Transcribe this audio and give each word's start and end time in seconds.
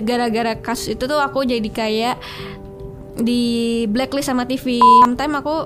gara-gara 0.00 0.56
kasus 0.56 0.96
itu 0.96 1.04
tuh 1.04 1.20
aku 1.20 1.44
jadi 1.44 1.68
kayak 1.68 2.16
di 3.20 3.42
blacklist 3.92 4.32
sama 4.32 4.48
TV. 4.48 4.80
Sometimes 5.04 5.44
aku 5.44 5.56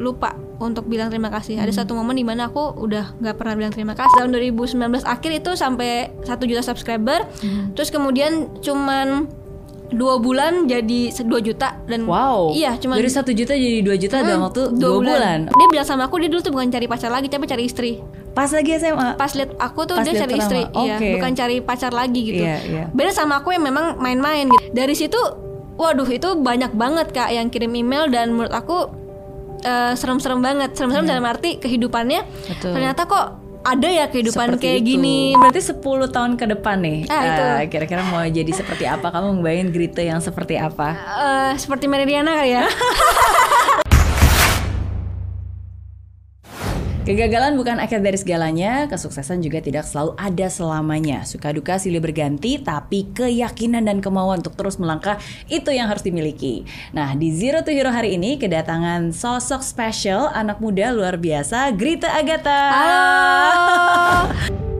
lupa 0.00 0.36
untuk 0.60 0.84
bilang 0.84 1.08
terima 1.08 1.32
kasih. 1.32 1.56
Ada 1.56 1.84
satu 1.84 1.96
momen 1.96 2.16
di 2.16 2.24
mana 2.24 2.52
aku 2.52 2.76
udah 2.76 3.16
nggak 3.16 3.36
pernah 3.40 3.54
bilang 3.56 3.72
terima 3.72 3.96
kasih. 3.96 4.12
Tahun 4.20 4.32
2019 4.32 4.76
akhir 5.04 5.30
itu 5.32 5.50
sampai 5.56 6.12
satu 6.24 6.44
juta 6.44 6.60
subscriber. 6.60 7.24
Terus 7.72 7.88
kemudian 7.88 8.52
cuman 8.60 9.28
dua 9.90 10.22
bulan 10.22 10.70
jadi 10.70 11.10
2 11.10 11.26
juta 11.42 11.74
dan 11.90 12.06
Wow. 12.06 12.54
iya 12.54 12.78
cuman 12.78 12.94
dari 12.94 13.10
satu 13.10 13.34
juta 13.34 13.58
jadi 13.58 13.82
dua 13.82 13.98
juta 13.98 14.22
dalam 14.22 14.46
waktu 14.46 14.70
dua 14.78 15.02
bulan. 15.02 15.50
Dia 15.50 15.66
bilang 15.66 15.82
sama 15.82 16.06
aku 16.06 16.22
dia 16.22 16.30
dulu 16.30 16.40
tuh 16.46 16.54
bukan 16.54 16.70
cari 16.70 16.86
pacar 16.86 17.10
lagi 17.10 17.26
tapi 17.26 17.50
cari 17.50 17.66
istri. 17.66 17.98
Pas 18.30 18.46
lagi 18.48 18.70
SMA. 18.74 19.14
Pas 19.14 19.32
lihat 19.32 19.50
aku 19.56 19.80
tuh 19.84 19.96
Pas 19.96 20.04
dia 20.04 20.14
cari 20.16 20.32
pertama, 20.32 20.40
istri, 20.40 20.60
iya, 20.62 20.96
oke. 20.96 21.08
bukan 21.14 21.32
cari 21.34 21.56
pacar 21.58 21.90
lagi 21.90 22.20
gitu. 22.22 22.40
Iya, 22.40 22.56
iya. 22.62 22.84
Beda 22.88 23.10
sama 23.10 23.38
aku 23.38 23.50
yang 23.50 23.64
memang 23.64 23.96
main-main 23.96 24.46
gitu. 24.46 24.64
Dari 24.70 24.94
situ 24.94 25.18
waduh 25.74 26.06
itu 26.06 26.36
banyak 26.36 26.70
banget 26.72 27.10
Kak 27.10 27.28
yang 27.28 27.48
kirim 27.48 27.72
email 27.72 28.06
dan 28.06 28.30
menurut 28.30 28.52
aku 28.52 28.86
eh, 29.62 29.92
serem-serem 29.92 30.38
banget. 30.38 30.72
Serem-serem 30.72 31.06
dalam 31.06 31.24
arti 31.24 31.56
kehidupannya. 31.56 32.22
Betul. 32.46 32.72
ternyata 32.72 33.02
kok 33.04 33.26
ada 33.60 33.84
ya 33.84 34.08
kehidupan 34.08 34.56
Seperti 34.56 34.64
kayak 34.64 34.80
itu. 34.80 34.88
gini. 34.88 35.18
Berarti 35.34 35.60
10 35.60 35.84
tahun 36.08 36.32
ke 36.34 36.44
depan 36.48 36.76
nih. 36.80 36.98
Ah, 37.06 37.22
itu. 37.22 37.42
eh, 37.42 37.64
kira-kira 37.68 38.00
mau 38.04 38.22
jadi 38.22 38.48
seperti 38.50 38.84
apa? 38.86 39.10
Kamu 39.10 39.36
ngebayangin 39.36 39.68
Grita 39.68 40.00
yang 40.00 40.16
seperti 40.18 40.56
apa? 40.56 40.96
Eh, 40.96 41.52
seperti 41.58 41.84
Meridiana 41.84 42.32
kali 42.32 42.54
ya. 42.54 42.64
Kegagalan 47.00 47.56
bukan 47.56 47.80
akhir 47.80 48.04
dari 48.04 48.20
segalanya, 48.20 48.84
kesuksesan 48.84 49.40
juga 49.40 49.64
tidak 49.64 49.88
selalu 49.88 50.12
ada 50.20 50.52
selamanya. 50.52 51.24
Suka 51.24 51.48
duka 51.48 51.80
silih 51.80 51.96
berganti, 51.96 52.60
tapi 52.60 53.08
keyakinan 53.16 53.88
dan 53.88 54.04
kemauan 54.04 54.44
untuk 54.44 54.52
terus 54.52 54.76
melangkah 54.76 55.16
itu 55.48 55.72
yang 55.72 55.88
harus 55.88 56.04
dimiliki. 56.04 56.68
Nah, 56.92 57.16
di 57.16 57.32
Zero 57.32 57.64
to 57.64 57.72
Hero 57.72 57.88
hari 57.88 58.20
ini 58.20 58.36
kedatangan 58.36 59.16
sosok 59.16 59.64
spesial 59.64 60.28
anak 60.36 60.60
muda 60.60 60.92
luar 60.92 61.16
biasa, 61.16 61.72
Grita 61.72 62.12
Agatha. 62.12 62.60
Halo. 62.68 63.08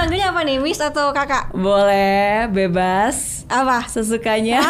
manggilnya 0.00 0.32
apa 0.32 0.40
nih, 0.48 0.56
Miss 0.56 0.80
atau 0.80 1.12
Kakak? 1.12 1.52
Boleh, 1.52 2.48
bebas, 2.48 3.44
Apa? 3.52 3.84
sesukanya. 3.84 4.64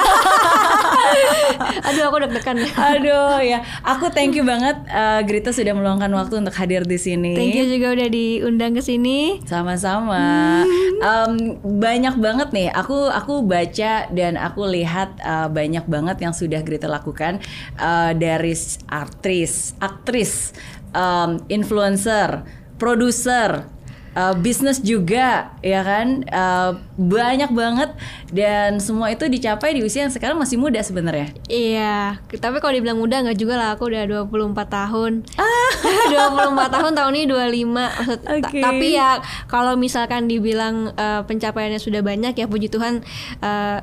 Aduh, 1.87 2.11
aku 2.11 2.27
deg-degan 2.27 2.59
ya. 2.59 2.71
Aduh 2.75 3.39
ya, 3.39 3.63
aku 3.87 4.11
thank 4.11 4.35
you 4.35 4.43
banget 4.43 4.75
eh, 4.91 5.23
Grita 5.23 5.55
sudah 5.55 5.71
meluangkan 5.71 6.11
waktu 6.19 6.43
untuk 6.43 6.55
hadir 6.59 6.83
di 6.83 6.99
sini. 6.99 7.39
Thank 7.39 7.55
you 7.55 7.67
juga 7.71 7.95
udah 7.95 8.09
diundang 8.11 8.75
ke 8.75 8.83
sini. 8.83 9.39
Sama-sama. 9.47 10.67
Em, 10.99 11.63
banyak 11.63 12.19
banget 12.19 12.49
nih. 12.51 12.69
Aku 12.75 13.07
aku 13.07 13.47
baca 13.47 14.11
dan 14.11 14.35
aku 14.35 14.67
lihat 14.67 15.15
eh, 15.23 15.47
banyak 15.47 15.87
banget 15.87 16.27
yang 16.27 16.35
sudah 16.35 16.59
Grita 16.67 16.91
lakukan 16.91 17.39
eh, 17.79 18.13
dari 18.19 18.55
artis, 18.91 19.79
aktris, 19.79 20.51
em, 20.91 21.39
influencer, 21.47 22.43
produser. 22.83 23.79
Eh, 24.21 24.35
bisnis 24.37 24.79
juga 24.79 25.57
ya 25.61 25.81
kan 25.81 26.21
Eh, 26.23 26.71
banyak 26.95 27.51
banget 27.51 27.91
dan 28.29 28.77
semua 28.79 29.09
itu 29.09 29.25
dicapai 29.25 29.73
di 29.73 29.81
usia 29.81 30.05
yang 30.05 30.13
sekarang 30.13 30.37
masih 30.37 30.61
muda 30.61 30.79
sebenarnya 30.81 31.33
Iya, 31.49 32.21
tapi 32.37 32.61
kalau 32.61 32.77
dibilang 32.77 33.01
muda 33.01 33.25
nggak 33.25 33.39
juga 33.39 33.55
lah, 33.57 33.69
aku 33.75 33.89
udah 33.89 34.05
24 34.27 34.29
tahun. 34.69 35.13
24 36.13 36.75
tahun 36.75 36.93
tahun 36.93 37.13
ini 37.15 37.27
25. 37.27 37.71
Maksud, 37.71 38.21
Oke. 38.27 38.61
tapi 38.61 38.87
ya 38.95 39.19
kalau 39.47 39.75
misalkan 39.75 40.27
dibilang 40.27 40.93
eh, 40.93 41.23
pencapaiannya 41.25 41.81
sudah 41.81 42.03
banyak 42.03 42.35
ya 42.35 42.47
puji 42.47 42.69
Tuhan 42.69 43.01
eh, 43.41 43.79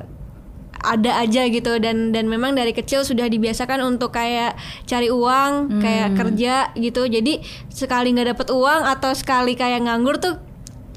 ada 0.82 1.22
aja 1.22 1.46
gitu 1.50 1.78
dan 1.82 2.14
dan 2.14 2.30
memang 2.30 2.54
dari 2.54 2.70
kecil 2.70 3.02
sudah 3.02 3.26
dibiasakan 3.26 3.82
untuk 3.82 4.14
kayak 4.14 4.54
cari 4.86 5.10
uang, 5.10 5.82
kayak 5.82 6.08
kerja 6.14 6.54
gitu. 6.78 7.06
Jadi 7.06 7.42
sekali 7.70 8.14
nggak 8.14 8.38
dapet 8.38 8.48
uang 8.54 8.82
atau 8.86 9.10
sekali 9.14 9.58
kayak 9.58 9.86
nganggur 9.86 10.18
tuh 10.22 10.38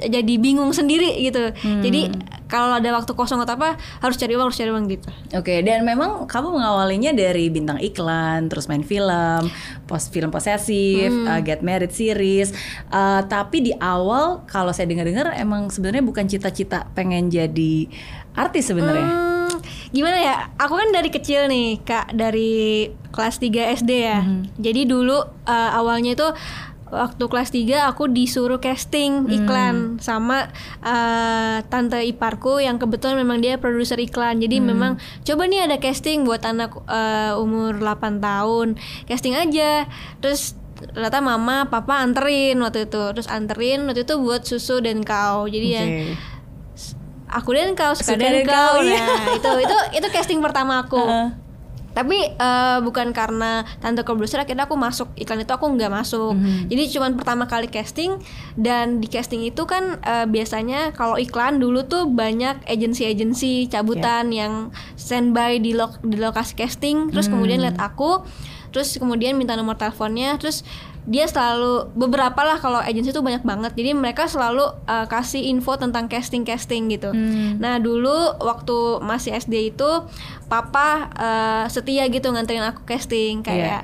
jadi 0.02 0.34
bingung 0.42 0.74
sendiri 0.74 1.14
gitu. 1.22 1.54
Jadi 1.62 2.10
kalau 2.52 2.76
ada 2.76 2.92
waktu 2.92 3.16
kosong 3.16 3.40
atau 3.40 3.56
apa 3.56 3.80
harus 4.04 4.20
cari 4.20 4.36
uang, 4.36 4.52
harus 4.52 4.60
cari 4.60 4.68
uang 4.76 4.86
gitu. 4.92 5.08
Oke, 5.40 5.64
dan 5.64 5.88
memang 5.88 6.28
kamu 6.28 6.60
mengawalinya 6.60 7.16
dari 7.16 7.48
bintang 7.48 7.80
iklan, 7.80 8.52
terus 8.52 8.68
main 8.68 8.84
film, 8.84 9.48
pos 9.88 10.12
film 10.12 10.28
posesif, 10.28 11.08
uh, 11.32 11.40
Get 11.40 11.64
Married 11.64 11.96
series. 11.96 12.52
Uh, 12.92 13.24
tapi 13.32 13.72
di 13.72 13.74
awal 13.80 14.44
kalau 14.52 14.76
saya 14.76 14.92
dengar-dengar 14.92 15.32
emang 15.40 15.72
sebenarnya 15.72 16.04
bukan 16.04 16.28
cita-cita 16.28 16.92
pengen 16.92 17.32
jadi 17.32 17.88
artis 18.36 18.68
sebenarnya. 18.68 19.08
Hmm, 19.08 19.41
gimana 19.92 20.18
ya? 20.20 20.36
Aku 20.58 20.74
kan 20.76 20.90
dari 20.96 21.12
kecil 21.12 21.48
nih, 21.52 21.80
Kak, 21.84 22.16
dari 22.16 22.88
kelas 23.12 23.38
3 23.40 23.76
SD 23.84 23.92
ya. 23.92 24.24
Jadi 24.58 24.88
dulu 24.88 25.20
uh, 25.48 25.70
awalnya 25.76 26.16
itu 26.16 26.28
waktu 26.92 27.24
kelas 27.24 27.56
3 27.56 27.88
aku 27.88 28.12
disuruh 28.12 28.60
casting 28.60 29.24
iklan 29.32 29.96
sama 30.04 30.52
uh, 30.84 31.64
tante 31.72 32.04
iparku 32.04 32.60
yang 32.60 32.76
kebetulan 32.76 33.16
memang 33.16 33.40
dia 33.40 33.56
produser 33.60 33.96
iklan. 34.00 34.44
Jadi 34.44 34.60
memang 34.60 35.00
coba 35.24 35.48
nih 35.48 35.72
ada 35.72 35.80
casting 35.80 36.28
buat 36.28 36.44
anak 36.44 36.76
uh, 36.88 37.40
umur 37.40 37.80
8 37.80 38.20
tahun. 38.20 38.76
Casting 39.08 39.36
aja. 39.40 39.88
Terus 40.20 40.60
ternyata 40.82 41.22
mama 41.22 41.70
papa 41.70 42.02
anterin 42.02 42.58
waktu 42.58 42.90
itu 42.90 43.14
terus 43.14 43.30
anterin 43.30 43.86
waktu 43.86 44.02
itu 44.02 44.18
buat 44.18 44.42
susu 44.42 44.82
dan 44.82 45.06
kau 45.06 45.46
jadi 45.46 45.68
ya 45.70 45.84
Oke. 45.86 46.02
Aku 47.32 47.50
dan 47.52 47.74
kau 47.74 47.92
suka 47.92 48.14
Suka 48.14 48.20
dan 48.20 48.32
dan 48.34 48.44
kau 48.44 48.54
kau, 48.54 48.76
iya. 48.84 49.00
nah 49.00 49.26
itu 49.32 49.52
itu 49.62 49.78
itu 49.96 50.08
casting 50.10 50.40
pertama 50.40 50.82
aku 50.82 51.00
Heeh. 51.00 51.30
tapi 51.92 52.16
eh, 52.24 52.78
bukan 52.80 53.12
karena 53.12 53.52
tante 53.78 54.00
produser 54.02 54.40
akhirnya 54.40 54.64
aku 54.64 54.76
masuk 54.76 55.12
iklan 55.14 55.40
itu 55.40 55.50
aku 55.50 55.68
nggak 55.70 55.90
masuk 55.90 56.32
Mhm. 56.32 56.68
jadi 56.68 56.84
cuman 56.90 57.12
pertama 57.14 57.44
kali 57.46 57.68
casting 57.68 58.16
dan 58.56 59.00
di 59.00 59.08
casting 59.08 59.44
itu 59.44 59.64
kan 59.66 60.00
eh, 60.02 60.24
biasanya 60.26 60.92
kalau 60.92 61.16
iklan 61.16 61.58
dulu 61.58 61.84
tuh 61.84 62.08
banyak 62.08 62.64
agensi-agensi 62.66 63.68
cabutan 63.68 64.28
Ya. 64.28 64.44
yang 64.44 64.54
standby 64.96 65.58
di 65.58 65.72
lok 65.72 66.00
di 66.02 66.16
lokasi 66.16 66.54
casting 66.54 67.10
terus 67.10 67.28
kemudian 67.28 67.60
Hmm. 67.60 67.68
lihat 67.68 67.80
aku 67.82 68.24
terus 68.72 68.96
kemudian 68.96 69.36
minta 69.36 69.52
nomor 69.54 69.76
teleponnya 69.76 70.40
terus 70.40 70.64
dia 71.10 71.26
selalu 71.26 71.90
beberapa 71.98 72.38
lah 72.46 72.62
kalau 72.62 72.78
agensi 72.78 73.10
itu 73.10 73.26
banyak 73.26 73.42
banget 73.42 73.74
jadi 73.74 73.98
mereka 73.98 74.30
selalu 74.30 74.70
eh, 74.86 75.10
kasih 75.10 75.50
info 75.50 75.74
tentang 75.74 76.06
casting 76.06 76.46
casting 76.46 76.88
gitu 76.94 77.10
Hmm. 77.12 77.58
Nah 77.60 77.82
dulu 77.82 78.40
waktu 78.40 79.02
masih 79.04 79.36
SD 79.36 79.74
itu 79.76 79.90
papa 80.46 81.10
eh, 81.18 81.66
setia 81.68 82.06
gitu 82.08 82.30
nganterin 82.30 82.64
aku 82.64 82.86
casting 82.86 83.42
kayak 83.42 83.84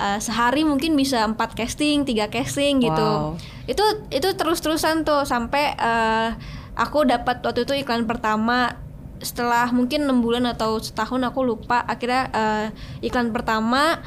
eh, 0.00 0.18
sehari 0.18 0.66
mungkin 0.66 0.96
bisa 0.98 1.22
empat 1.22 1.54
casting, 1.54 2.02
tiga 2.02 2.26
casting 2.32 2.82
gitu. 2.82 3.10
Wow. 3.36 3.38
Itu 3.68 3.84
itu 4.10 4.28
terus-terusan 4.34 5.06
tuh 5.06 5.22
sampai 5.22 5.76
eh, 5.76 6.28
aku 6.74 7.06
dapat 7.06 7.44
waktu 7.44 7.62
itu 7.68 7.74
iklan 7.84 8.08
pertama 8.08 8.74
setelah 9.22 9.70
mungkin 9.70 10.04
enam 10.04 10.20
bulan 10.20 10.44
atau 10.44 10.76
setahun 10.82 11.22
aku 11.22 11.40
lupa 11.46 11.80
akhirnya 11.86 12.28
eh, 12.34 12.66
iklan 13.06 13.30
pertama 13.30 14.02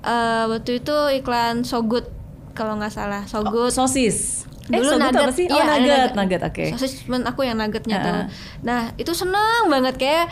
eh, 0.00 0.44
waktu 0.46 0.78
itu 0.78 0.96
iklan 1.16 1.62
So 1.62 1.82
Good 1.82 2.06
kalau 2.52 2.74
nggak 2.74 2.90
salah 2.90 3.22
So 3.24 3.42
Good 3.42 3.70
Sosis. 3.70 4.44
Eh, 4.66 4.76
Dulu 4.76 4.84
sobat 4.92 5.10
nugget, 5.10 5.22
apa 5.22 5.32
sih? 5.32 5.46
Oh, 5.46 5.54
iya, 5.54 5.64
ada 5.64 5.78
nugget, 5.78 6.12
nugget, 6.12 6.40
oke. 6.44 6.64
Sosis 6.72 6.92
cuman 7.02 7.24
aku 7.24 7.40
yang 7.40 7.56
nuggetnya 7.56 7.96
tuh. 7.98 8.12
Heeh. 8.12 8.26
Nah, 8.60 8.92
itu 8.94 9.12
seneng 9.12 9.64
banget 9.66 9.96
kayak 9.96 10.26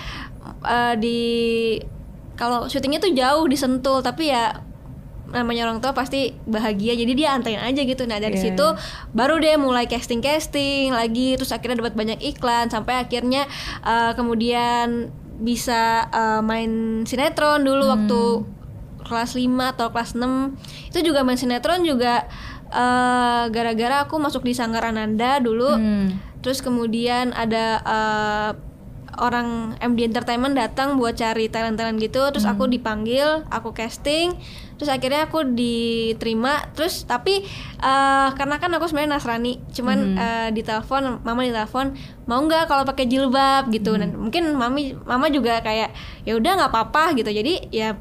eh, 0.62 0.94
di 0.96 1.20
kalau 2.34 2.66
syutingnya 2.66 3.00
tuh 3.00 3.12
jauh 3.12 3.44
di 3.44 3.56
Sentul, 3.56 4.00
tapi 4.00 4.28
ya 4.28 4.60
namanya 5.26 5.66
orang 5.66 5.80
tua 5.80 5.90
pasti 5.90 6.30
bahagia 6.44 6.94
jadi 6.94 7.12
dia 7.12 7.28
anterin 7.32 7.58
aja 7.58 7.82
gitu 7.82 8.06
nah 8.06 8.14
dari 8.16 8.38
Iya. 8.38 8.54
situ 8.54 8.66
baru 9.10 9.42
deh 9.42 9.58
mulai 9.58 9.84
casting 9.84 10.22
casting 10.22 10.94
lagi 10.94 11.34
terus 11.34 11.50
akhirnya 11.50 11.82
dapat 11.82 11.98
banyak 11.98 12.22
iklan 12.22 12.70
sampai 12.70 13.02
akhirnya 13.02 13.42
eh, 13.82 14.14
kemudian 14.14 15.10
bisa 15.36 16.06
eh, 16.06 16.40
main 16.40 16.70
sinetron 17.02 17.58
dulu 17.60 17.84
Hmm. 17.84 17.94
waktu 17.98 18.22
kelas 19.06 19.34
5 19.34 19.46
atau 19.72 19.86
kelas 19.88 20.12
6 20.14 20.58
itu 20.90 20.98
juga 21.00 21.22
main 21.22 21.38
sinetron 21.38 21.82
juga 21.82 22.26
eh, 22.66 23.44
gara-gara 23.48 24.04
aku 24.04 24.18
masuk 24.18 24.42
di 24.42 24.52
Sanggar 24.52 24.84
Ananda 24.84 25.38
dulu. 25.38 25.70
Hmm. 25.72 26.08
terus 26.36 26.62
kemudian 26.62 27.34
ada 27.34 27.82
uh, 27.82 28.50
orang 29.18 29.74
MD 29.80 30.06
Entertainment 30.06 30.54
datang 30.54 30.94
buat 30.94 31.16
cari 31.16 31.48
talent-talent 31.48 31.98
gitu. 31.98 32.22
Terus 32.30 32.46
aku 32.46 32.68
dipanggil 32.68 33.42
aku 33.48 33.72
casting. 33.72 34.36
Terus 34.76 34.86
akhirnya 34.86 35.26
aku 35.26 35.42
diterima. 35.42 36.70
Terus 36.76 37.02
tapi 37.02 37.42
uh, 37.80 38.28
karena 38.36 38.60
kan 38.60 38.70
aku 38.76 38.86
sebenarnya 38.86 39.18
Nasrani 39.18 39.58
cuman 39.72 39.98
Hmm. 39.98 40.16
uh, 40.16 40.48
di 40.52 40.62
telepon 40.62 41.18
mama 41.24 41.42
di 41.42 41.50
telepon 41.50 41.96
mau 42.28 42.38
nggak 42.38 42.70
kalau 42.70 42.84
pakai 42.86 43.08
jilbab? 43.08 43.66
gitu. 43.72 43.96
Hmm. 43.96 44.06
dan 44.06 44.10
mungkin 44.14 44.54
mami 44.54 44.94
mama 45.02 45.26
juga 45.26 45.58
kayak 45.64 45.90
ya 46.22 46.36
udah 46.38 46.52
nggak 46.62 46.70
apa-apa 46.70 47.16
gitu. 47.18 47.30
Jadi 47.32 47.72
ya 47.72 47.96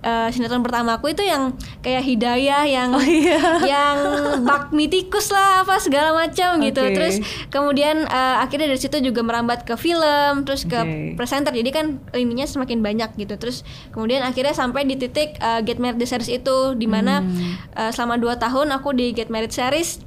uh, 0.00 0.28
sinetron 0.28 0.60
pertama 0.60 0.96
aku 0.96 1.10
itu 1.10 1.20
yang 1.20 1.52
kayak 1.78 2.00
hidayah 2.00 2.62
yang 2.64 2.88
Oh, 2.90 3.00
iya. 3.00 3.40
yang 3.62 3.96
bak 4.42 4.70
mitikus 4.70 5.28
lah 5.28 5.62
apa 5.62 5.76
segala 5.76 6.12
macam 6.12 6.58
gitu 6.58 6.82
terus 6.90 7.20
kemudian 7.48 8.04
uh, 8.04 8.40
akhirnya 8.40 8.66
dari 8.66 8.78
situ 8.78 9.00
juga 9.00 9.20
merambat 9.20 9.62
ke 9.62 9.74
film 9.74 10.42
terus 10.42 10.64
ke 10.64 10.76
Oke. 10.76 11.14
presenter 11.14 11.50
jadi 11.50 11.70
kan 11.70 11.86
ininya 12.12 12.44
semakin 12.44 12.80
banyak 12.80 13.16
gitu 13.16 13.36
terus 13.36 13.62
kemudian 13.90 14.20
akhirnya 14.20 14.52
sampai 14.52 14.84
di 14.84 14.94
titik 14.94 15.36
uh, 15.38 15.60
Get 15.60 15.76
Married 15.76 16.02
series 16.02 16.28
itu 16.30 16.74
di 16.74 16.84
mana 16.84 17.20
Hmm. 17.20 17.56
uh, 17.74 17.90
selama 17.90 18.16
2 18.16 18.36
tahun 18.36 18.66
aku 18.72 18.92
di 18.92 19.12
Get 19.12 19.28
Married 19.28 19.50
series 19.50 20.00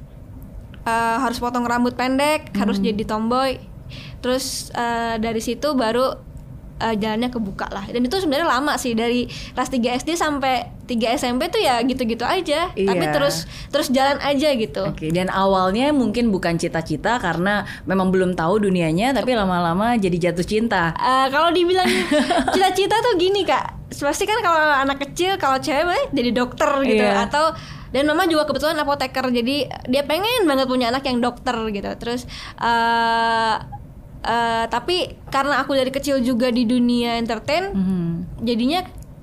uh, 0.82 1.16
harus 1.18 1.38
potong 1.38 1.64
rambut 1.64 1.94
pendek 1.94 2.52
harus 2.54 2.76
Hmm. 2.76 2.86
jadi 2.86 3.02
tomboy 3.04 3.50
terus 4.18 4.72
uh, 4.72 5.16
dari 5.16 5.38
situ 5.38 5.72
baru 5.74 6.16
uh, 6.76 6.94
jalannya 6.94 7.28
kebuka 7.28 7.66
lah 7.68 7.84
dan 7.84 8.00
itu 8.00 8.16
sebenarnya 8.16 8.48
lama 8.48 8.74
sih 8.74 8.92
dari 8.92 9.24
kelas 9.26 9.68
3 9.68 10.00
SD 10.00 10.10
sampai 10.14 10.54
3 10.84 11.16
SMP 11.16 11.48
tuh 11.48 11.58
ya 11.58 11.80
gitu-gitu 11.80 12.22
aja 12.22 12.68
tapi 12.68 12.84
Iya. 13.00 13.10
terus 13.10 13.44
terus 13.68 13.88
jalan 13.88 14.20
aja 14.20 14.52
gitu 14.52 14.84
Oke, 14.86 15.08
dan 15.08 15.28
awalnya 15.28 15.90
mungkin 15.90 16.28
bukan 16.28 16.54
cita-cita 16.54 17.16
karena 17.16 17.64
memang 17.84 18.08
belum 18.08 18.34
tahu 18.34 18.60
dunianya, 18.60 19.10
tapi 19.12 19.32
lama-lama 19.32 19.96
jadi 19.96 20.30
jatuh 20.30 20.44
cinta. 20.44 20.92
Eh, 20.94 21.26
kalau 21.28 21.48
dibilang 21.50 21.88
cita-cita 22.54 22.96
tuh 23.00 23.16
gini 23.16 23.42
kak 23.42 23.86
pasti 23.94 24.26
kan 24.26 24.42
kalau 24.42 24.58
anak 24.58 24.98
kecil 25.00 25.38
kalau 25.38 25.56
cewek 25.56 26.10
jadi 26.10 26.34
dokter 26.34 26.66
gitu 26.82 26.98
Iya. 27.00 27.24
atau 27.24 27.54
dan 27.88 28.04
mama 28.04 28.26
juga 28.26 28.42
kebetulan 28.44 28.74
apoteker 28.76 29.30
jadi 29.30 29.70
dia 29.86 30.02
pengen 30.02 30.44
banget 30.44 30.66
punya 30.66 30.90
anak 30.90 31.06
yang 31.06 31.22
dokter 31.22 31.54
gitu 31.70 31.86
terus 31.94 32.26
eh 32.58 33.54
eh, 34.24 34.64
tapi 34.66 34.96
karena 35.28 35.60
aku 35.60 35.72
dari 35.72 35.88
kecil 35.88 36.18
juga 36.18 36.48
di 36.48 36.64
dunia 36.64 37.16
entertain 37.16 37.70
Mhm. 37.70 38.40
jadinya 38.40 38.80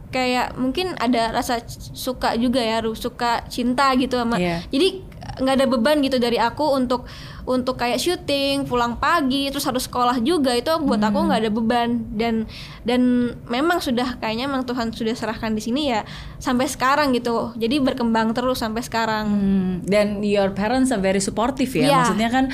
kayak 0.08 0.54
mungkin 0.56 0.92
ada 0.96 1.32
rasa 1.32 1.64
suka 1.96 2.36
juga 2.36 2.60
ya 2.60 2.84
suka 2.94 3.48
cinta 3.48 3.96
gitu 3.96 4.16
sama 4.16 4.36
Iya. 4.36 4.60
jadi 4.68 4.88
nggak 5.32 5.56
ada 5.58 5.66
beban 5.66 5.98
gitu 6.02 6.18
dari 6.18 6.38
aku 6.38 6.76
untuk 6.76 7.08
untuk 7.42 7.74
kayak 7.74 7.98
syuting 7.98 8.70
pulang 8.70 9.02
pagi 9.02 9.50
terus 9.50 9.66
harus 9.66 9.90
sekolah 9.90 10.22
juga 10.22 10.54
itu 10.54 10.70
buat 10.78 11.02
aku 11.02 11.18
Hmm. 11.18 11.28
nggak 11.28 11.42
ada 11.42 11.52
beban 11.52 11.90
dan 12.14 12.46
dan 12.82 13.02
memang 13.50 13.82
sudah 13.82 14.18
kayaknya 14.18 14.46
memang 14.46 14.62
Tuhan 14.64 14.94
sudah 14.94 15.14
serahkan 15.14 15.50
di 15.52 15.62
sini 15.62 15.90
ya 15.90 16.06
sampai 16.38 16.70
sekarang 16.70 17.14
gitu 17.14 17.54
jadi 17.56 17.82
berkembang 17.82 18.34
terus 18.34 18.62
sampai 18.62 18.82
sekarang 18.82 19.26
Hmm, 19.26 19.72
dan 19.84 20.22
your 20.22 20.54
parents 20.54 20.90
are 20.90 21.02
very 21.02 21.18
supportive 21.20 21.70
ya. 21.72 21.86
Iya. 21.86 21.96
Maksudnya 21.98 22.30
kan 22.30 22.46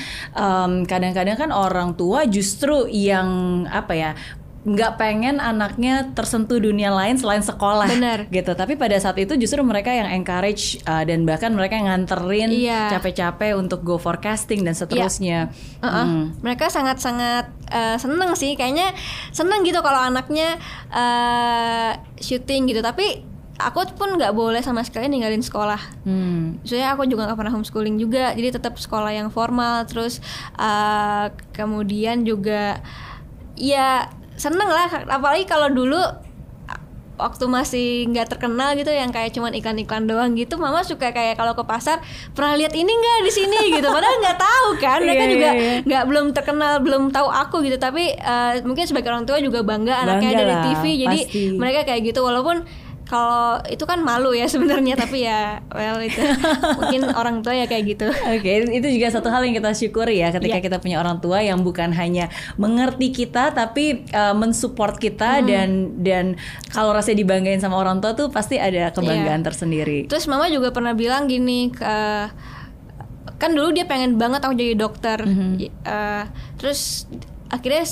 kadang-kadang 0.84 1.36
kan 1.36 1.50
orang 1.50 1.92
tua 1.92 2.24
justru 2.24 2.88
yang 2.88 3.28
apa 3.68 3.92
ya 3.92 4.10
nggak 4.68 5.00
pengen 5.00 5.40
anaknya 5.40 6.12
tersentuh 6.12 6.60
dunia 6.60 6.92
lain 6.92 7.16
selain 7.16 7.40
sekolah 7.40 7.88
Benar. 7.88 8.18
gitu 8.28 8.52
tapi 8.52 8.76
pada 8.76 9.00
saat 9.00 9.16
itu 9.16 9.32
justru 9.40 9.64
mereka 9.64 9.88
yang 9.88 10.12
encourage 10.12 10.76
uh, 10.84 11.02
dan 11.08 11.24
bahkan 11.24 11.56
mereka 11.56 11.80
yang 11.80 11.88
nganterin 11.88 12.52
Iya. 12.52 12.92
capek-capek 13.00 13.56
untuk 13.56 13.80
go 13.80 13.96
for 13.96 14.20
casting 14.20 14.62
dan 14.62 14.76
seterusnya 14.76 15.48
Uh-uh. 15.78 16.04
Hmm. 16.04 16.24
Mereka 16.42 16.68
sangat-sangat 16.68 17.54
uh, 17.70 17.96
seneng 18.00 18.34
sih, 18.34 18.58
kayaknya 18.58 18.90
seneng 19.30 19.62
gitu 19.62 19.78
kalau 19.78 20.02
anaknya 20.02 20.58
uh, 20.90 21.94
syuting 22.18 22.66
gitu. 22.66 22.82
Tapi 22.82 23.22
aku 23.58 23.94
pun 23.94 24.18
nggak 24.18 24.34
boleh 24.34 24.58
sama 24.62 24.82
sekali 24.82 25.06
ninggalin 25.06 25.42
sekolah. 25.42 25.78
Hmm. 26.02 26.58
Soalnya 26.66 26.98
aku 26.98 27.06
juga 27.06 27.30
nggak 27.30 27.38
pernah 27.38 27.54
homeschooling 27.54 27.96
juga, 28.02 28.34
jadi 28.34 28.58
tetap 28.58 28.74
sekolah 28.74 29.14
yang 29.14 29.30
formal. 29.30 29.86
Terus 29.86 30.18
uh, 30.58 31.30
kemudian 31.54 32.26
juga 32.26 32.82
ya 33.54 34.10
seneng 34.38 34.70
lah, 34.70 34.86
apalagi 35.10 35.44
kalau 35.44 35.68
dulu 35.68 35.98
waktu 37.18 37.44
masih 37.50 38.06
nggak 38.08 38.30
terkenal 38.30 38.78
gitu 38.78 38.94
yang 38.94 39.10
kayak 39.10 39.34
cuman 39.34 39.50
iklan-iklan 39.50 40.06
doang 40.06 40.38
gitu 40.38 40.54
mama 40.54 40.86
suka 40.86 41.10
kayak 41.10 41.34
kalau 41.34 41.50
ke 41.50 41.66
pasar 41.66 41.98
pernah 42.30 42.54
lihat 42.54 42.70
ini 42.72 42.86
nggak 42.86 43.18
di 43.26 43.32
sini? 43.34 43.58
gitu. 43.74 43.90
Padahal 43.90 44.22
nggak 44.22 44.38
tahu 44.38 44.66
kan 44.78 45.02
mereka 45.02 45.24
Iya, 45.26 45.32
juga 45.34 45.48
iya, 45.50 45.72
nggak 45.82 46.02
belum 46.06 46.26
terkenal 46.30 46.72
belum 46.78 47.10
tahu 47.10 47.26
aku 47.26 47.66
gitu. 47.66 47.74
Tapi 47.74 48.14
eh, 48.14 48.62
mungkin 48.62 48.86
sebagai 48.86 49.10
orang 49.10 49.26
tua 49.26 49.42
juga 49.42 49.66
bangga 49.66 49.98
anaknya 49.98 50.30
Bangga 50.30 50.40
dari 50.40 50.54
lah, 50.54 50.62
TV 50.70 50.82
jadi 50.96 51.18
pasti. 51.26 51.42
mereka 51.58 51.80
kayak 51.90 52.00
gitu 52.06 52.22
walaupun 52.22 52.62
kalau 53.08 53.56
itu 53.66 53.80
kan 53.82 54.04
malu 54.04 54.36
ya 54.36 54.44
sebenarnya 54.52 54.94
tapi 54.94 55.24
ya 55.24 55.64
well 55.72 55.96
itu 55.98 56.20
mungkin 56.76 57.08
orang 57.20 57.40
tua 57.40 57.56
ya 57.56 57.64
kayak 57.64 57.96
gitu 57.96 58.06
Oke, 58.06 58.68
itu 58.68 58.88
juga 58.92 59.08
satu 59.08 59.32
hal 59.32 59.42
yang 59.42 59.56
kita 59.56 59.72
syukuri 59.72 60.20
ya 60.20 60.28
ketika 60.28 60.54
Iya. 60.54 60.64
kita 60.64 60.76
punya 60.76 61.00
orang 61.00 61.18
tua 61.18 61.40
yang 61.40 61.60
bukan 61.60 61.90
hanya 61.90 62.28
mengerti 62.54 63.08
kita 63.10 63.50
tapi 63.50 64.04
uh, 64.12 64.32
mensupport 64.32 64.90
Hmm. 64.90 65.00
kita 65.00 65.30
dan 65.40 65.68
dan 65.98 66.24
kalau 66.68 66.92
rasa 66.92 67.12
dibanggain 67.12 67.58
sama 67.58 67.76
orang 67.76 67.98
tua 67.98 68.12
tuh 68.12 68.28
pasti 68.28 68.56
ada 68.56 68.90
kebanggaan 68.90 69.40
Iya. 69.40 69.46
tersendiri. 69.46 69.98
Terus 70.04 70.26
mama 70.26 70.48
juga 70.48 70.68
pernah 70.68 70.92
bilang 70.92 71.24
gini 71.24 71.72
ke 71.72 71.96
kan 73.38 73.54
dulu 73.54 73.70
dia 73.70 73.86
pengen 73.86 74.18
banget 74.18 74.42
aku 74.42 74.52
jadi 74.52 74.74
dokter. 74.74 75.22
Mhm. 75.22 75.62
Eh, 75.62 76.24
terus 76.58 77.06
akhirnya 77.48 77.84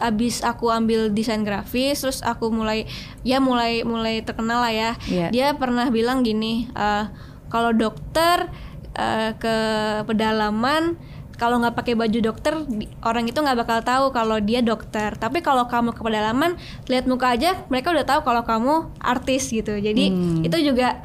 abis 0.00 0.40
aku 0.42 0.72
ambil 0.72 1.12
desain 1.12 1.44
grafis, 1.44 2.00
terus 2.02 2.20
aku 2.24 2.48
mulai 2.48 2.88
ya 3.22 3.38
mulai 3.38 3.84
mulai 3.84 4.24
terkenal 4.24 4.64
lah 4.64 4.72
ya. 4.72 4.90
Iya. 5.06 5.28
Dia 5.30 5.46
pernah 5.56 5.88
bilang 5.92 6.24
gini, 6.24 6.68
eh, 6.72 7.04
kalau 7.48 7.72
dokter 7.72 8.48
eh, 8.92 9.32
ke 9.36 9.56
pedalaman 10.04 10.96
kalau 11.40 11.58
nggak 11.58 11.74
pakai 11.74 11.98
baju 11.98 12.18
dokter 12.22 12.54
orang 13.02 13.26
itu 13.26 13.34
nggak 13.34 13.58
bakal 13.66 13.78
tahu 13.82 14.04
kalau 14.14 14.38
dia 14.38 14.62
dokter 14.62 15.16
tapi 15.18 15.42
kalau 15.42 15.66
kamu 15.66 15.90
ke 15.90 15.98
pedalaman 15.98 16.54
lihat 16.86 17.10
muka 17.10 17.34
aja 17.34 17.66
mereka 17.66 17.90
udah 17.90 18.06
tahu 18.06 18.20
kalau 18.22 18.46
kamu 18.46 18.74
artis 19.02 19.50
gitu 19.50 19.74
jadi 19.74 20.12
Hmm. 20.12 20.46
itu 20.46 20.54
juga 20.62 21.02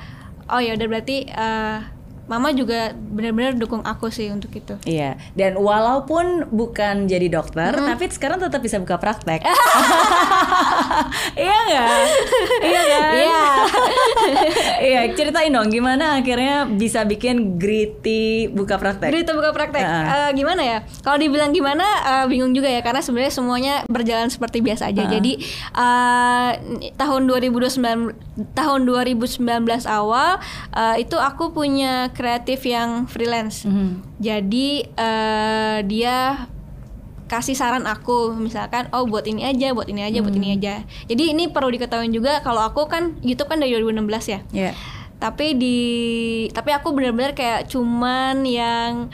oh 0.52 0.62
ya 0.62 0.78
udah 0.78 0.88
berarti 0.88 1.26
eh, 1.26 1.78
mama 2.28 2.52
juga 2.52 2.92
benar-benar 2.94 3.56
dukung 3.56 3.82
aku 3.82 4.12
sih 4.12 4.28
untuk 4.30 4.52
itu 4.52 4.76
Iya, 4.84 5.16
dan 5.34 5.56
walaupun 5.56 6.52
bukan 6.52 7.08
jadi 7.08 7.28
dokter, 7.28 7.72
tapi 7.74 8.12
sekarang 8.12 8.40
tetap 8.40 8.60
bisa 8.60 8.78
buka 8.78 9.00
praktek. 9.00 9.44
iya 11.40 11.58
nggak? 11.68 11.88
iya 12.62 12.82
kan? 12.84 13.02
Iya. 13.16 13.42
iya, 14.84 15.02
ceritain 15.16 15.52
dong 15.52 15.72
gimana 15.72 16.20
akhirnya 16.20 16.68
bisa 16.68 17.04
bikin 17.04 17.58
Gritty 17.58 18.52
buka 18.52 18.78
praktek. 18.78 19.10
Berita 19.12 19.32
buka 19.34 19.52
praktek 19.56 19.84
Heeh. 19.84 20.06
Eh, 20.08 20.30
gimana 20.36 20.62
ya? 20.62 20.78
Kalau 21.02 21.18
dibilang 21.18 21.52
gimana 21.52 21.86
eh, 22.04 22.26
bingung 22.28 22.52
juga 22.52 22.68
ya 22.68 22.84
karena 22.84 23.02
sebenarnya 23.02 23.34
semuanya 23.34 23.74
berjalan 23.88 24.30
seperti 24.30 24.60
biasa 24.62 24.92
aja. 24.92 25.08
Heeh. 25.08 25.14
Jadi 25.20 25.32
eh, 25.74 26.52
tahun 26.96 27.22
2019 27.30 28.54
tahun 28.54 28.80
2019 28.86 29.42
awal 29.88 30.38
eh, 30.76 30.96
itu 31.02 31.18
aku 31.18 31.56
punya 31.56 32.12
kreatif 32.18 32.66
yang 32.66 33.06
freelance. 33.06 33.64
Mhm. 33.64 34.02
Jadi 34.18 34.68
eh, 34.90 35.78
dia 35.86 36.50
kasih 37.28 37.54
saran 37.54 37.84
aku 37.84 38.34
misalkan 38.34 38.88
oh 38.90 39.04
buat 39.04 39.24
ini 39.24 39.44
aja, 39.44 39.72
buat 39.72 39.86
ini 39.86 40.02
aja, 40.02 40.20
buat 40.20 40.34
ini 40.34 40.58
aja. 40.58 40.82
Jadi 41.06 41.32
ini 41.32 41.48
perlu 41.48 41.70
diketahui 41.70 42.10
juga 42.10 42.40
kalau 42.42 42.64
aku 42.64 42.88
kan 42.88 43.20
YouTube 43.22 43.48
kan 43.48 43.60
dari 43.60 43.76
2016 43.76 44.02
ya 44.28 44.40
Iya. 44.50 44.72
tapi 45.18 45.54
di 45.54 45.78
tapi 46.54 46.70
aku 46.72 46.94
benar-benar 46.94 47.34
kayak 47.34 47.66
cuman 47.68 48.46
yang 48.46 49.10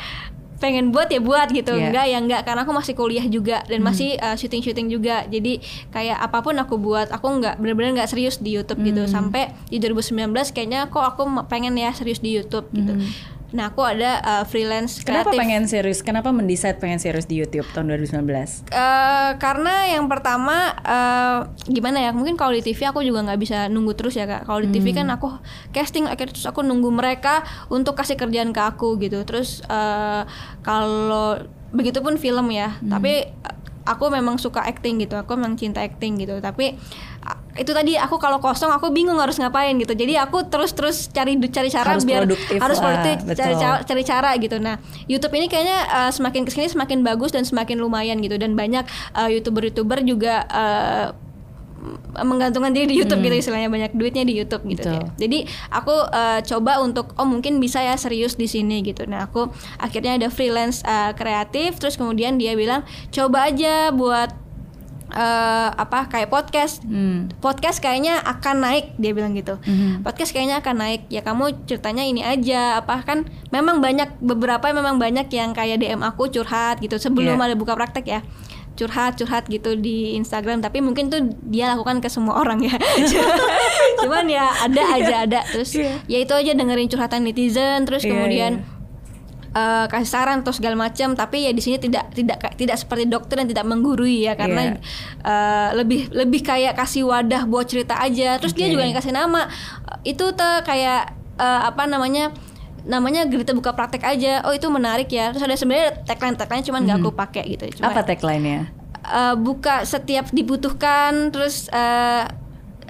pengen 0.63 0.96
buat 0.96 1.12
ya 1.12 1.20
buat 1.20 1.51
gitu. 1.51 1.75
Iya. 1.75 1.91
enggak 1.91 2.05
ya 2.08 2.17
enggak 2.24 2.41
karena 2.48 2.63
aku 2.63 2.72
masih 2.72 2.93
kuliah 2.96 3.25
juga 3.27 3.60
dan 3.67 3.84
masih 3.84 4.15
uh, 4.24 4.39
syuting-syuting 4.39 4.88
juga. 4.88 5.27
Jadi 5.27 5.60
kayak 5.91 6.24
apa 6.24 6.39
pun 6.39 6.55
aku 6.55 6.79
buat 6.79 7.12
aku 7.12 7.27
nggak 7.43 7.60
benar-benar 7.60 8.00
nggak 8.00 8.10
serius 8.10 8.39
di 8.39 8.55
YouTube 8.55 8.79
gitu. 8.79 9.03
Sampai 9.12 9.51
di 9.67 9.84
2019 9.84 10.32
kayaknya 10.55 10.88
kok 10.88 11.03
aku 11.03 11.27
pengen 11.51 11.75
ya 11.75 11.91
serius 11.91 12.24
di 12.24 12.32
YouTube 12.32 12.72
gitu 12.72 12.96
nah 13.53 13.69
aku 13.69 13.86
ada 13.86 14.17
uh, 14.19 14.43
freelance 14.43 15.05
Kenapa 15.05 15.29
kreatif. 15.29 15.39
pengen 15.39 15.63
serius? 15.69 16.01
Kenapa 16.01 16.33
mendesain 16.33 16.74
pengen 16.81 16.98
serius 16.98 17.29
di 17.29 17.38
YouTube 17.38 17.69
tahun 17.69 17.93
2019? 17.93 18.25
Eh, 18.74 19.31
karena 19.38 19.93
yang 19.93 20.10
pertama 20.10 20.74
eh, 20.74 21.38
gimana 21.69 22.01
ya 22.01 22.10
mungkin 22.12 22.33
kalau 22.33 22.50
di 22.50 22.65
TV 22.65 22.89
aku 22.89 23.05
juga 23.05 23.22
nggak 23.22 23.38
bisa 23.38 23.69
nunggu 23.69 23.93
terus 23.93 24.17
ya 24.17 24.25
kak. 24.25 24.50
Kalau 24.50 24.57
di 24.57 24.74
TV 24.74 24.89
kan 24.91 25.05
aku 25.13 25.29
casting 25.69 26.10
akhirnya 26.10 26.33
terus 26.33 26.50
aku 26.50 26.65
nunggu 26.65 26.89
mereka 26.89 27.45
untuk 27.69 27.93
kasih 27.93 28.17
kerjaan 28.17 28.51
ke 28.51 28.62
aku 28.65 28.98
gitu. 28.98 29.22
Terus 29.22 29.62
eh, 29.69 30.25
kalau 30.65 31.38
begitupun 31.69 32.17
film 32.17 32.50
ya. 32.50 32.74
Tapi 32.81 33.29
eh, 33.29 33.55
aku 33.84 34.08
memang 34.08 34.40
suka 34.40 34.63
acting 34.63 35.04
gitu 35.04 35.20
aku 35.20 35.36
memang 35.36 35.60
cinta 35.60 35.84
acting 35.84 36.20
gitu. 36.20 36.40
Tapi 36.40 36.75
ah, 37.24 37.38
itu 37.60 37.70
tadi 37.70 37.94
aku 38.00 38.18
kalau 38.18 38.40
kosong 38.40 38.72
aku 38.72 38.90
bingung 38.90 39.20
harus 39.20 39.38
ngapain 39.38 39.75
gitu. 39.78 39.94
Jadi 39.94 40.16
aku 40.18 40.48
terus 40.48 40.72
terus 40.74 41.12
cari 41.12 41.36
cari 41.52 41.70
cara 41.70 41.96
Harus 41.96 42.08
biar 42.08 42.24
produktif 42.24 42.58
harus 42.60 42.78
lah, 42.80 42.86
produktif 42.90 43.16
cari 43.36 43.54
betul. 43.54 43.62
cara, 43.62 43.78
cari 43.84 44.04
cara 44.04 44.30
gitu. 44.40 44.58
Nah 44.60 44.75
YouTube 45.06 45.34
ini 45.36 45.48
kayaknya 45.52 45.80
uh, 45.92 46.12
semakin 46.12 46.42
ke 46.48 46.52
sini 46.52 46.68
semakin 46.72 47.04
bagus 47.04 47.36
dan 47.36 47.44
semakin 47.44 47.80
lumayan 47.80 48.20
gitu. 48.24 48.40
Dan 48.40 48.56
banyak 48.56 48.88
uh, 49.16 49.30
youtuber 49.30 49.68
youtuber 49.68 50.00
juga 50.02 50.48
uh, 50.48 51.08
menggantungkan 52.16 52.72
diri 52.72 52.88
di 52.88 52.96
YouTube 52.96 53.20
gitu 53.22 53.36
istilahnya 53.38 53.68
banyak 53.68 53.92
duitnya 53.92 54.24
di 54.24 54.34
YouTube 54.34 54.63
gitu 54.66 54.86
Hmm. 54.86 55.00
Betul. 55.00 55.12
ya. 55.12 55.20
Jadi 55.20 55.38
aku 55.70 55.96
uh, 56.06 56.40
coba 56.42 56.80
untuk 56.80 57.12
oh 57.13 57.24
mungkin 57.24 57.58
bisa 57.58 57.80
ya 57.80 57.96
serius 57.96 58.34
di 58.34 58.46
sini 58.46 58.80
gitu. 58.82 59.04
Nah, 59.04 59.25
aku 59.25 59.48
akhirnya 59.78 60.16
ada 60.16 60.28
freelance 60.28 60.80
uh, 60.82 61.12
kreatif 61.12 61.78
terus 61.78 61.96
kemudian 61.96 62.36
dia 62.36 62.54
bilang 62.54 62.82
coba 63.10 63.48
aja 63.48 63.92
buat 63.92 64.32
uh, 65.10 65.70
apa 65.74 66.08
kayak 66.08 66.30
podcast. 66.30 66.82
Hmm. 66.84 67.30
Podcast 67.38 67.80
kayaknya 67.80 68.20
akan 68.20 68.56
naik 68.62 68.86
dia 68.96 69.12
bilang 69.12 69.34
gitu. 69.34 69.60
Mhm. 69.60 70.02
Podcast 70.02 70.32
kayaknya 70.32 70.60
akan 70.60 70.75
naik. 70.78 71.02
Ya 71.08 71.22
kamu 71.22 71.66
ceritanya 71.66 72.04
ini 72.04 72.22
aja 72.22 72.80
apa 72.80 73.04
kan 73.04 73.24
memang 73.50 73.80
banyak 73.80 74.20
beberapa 74.20 74.70
memang 74.70 74.98
banyak 74.98 75.28
yang 75.30 75.52
kayak 75.52 75.80
DM 75.80 76.02
aku 76.02 76.30
curhat 76.30 76.80
gitu 76.80 76.98
sebelum 76.98 77.38
Iya. 77.38 77.46
ada 77.52 77.56
buka 77.56 77.74
praktek 77.74 78.06
ya 78.08 78.22
curhat 78.74 79.13
curhat 79.15 79.46
gitu 79.46 79.77
di 79.77 80.18
Instagram 80.18 80.60
tapi 80.60 80.82
mungkin 80.82 81.06
tuh 81.08 81.22
dia 81.46 81.72
lakukan 81.72 82.01
ke 82.01 82.10
semua 82.10 82.42
orang 82.42 82.58
ya. 82.60 82.74
Cuman 84.01 84.25
ya 84.25 84.50
ada 84.50 84.84
aja 84.92 85.15
ada. 85.24 85.42
Terus 85.46 85.74
Iya. 85.74 85.94
ya 86.06 86.18
itu 86.20 86.34
aja 86.34 86.51
dengerin 86.51 86.89
curhatan 86.89 87.22
netizen 87.22 87.86
terus 87.86 88.01
Iya, 88.01 88.12
kemudian 88.12 88.51
eh, 89.53 89.86
kasih 89.86 90.10
saran 90.10 90.42
atau 90.42 90.50
segala 90.50 90.74
macam 90.74 91.13
tapi 91.13 91.46
ya 91.46 91.53
di 91.53 91.62
sini 91.62 91.77
tidak 91.77 92.10
tidak 92.12 92.42
tidak 92.58 92.74
seperti 92.74 93.06
dokter 93.06 93.38
dan 93.38 93.46
tidak 93.46 93.63
menggurui 93.63 94.25
ya 94.25 94.34
karena 94.34 94.74
Iya. 94.74 94.82
eh, 95.22 95.70
lebih 95.77 96.10
lebih 96.10 96.42
kayak 96.42 96.74
kasih 96.74 97.06
wadah 97.06 97.46
buat 97.46 97.70
cerita 97.70 98.01
aja. 98.01 98.42
Terus 98.42 98.58
dia 98.58 98.65
Oke. 98.68 98.74
juga 98.74 98.84
yang 98.84 98.98
kasih 98.98 99.13
nama. 99.13 99.46
Itu 100.01 100.34
tuh 100.34 100.65
kayak 100.65 101.13
eh, 101.38 101.62
apa 101.63 101.86
namanya 101.86 102.34
namanya 102.84 103.24
Gerita 103.24 103.52
buka 103.52 103.72
praktek 103.72 104.04
aja 104.04 104.44
oh 104.44 104.52
itu 104.52 104.68
menarik 104.68 105.08
ya 105.08 105.30
terus 105.30 105.42
ada 105.42 105.54
sebenarnya 105.54 106.04
tagline 106.04 106.36
tagline 106.36 106.62
cuman 106.62 106.80
nggak 106.82 106.98
aku 106.98 107.12
pakai 107.12 107.44
gitu 107.50 107.63
cuma 107.74 107.86
Hmm. 107.86 107.92
Apa 107.92 108.02
tagline-nya? 108.06 108.60
eh, 109.04 109.36
buka 109.36 109.84
setiap 109.84 110.28
dibutuhkan 110.30 111.28
terus 111.30 111.68
eh, 111.68 112.24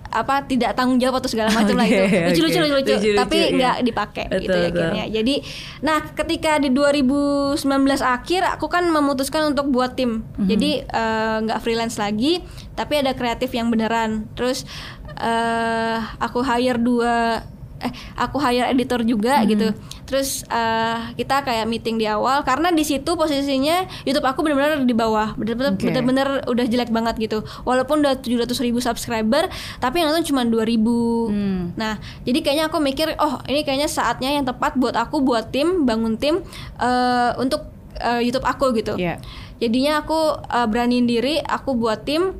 apa 0.09 0.45
tidak 0.45 0.73
tanggung 0.73 0.97
jawab 0.97 1.17
atau 1.17 1.25
segala 1.25 1.49
macam 1.49 1.73
lah 1.73 1.89
Oke, 1.89 2.05
itu 2.29 2.39
lucu 2.39 2.53
lucu 2.53 2.69
lucu 2.69 2.75
lucu 2.75 2.93
Lucu-lucu, 2.93 3.17
tapi 3.17 3.37
iya. 3.39 3.49
nggak 3.51 3.77
dipakai 3.83 4.25
gitu 4.37 4.53
ya 4.53 4.69
akhirnya 4.69 5.05
jadi 5.09 5.35
nah 5.81 5.99
ketika 6.07 6.51
di 6.57 6.69
2019 6.69 7.57
akhir 7.99 8.41
aku 8.47 8.65
kan 8.67 8.85
memutuskan 8.87 9.49
untuk 9.49 9.69
buat 9.69 9.93
tim 9.93 10.21
Mhm. 10.37 10.45
jadi 10.47 10.71
eh, 10.85 11.37
nggak 11.41 11.59
freelance 11.59 11.97
lagi 11.97 12.45
tapi 12.73 13.01
ada 13.01 13.13
kreatif 13.13 13.49
yang 13.51 13.69
beneran 13.69 14.29
terus 14.33 14.69
eh 15.15 15.97
aku 16.19 16.41
hire 16.41 16.77
dua 16.77 17.41
eh 17.83 17.91
aku 18.15 18.39
hire 18.39 18.67
editor 18.67 19.03
juga 19.03 19.39
Mhm. 19.39 19.47
gitu 19.47 19.67
terus 20.03 20.43
eh, 20.45 20.97
kita 21.15 21.41
kayak 21.41 21.65
meeting 21.65 21.95
di 21.95 22.05
awal 22.05 22.41
karena 22.41 22.69
di 22.69 22.81
situ 22.81 23.13
posisinya 23.13 23.75
YouTube 24.03 24.23
aku 24.23 24.39
benar-benar 24.41 24.81
di 24.81 24.91
bawah 24.91 25.31
benar-benar 25.33 25.73
Oke. 25.73 25.85
benar-benar 25.85 26.27
udah 26.45 26.65
jelek 26.65 26.89
banget 26.89 27.15
gitu 27.19 27.37
walaupun 27.61 27.99
udah 27.99 28.15
700 28.17 28.47
ribu 28.61 28.79
subscriber 28.79 29.47
tapi 29.77 29.99
yang 29.99 30.09
nonton 30.09 30.23
cuma 30.25 30.43
2000 30.43 31.29
Hmm. 31.29 31.75
nah 31.75 31.95
jadi 32.21 32.39
kayaknya 32.39 32.65
aku 32.67 32.77
mikir 32.79 33.11
oh 33.17 33.43
ini 33.45 33.61
kayaknya 33.61 33.87
saatnya 33.87 34.31
yang 34.31 34.43
tepat 34.43 34.73
buat 34.73 34.93
aku 34.93 35.19
buat 35.19 35.49
tim 35.49 35.83
bangun 35.83 36.15
tim 36.15 36.39
eh, 36.77 37.31
untuk 37.35 37.67
eh, 37.95 38.21
YouTube 38.21 38.43
aku 38.43 38.71
gitu 38.73 38.95
Iya. 38.95 39.19
jadinya 39.55 39.99
aku 39.99 40.17
uh, 40.41 40.65
beraniin 40.65 41.03
diri 41.03 41.39
aku 41.39 41.73
buat 41.73 42.03
tim 42.03 42.35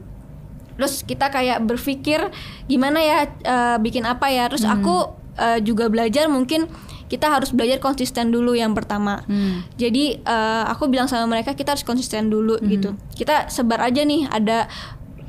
terus 0.74 1.02
kita 1.02 1.30
kayak 1.30 1.62
berpikir 1.62 2.34
gimana 2.66 2.98
ya 2.98 3.18
uh, 3.44 3.78
bikin 3.78 4.04
apa 4.04 4.28
ya 4.28 4.48
terus 4.48 4.64
Hmm. 4.64 4.76
aku 4.76 4.96
uh, 5.36 5.60
juga 5.60 5.88
belajar 5.88 6.28
mungkin 6.28 6.68
kita 7.08 7.30
harus 7.30 7.54
belajar 7.54 7.78
konsisten 7.78 8.34
dulu 8.34 8.54
yang 8.54 8.74
pertama 8.74 9.22
Hmm. 9.26 9.62
jadi 9.76 10.18
uh, 10.24 10.66
aku 10.68 10.90
bilang 10.90 11.06
sama 11.06 11.30
mereka 11.30 11.54
kita 11.54 11.78
harus 11.78 11.86
konsisten 11.86 12.28
dulu 12.28 12.58
Hmm. 12.58 12.68
gitu 12.68 12.90
kita 13.14 13.48
sebar 13.48 13.82
aja 13.82 14.02
nih 14.02 14.26
ada 14.28 14.66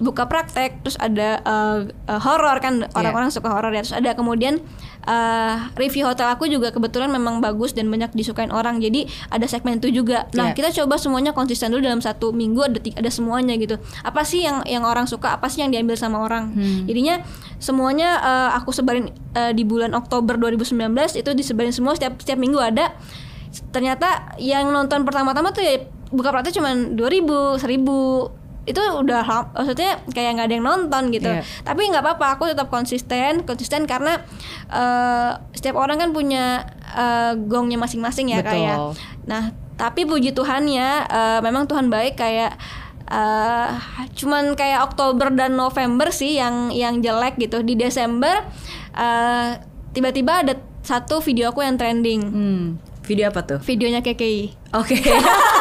buka 0.05 0.29
praktek 0.29 0.85
terus 0.85 1.01
ada 1.01 1.41
uh, 1.43 1.89
uh, 2.07 2.21
horor 2.21 2.61
kan 2.61 2.85
Iya. 2.85 2.93
orang-orang 2.93 3.33
suka 3.33 3.49
horor 3.49 3.73
ya. 3.73 3.81
Terus 3.81 3.97
ada 3.97 4.13
kemudian 4.13 4.61
uh, 5.09 5.73
review 5.75 6.05
hotel 6.05 6.29
aku 6.29 6.45
juga 6.47 6.69
kebetulan 6.69 7.09
memang 7.09 7.41
bagus 7.41 7.73
dan 7.73 7.89
banyak 7.89 8.13
disukain 8.13 8.53
orang. 8.53 8.79
Jadi 8.79 9.09
ada 9.33 9.49
segmen 9.49 9.81
itu 9.81 9.89
juga. 9.91 10.29
Nah 10.37 10.53
Iya. 10.53 10.57
kita 10.61 10.69
coba 10.85 11.01
semuanya 11.01 11.33
konsisten 11.33 11.73
dulu 11.73 11.81
dalam 11.81 12.05
satu 12.05 12.31
minggu 12.31 12.61
ada 12.61 12.77
ada 12.77 13.09
semuanya 13.09 13.57
gitu. 13.57 13.81
Apa 14.05 14.23
sih 14.23 14.45
yang 14.45 14.61
yang 14.69 14.85
orang 14.85 15.09
suka? 15.09 15.33
Apa 15.33 15.49
sih 15.49 15.65
yang 15.65 15.73
diambil 15.73 15.97
sama 15.97 16.21
orang? 16.21 16.53
Hmm. 16.53 16.85
jadinya 16.85 17.25
semuanya 17.57 18.21
uh, 18.21 18.51
aku 18.61 18.69
sebarin 18.71 19.09
uh, 19.33 19.51
di 19.51 19.65
bulan 19.65 19.97
Oktober 19.97 20.37
2019 20.37 20.85
itu 21.17 21.31
disebarin 21.33 21.73
semua 21.73 21.97
setiap 21.97 22.21
setiap 22.21 22.37
minggu 22.37 22.61
ada. 22.61 22.93
Ternyata 23.71 24.35
yang 24.37 24.69
nonton 24.69 25.07
pertama-tama 25.07 25.55
tuh 25.55 25.63
ya 25.63 25.81
buka 26.11 26.31
praktek 26.31 26.59
cuma 26.59 26.75
2000 26.75 27.59
1000 27.59 28.44
itu 28.65 28.81
udah 28.81 29.21
maksudnya 29.53 30.01
kayak 30.09 30.31
nggak 30.35 30.47
ada 30.47 30.55
yang 30.55 30.65
nonton 30.65 31.03
gitu 31.09 31.29
Iya. 31.29 31.45
tapi 31.63 31.85
nggak 31.85 32.01
apa-apa 32.01 32.27
aku 32.35 32.45
tetap 32.49 32.69
konsisten 32.69 33.43
konsisten 33.43 33.85
karena 33.85 34.25
uh, 34.67 35.37
setiap 35.51 35.77
orang 35.77 35.99
kan 35.99 36.11
punya 36.11 36.65
uh, 36.91 37.37
gongnya 37.39 37.77
masing-masing 37.77 38.31
ya 38.31 38.41
Betul. 38.41 38.51
kayak 38.51 38.77
nah 39.25 39.43
tapi 39.75 40.05
puji 40.05 40.33
Tuhan 40.33 40.65
ya 40.67 41.05
uh, 41.05 41.39
memang 41.41 41.67
Tuhan 41.67 41.89
baik 41.89 42.17
kayak 42.17 42.57
uh, 43.07 43.69
cuman 44.13 44.55
kayak 44.55 44.87
Oktober 44.87 45.29
dan 45.29 45.55
November 45.55 46.09
sih 46.09 46.35
yang 46.35 46.71
yang 46.71 46.99
jelek 46.99 47.37
gitu 47.37 47.61
di 47.61 47.75
Desember 47.75 48.49
uh, 48.93 49.61
tiba-tiba 49.91 50.41
ada 50.41 50.55
satu 50.81 51.21
video 51.21 51.49
aku 51.49 51.61
yang 51.61 51.77
trending 51.77 52.23
Hmm. 52.25 52.65
Video 53.05 53.29
apa 53.29 53.45
tuh? 53.45 53.61
videonya 53.61 54.01
KKI 54.01 54.73
Oke. 54.73 54.97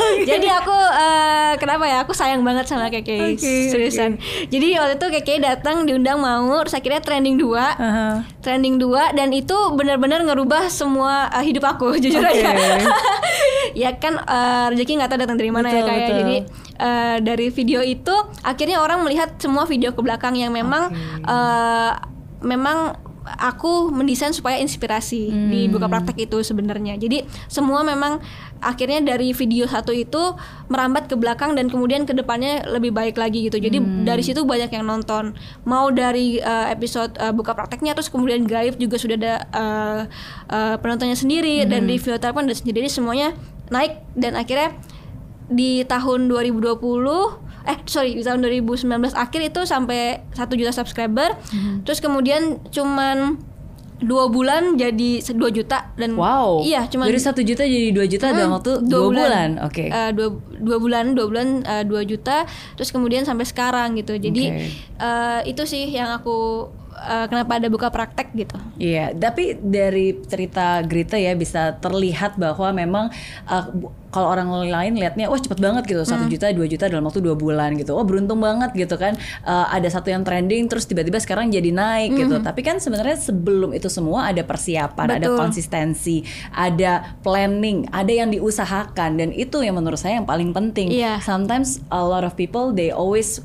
jadi 0.30 0.46
aku 0.54 0.72
eh, 0.74 1.52
kenapa 1.56 1.84
ya 1.84 1.96
aku 2.00 2.12
sayang 2.12 2.40
banget 2.40 2.64
sama 2.64 2.86
KKI 2.86 3.34
Oke, 3.34 3.54
seriusan 3.68 4.16
jadi 4.48 4.78
waktu 4.78 4.94
itu 4.96 5.06
KKI 5.12 5.38
datang 5.40 5.84
diundang 5.84 6.18
mau 6.18 6.60
terus 6.60 6.74
akhirnya 6.74 6.98
trending 6.98 7.36
dua 7.36 7.72
Aha. 7.72 8.08
trending 8.38 8.76
dua 8.76 9.10
dan 9.10 9.30
itu 9.30 9.54
benar-benar 9.72 10.22
ngerubah 10.22 10.68
semua 10.68 11.28
eh, 11.30 11.44
hidup 11.44 11.64
aku 11.68 11.96
jujur 12.02 12.20
Oke. 12.20 12.32
aja 12.32 12.50
ya 13.82 13.90
kan 13.96 14.18
eh, 14.18 14.66
rezeki 14.70 14.92
nggak 14.96 15.08
tahu 15.08 15.20
datang 15.20 15.36
dari 15.36 15.50
mana 15.50 15.66
ya 15.66 15.80
Betul, 15.80 15.88
kayak 15.88 16.00
betul. 16.02 16.16
jadi 16.18 16.36
eh, 16.78 17.16
dari 17.20 17.46
video 17.48 17.80
itu 17.80 18.14
akhirnya 18.42 18.78
orang 18.78 19.02
melihat 19.02 19.36
semua 19.36 19.64
video 19.64 19.90
ke 19.90 20.00
belakang 20.00 20.34
yang 20.34 20.52
memang 20.52 20.90
Oke. 20.90 20.98
eh, 21.24 21.92
memang 22.42 22.98
aku 23.22 23.86
mendesain 23.88 24.34
supaya 24.34 24.58
inspirasi 24.58 25.30
di 25.30 25.60
Hmm. 25.62 25.70
buka 25.70 25.86
praktek 25.86 26.26
itu 26.26 26.42
sebenarnya 26.42 26.98
jadi 26.98 27.22
semua 27.46 27.86
memang 27.86 28.18
akhirnya 28.62 29.02
dari 29.02 29.30
video 29.30 29.66
satu 29.66 29.90
itu 29.90 30.38
merambat 30.66 31.04
ke 31.04 31.14
belakang 31.14 31.52
dan 31.52 31.66
kemudian 31.66 32.02
ke 32.02 32.12
depannya 32.12 32.62
lebih 32.64 32.90
baik 32.90 33.14
lagi 33.14 33.46
gitu 33.46 33.58
jadi 33.58 33.74
Hmm. 33.74 34.06
dari 34.06 34.22
situ 34.22 34.42
banyak 34.42 34.70
yang 34.70 34.86
nonton 34.86 35.34
mau 35.62 35.90
dari 35.90 36.38
eh, 36.38 36.66
episode 36.70 37.12
eh, 37.16 37.30
buka 37.30 37.52
prakteknya 37.52 37.92
terus 37.92 38.06
kemudian 38.06 38.42
gaib 38.42 38.78
juga 38.78 38.96
sudah 38.96 39.16
ada 39.16 39.34
eh, 39.44 40.00
eh, 40.48 40.74
penontonnya 40.78 41.14
sendiri 41.14 41.66
dan 41.66 41.84
Hmm. 41.84 41.90
review 41.90 42.14
telepon 42.16 42.46
dan 42.46 42.54
sendiri 42.54 42.86
semuanya 42.86 43.34
naik 43.68 43.98
dan 44.14 44.34
akhirnya 44.34 44.78
di 45.48 45.82
tahun 45.82 46.30
2020 46.30 47.42
eh 47.62 47.78
sorry 47.84 48.14
di 48.14 48.22
tahun 48.22 48.42
2019 48.42 48.86
akhir 49.12 49.40
itu 49.44 49.60
sampai 49.62 50.22
satu 50.32 50.54
juta 50.54 50.70
subscriber 50.70 51.34
Hmm. 51.48 51.82
terus 51.82 51.98
kemudian 51.98 52.62
cuman 52.68 53.38
dua 54.02 54.26
bulan 54.26 54.74
jadi 54.74 55.10
2 55.22 55.38
juta 55.52 55.94
dan 55.94 56.12
Wow. 56.12 56.60
iya 56.60 56.84
cuman 56.84 57.06
dari 57.06 57.16
satu 57.16 57.40
juta 57.40 57.62
jadi 57.62 57.90
dua 57.90 58.04
juta 58.04 58.28
dalam 58.28 58.50
Hmm, 58.50 58.56
waktu 58.56 58.72
dua, 58.82 59.08
bulan. 59.08 59.48
Oke. 59.62 59.86
Eh, 59.86 60.10
dua, 60.10 60.28
dua 60.52 60.76
bulan 60.76 61.04
dua 61.12 61.26
bulan 61.26 61.46
eh, 61.62 61.84
dua 61.84 62.02
juta 62.02 62.44
terus 62.74 62.90
kemudian 62.90 63.22
sampai 63.22 63.42
sekarang 63.44 63.94
gitu 63.94 64.14
jadi 64.14 64.44
Oke. 64.50 64.66
eh, 64.98 65.40
itu 65.46 65.62
sih 65.64 65.86
yang 65.88 66.10
aku 66.12 66.66
eh, 66.92 67.26
kenapa 67.26 67.56
ada 67.56 67.68
buka 67.72 67.88
praktek 67.88 68.30
gitu 68.36 68.56
Iya, 68.82 69.14
tapi 69.14 69.54
dari 69.60 70.16
cerita 70.26 70.82
Grita 70.82 71.14
ya 71.14 71.38
bisa 71.38 71.78
terlihat 71.78 72.34
bahwa 72.34 72.74
memang 72.74 73.04
uh, 73.46 73.64
kalau 74.12 74.28
orang 74.28 74.50
lain 74.68 74.98
lihatnya 74.98 75.30
wah 75.30 75.38
cepet 75.38 75.56
banget 75.56 75.88
gitu 75.88 76.02
satu 76.04 76.28
juta 76.28 76.52
dua 76.52 76.66
juta 76.68 76.90
dalam 76.90 77.06
waktu 77.06 77.22
dua 77.22 77.38
bulan 77.38 77.78
gitu, 77.78 77.94
oh 77.96 78.04
beruntung 78.04 78.42
banget 78.42 78.74
gitu 78.74 78.98
kan 79.00 79.14
Uh, 79.42 79.66
ada 79.74 79.88
satu 79.90 80.06
yang 80.12 80.22
trending 80.22 80.70
terus 80.70 80.86
tiba-tiba 80.86 81.18
sekarang 81.18 81.50
jadi 81.50 81.74
naik 81.74 82.14
gitu. 82.14 82.38
Tapi 82.42 82.60
kan 82.62 82.78
sebenarnya 82.78 83.18
sebelum 83.18 83.74
itu 83.74 83.90
semua 83.90 84.30
ada 84.30 84.42
persiapan, 84.46 85.18
ada 85.18 85.26
Betul. 85.30 85.38
konsistensi, 85.38 86.22
ada 86.54 87.16
planning, 87.26 87.90
ada 87.90 88.12
yang 88.12 88.30
diusahakan 88.30 89.18
dan 89.18 89.28
itu 89.34 89.62
yang 89.66 89.74
menurut 89.78 89.98
saya 89.98 90.22
yang 90.22 90.28
paling 90.28 90.54
penting. 90.54 90.94
Iya. 90.94 91.18
Sometimes 91.22 91.82
a 91.90 92.02
lot 92.02 92.22
of 92.22 92.38
people 92.38 92.70
they 92.70 92.94
always 92.94 93.42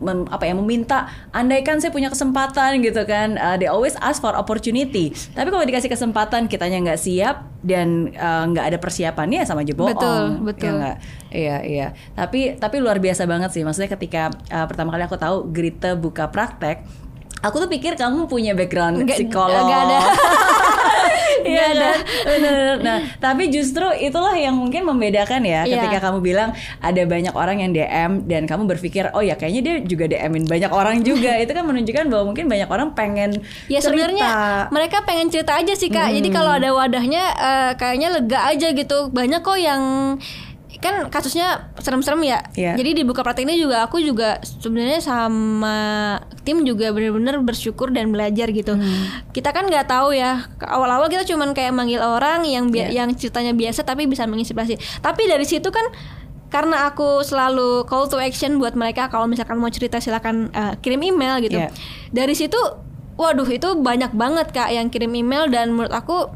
mem- 0.00 0.26
apa 0.26 0.42
ya 0.42 0.52
meminta 0.52 1.04
andaikan 1.30 1.76
saya 1.76 1.88
punya 1.88 2.08
kesempatan 2.08 2.80
gitu 2.80 3.04
kan 3.04 3.36
uh, 3.36 3.54
they 3.54 3.64
always 3.64 3.94
ask 3.98 4.18
for 4.18 4.32
opportunity 4.32 5.08
tapi 5.30 5.48
kalau 5.48 5.62
dikasih 5.62 5.86
kesempatan 5.86 6.44
kitanya 6.44 6.80
nggak 6.82 6.98
siap 6.98 7.36
dan 7.60 8.08
uh, 8.10 8.44
nggak 8.46 8.64
ada 8.66 8.78
persiapannya 8.78 9.44
sama 9.44 9.60
aja 9.60 9.72
bohong 9.72 9.92
Betul, 9.92 10.22
Ya 10.26 10.42
betul. 10.42 10.72
nggak? 10.74 10.96
iya 11.30 11.56
iya 11.60 11.86
tapi 12.12 12.56
tapi 12.56 12.76
luar 12.78 12.96
biasa 12.96 13.24
banget 13.24 13.52
sih 13.52 13.60
maksudnya 13.60 13.88
ketika 13.90 14.22
uh, 14.48 14.64
pertama 14.64 14.90
kali 14.90 15.04
aku 15.04 15.14
tahu 15.14 15.36
Grita 15.46 15.94
buka 15.94 16.26
praktek 16.26 16.82
aku 17.38 17.56
tuh 17.58 17.68
pikir 17.68 17.94
kamu 17.94 18.24
punya 18.26 18.52
background 18.52 19.00
Nggak- 19.00 19.16
psikolog 19.18 19.62
nggak 19.62 19.82
ada. 19.82 19.98
Iya 21.50 21.58
Nggak 21.60 21.70
ada. 21.72 21.88
kan? 21.88 21.98
Bener. 22.24 22.74
Nah, 22.80 22.98
tapi 23.24 23.42
justru 23.48 23.86
itulah 23.92 24.32
yang 24.32 24.54
mungkin 24.54 24.82
membedakan 24.84 25.42
ya 25.42 25.62
Iya. 25.62 25.82
ketika 25.82 26.08
kamu 26.08 26.18
bilang 26.20 26.50
ada 26.78 27.02
banyak 27.04 27.34
orang 27.34 27.56
yang 27.58 27.70
DM 27.70 28.10
dan 28.24 28.42
kamu 28.44 28.66
berpikir 28.68 29.10
oh 29.10 29.20
ya 29.20 29.34
kayaknya 29.34 29.60
dia 29.60 29.74
juga 29.82 30.04
DM-in 30.06 30.46
banyak 30.46 30.70
orang 30.70 31.02
juga. 31.02 31.34
Itu 31.42 31.50
kan 31.50 31.64
menunjukkan 31.64 32.04
bahwa 32.06 32.24
mungkin 32.32 32.46
banyak 32.46 32.68
orang 32.68 32.88
pengen 32.94 33.42
Ya 33.66 33.78
sebenarnya 33.78 34.28
mereka 34.70 35.02
pengen 35.02 35.28
cerita 35.28 35.54
aja 35.54 35.74
sih 35.74 35.88
kak. 35.88 36.10
Jadi 36.10 36.28
kalau 36.30 36.54
ada 36.54 36.70
wadahnya 36.70 37.22
eh, 37.32 37.70
kayaknya 37.74 38.08
lega 38.12 38.40
aja 38.46 38.70
gitu. 38.70 39.10
Banyak 39.10 39.40
kok 39.40 39.58
yang 39.58 39.82
kan 40.80 41.06
kasusnya 41.12 41.70
serem-serem 41.76 42.24
ya. 42.24 42.40
Iya. 42.56 42.72
Jadi 42.74 42.90
di 42.96 43.02
buka 43.04 43.20
praktek 43.20 43.44
ini 43.44 43.60
juga 43.60 43.84
aku 43.84 44.00
juga 44.00 44.40
sebenarnya 44.40 45.04
sama 45.04 45.76
tim 46.42 46.64
juga 46.64 46.88
bener-bener 46.90 47.36
bersyukur 47.44 47.92
dan 47.92 48.08
belajar 48.08 48.48
gitu. 48.48 48.80
Kita 49.30 49.52
kan 49.52 49.68
nggak 49.68 49.86
tahu 49.86 50.16
ya. 50.16 50.48
Awal-awal 50.58 51.12
kita 51.12 51.28
cuman 51.28 51.52
kayak 51.52 51.76
manggil 51.76 52.00
orang 52.00 52.48
yang 52.48 52.72
Iya. 52.72 53.04
yang 53.04 53.12
ceritanya 53.12 53.52
biasa 53.52 53.84
tapi 53.84 54.08
bisa 54.08 54.24
menginspirasi. 54.24 54.80
Tapi 54.98 55.22
dari 55.28 55.44
situ 55.44 55.68
kan 55.68 55.84
karena 56.50 56.90
aku 56.90 57.22
selalu 57.22 57.86
call 57.86 58.10
to 58.10 58.18
action 58.18 58.58
buat 58.58 58.74
mereka 58.74 59.06
kalau 59.06 59.30
misalkan 59.30 59.60
mau 59.60 59.70
cerita 59.70 60.02
silakan 60.02 60.50
eh, 60.50 60.74
kirim 60.80 61.04
email 61.04 61.38
gitu. 61.44 61.60
Iya. 61.60 61.70
Dari 62.10 62.34
situ 62.34 62.58
waduh 63.20 63.44
itu 63.46 63.76
banyak 63.76 64.16
banget 64.16 64.48
Kak 64.48 64.72
yang 64.72 64.88
kirim 64.88 65.12
email 65.12 65.44
dan 65.52 65.76
menurut 65.76 65.92
aku 65.92 66.32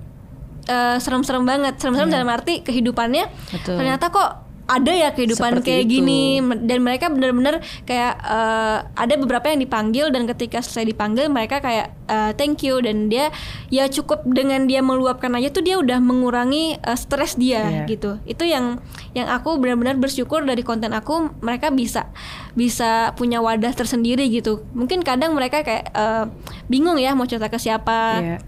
eh, 0.66 0.96
serem-serem 0.96 1.42
banget. 1.42 1.76
Serem-serem 1.76 2.10
dalam 2.10 2.28
arti 2.28 2.60
kehidupannya. 2.60 3.24
Betul. 3.50 3.76
ternyata 3.76 4.08
kok 4.08 4.30
ada 4.64 4.88
ya 4.88 5.12
kehidupan 5.12 5.60
Seperti 5.60 5.68
kayak 5.68 5.84
itu. 5.84 5.92
gini 5.92 6.22
dan 6.64 6.80
mereka 6.80 7.12
benar-benar 7.12 7.60
kayak 7.84 8.16
eh, 8.16 8.78
ada 8.96 9.14
beberapa 9.14 9.44
yang 9.46 9.60
dipanggil 9.60 10.08
dan 10.08 10.24
ketika 10.24 10.64
selesai 10.64 10.88
dipanggil 10.88 11.28
mereka 11.28 11.60
kayak 11.60 11.92
eh, 12.02 12.32
thank 12.32 12.64
you 12.64 12.80
dan 12.80 13.12
dia 13.12 13.28
ya 13.68 13.84
cukup 13.86 14.24
dengan 14.24 14.64
dia 14.64 14.80
meluapkan 14.80 15.28
aja 15.30 15.52
tuh 15.52 15.60
dia 15.60 15.76
udah 15.76 16.00
mengurangi 16.00 16.80
eh, 16.80 16.96
stres 16.96 17.36
dia 17.36 17.60
Iya. 17.60 17.84
gitu 17.86 18.16
itu 18.24 18.40
yang 18.42 18.80
yang 19.12 19.28
aku 19.28 19.60
benar-benar 19.60 20.00
bersyukur 20.00 20.40
dari 20.40 20.64
konten 20.64 20.90
aku 20.90 21.28
mereka 21.38 21.68
bisa 21.68 22.08
bisa 22.52 23.12
punya 23.12 23.44
wadah 23.44 23.70
tersendiri 23.70 24.24
gitu 24.28 24.64
mungkin 24.72 25.04
kadang 25.04 25.36
mereka 25.36 25.60
kayak 25.60 25.92
eh, 25.92 26.24
bingung 26.64 26.96
ya 26.96 27.12
mau 27.12 27.28
cerita 27.28 27.52
ke 27.52 27.60
siapa 27.60 28.00
Iya. 28.16 28.38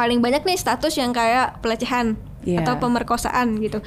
Paling 0.00 0.24
banyak 0.24 0.40
nih 0.40 0.56
status 0.56 0.96
yang 0.96 1.12
kayak 1.12 1.60
pelecehan 1.60 2.16
Iya. 2.40 2.64
atau 2.64 2.80
pemerkosaan 2.80 3.60
gitu. 3.60 3.84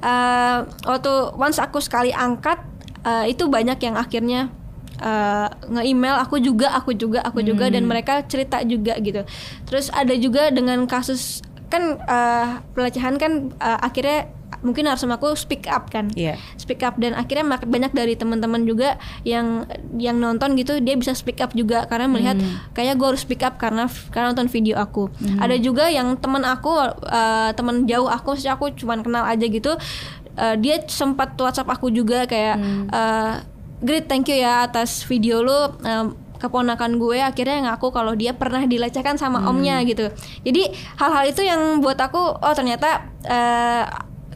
Eh, 0.00 0.58
waktu 0.88 1.12
once 1.36 1.60
aku 1.60 1.76
sekali 1.78 2.08
angkat 2.10 2.56
eh, 3.00 3.28
itu 3.28 3.44
banyak 3.44 3.76
yang 3.76 4.00
akhirnya 4.00 4.48
eh, 5.00 5.48
nge-email 5.68 6.16
aku 6.20 6.36
juga, 6.36 6.72
aku 6.72 6.92
juga, 6.92 7.20
aku 7.20 7.40
juga 7.40 7.68
dan 7.68 7.84
Hmm. 7.84 7.92
mereka 7.92 8.20
cerita 8.24 8.60
juga 8.60 8.96
gitu. 8.96 9.24
Terus 9.64 9.88
ada 9.88 10.12
juga 10.12 10.48
dengan 10.48 10.84
kasus 10.84 11.40
kan 11.70 11.96
eh, 12.02 12.48
pelecehan 12.74 13.16
kan 13.16 13.54
eh, 13.56 13.78
akhirnya 13.80 14.28
mungkin 14.60 14.84
harus 14.84 15.00
sama 15.00 15.16
aku 15.16 15.32
speak 15.32 15.64
up 15.72 15.88
kan. 15.88 16.12
Iya. 16.12 16.36
speak 16.60 16.84
up 16.84 17.00
dan 17.00 17.16
akhirnya 17.16 17.56
banyak 17.64 17.92
dari 17.96 18.12
teman-teman 18.12 18.68
juga 18.68 19.00
yang 19.24 19.64
yang 19.96 20.20
nonton 20.20 20.52
gitu 20.60 20.76
dia 20.84 20.94
bisa 21.00 21.16
speak 21.16 21.40
up 21.40 21.56
juga 21.56 21.88
karena 21.88 22.06
melihat 22.10 22.36
kayak 22.76 23.00
gue 23.00 23.06
harus 23.08 23.24
speak 23.24 23.40
up 23.40 23.56
karena 23.56 23.88
karena 24.12 24.36
nonton 24.36 24.52
video 24.52 24.76
aku. 24.76 25.08
Ada 25.40 25.56
juga 25.56 25.88
yang 25.88 26.18
teman 26.20 26.44
aku 26.44 26.76
eh, 27.08 27.50
teman 27.56 27.88
jauh 27.88 28.10
aku 28.10 28.36
sih 28.36 28.52
aku 28.52 28.76
cuman 28.76 29.00
kenal 29.00 29.24
aja 29.24 29.46
gitu 29.48 29.80
eh, 30.36 30.54
dia 30.60 30.84
sempat 30.84 31.34
WhatsApp 31.40 31.72
aku 31.72 31.88
juga 31.88 32.28
kayak 32.28 32.56
eh, 32.92 33.34
Great 33.80 34.12
thank 34.12 34.28
you 34.28 34.36
ya 34.36 34.68
atas 34.68 35.08
video 35.08 35.40
lu 35.40 35.56
eh, 35.80 36.06
keponakan 36.40 36.96
gue 36.96 37.20
akhirnya 37.20 37.70
ngaku 37.70 37.92
kalau 37.92 38.16
dia 38.16 38.32
pernah 38.32 38.64
dilecehkan 38.64 39.20
sama 39.20 39.44
omnya 39.46 39.84
gitu. 39.84 40.08
Jadi 40.42 40.72
hal-hal 40.96 41.24
itu 41.28 41.44
yang 41.44 41.84
buat 41.84 42.00
aku 42.00 42.40
oh 42.40 42.54
ternyata 42.56 43.12
eh, 43.28 43.84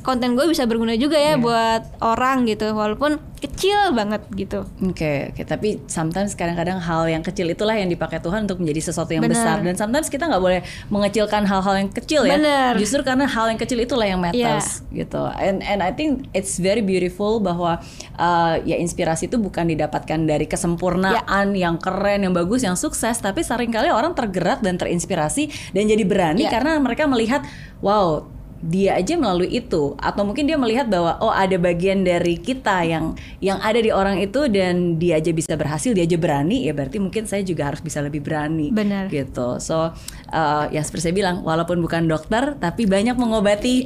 konten 0.05 0.37
gue 0.37 0.45
bisa 0.45 0.69
berguna 0.69 0.93
juga 0.95 1.17
ya 1.17 1.41
buat 1.41 1.97
orang 1.99 2.45
gitu 2.45 2.71
walaupun 2.71 3.17
kecil 3.41 3.93
banget 3.93 4.25
gitu 4.37 4.65
Oke, 4.85 5.33
oke. 5.33 5.43
Tapi 5.45 5.81
sometimes 5.85 6.33
kadang-kadang 6.33 6.81
hal 6.81 7.09
yang 7.09 7.21
kecil 7.21 7.45
itulah 7.49 7.73
yang 7.73 7.89
dipakai 7.89 8.21
Tuhan 8.21 8.45
untuk 8.45 8.61
menjadi 8.61 8.89
sesuatu 8.89 9.13
yang 9.13 9.25
Benar. 9.25 9.37
besar. 9.37 9.57
Dan 9.61 9.75
sometimes 9.77 10.09
kita 10.09 10.29
nggak 10.29 10.41
boleh 10.41 10.61
mengecilkan 10.89 11.45
hal-hal 11.45 11.75
yang 11.77 11.91
kecil 11.91 12.25
ya. 12.25 12.37
Benar. 12.37 12.73
Justru 12.77 13.01
karena 13.01 13.25
hal 13.25 13.53
yang 13.53 13.61
kecil 13.61 13.81
itulah 13.81 14.05
yang 14.05 14.21
matters 14.21 14.85
gitu. 14.89 15.25
And 15.37 15.61
and 15.61 15.81
I 15.81 15.93
think 15.93 16.29
it's 16.33 16.57
very 16.57 16.81
beautiful 16.81 17.41
bahwa 17.41 17.81
uh, 18.17 18.55
ya 18.65 18.77
inspirasi 18.77 19.29
itu 19.29 19.37
bukan 19.37 19.69
didapatkan 19.69 20.21
dari 20.25 20.45
kesempurnaan 20.45 21.53
yang 21.53 21.77
keren, 21.77 22.25
yang 22.25 22.33
bagus, 22.33 22.65
yang 22.65 22.77
sukses, 22.77 23.19
tapi 23.19 23.41
sering 23.41 23.73
kali 23.73 23.89
orang 23.89 24.13
tergerak 24.13 24.61
dan 24.61 24.77
terinspirasi 24.77 25.73
dan 25.73 25.85
jadi 25.85 26.05
berani 26.05 26.45
Ya. 26.45 26.53
karena 26.53 26.77
mereka 26.77 27.09
melihat 27.09 27.41
wow 27.81 28.25
dia 28.65 28.97
aja 28.97 29.21
melalui 29.21 29.53
itu. 29.53 29.93
Atau 30.01 30.25
mungkin 30.25 30.49
dia 30.49 30.57
melihat 30.57 30.89
bahwa 30.89 31.21
oh 31.21 31.29
ada 31.29 31.61
bagian 31.61 32.01
dari 32.01 32.41
kita 32.41 32.81
yang 32.89 33.13
yang 33.45 33.61
ada 33.61 33.77
di 33.77 33.93
orang 33.93 34.17
itu 34.25 34.49
dan 34.49 34.97
dia 34.97 35.21
aja 35.21 35.31
bisa 35.37 35.53
berhasil 35.55 35.93
dia 35.93 36.09
aja 36.09 36.17
berani 36.17 36.65
ya 36.65 36.73
berarti 36.73 36.97
mungkin 36.97 37.29
saya 37.29 37.45
juga 37.45 37.69
harus 37.69 37.85
bisa 37.85 38.01
lebih 38.01 38.25
berani. 38.25 38.73
Benar. 38.73 39.13
gitu. 39.13 39.61
So 39.61 39.93
uh, 40.33 40.65
ya 40.73 40.81
seperti 40.81 41.13
saya 41.13 41.15
bilang 41.15 41.45
walaupun 41.45 41.85
bukan 41.85 42.09
dokter 42.09 42.57
tapi 42.57 42.89
banyak 42.89 43.15
mengobati 43.21 43.85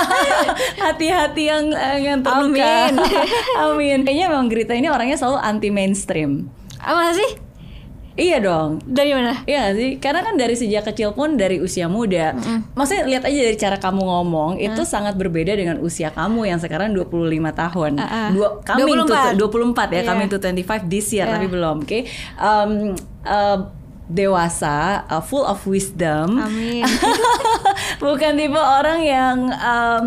hati-hati 0.84 1.42
yang 1.48 1.64
eh, 1.72 1.98
yang 2.04 2.20
terluka. 2.20 2.92
Amin. 2.92 2.94
amin. 3.64 3.98
Kayaknya 4.04 4.26
memang 4.28 4.46
Grita 4.52 4.76
ini 4.76 4.92
orangnya 4.92 5.16
selalu 5.16 5.38
anti 5.40 5.68
mainstream 5.72 6.52
apa 6.84 7.16
sih 7.16 7.30
iya 8.14 8.38
dong 8.38 8.78
dari 8.84 9.10
mana 9.10 9.42
Iya 9.42 9.74
sih, 9.74 9.98
karena 9.98 10.22
kan 10.22 10.34
dari 10.34 10.54
sejak 10.54 10.86
kecil 10.86 11.12
pun 11.12 11.34
dari 11.34 11.58
usia 11.58 11.86
muda, 11.86 12.32
maksudnya 12.72 13.04
lihat 13.04 13.22
aja 13.24 13.40
dari 13.42 13.56
cara 13.56 13.76
kamu 13.76 14.00
ngomong 14.00 14.56
itu 14.56 14.82
sangat 14.84 15.14
berbeda 15.14 15.52
dengan 15.52 15.76
usia 15.78 16.08
kamu 16.08 16.46
yang 16.46 16.56
sekarang 16.56 16.94
25 16.94 17.10
tahun. 17.52 17.92
Ah, 17.98 18.06
ah. 18.06 18.28
Dua, 18.30 18.62
coming 18.62 19.02
24. 19.02 19.34
to 19.34 19.46
24 19.50 19.88
ya, 19.90 20.00
Iya. 20.00 20.06
coming 20.06 20.28
to 20.28 20.38
25 20.38 20.82
this 20.86 21.10
year 21.10 21.26
Iya. 21.26 21.34
tapi 21.34 21.46
belum, 21.46 21.76
oke. 21.82 21.98
Um, 22.36 22.70
uh, 23.24 23.58
dewasa, 24.04 24.76
uh, 25.08 25.18
full 25.18 25.42
of 25.42 25.64
wisdom. 25.64 26.36
amin 26.38 26.84
bukan 28.04 28.36
tipe 28.36 28.56
orang 28.58 29.00
yang 29.00 29.36
um, 29.50 30.04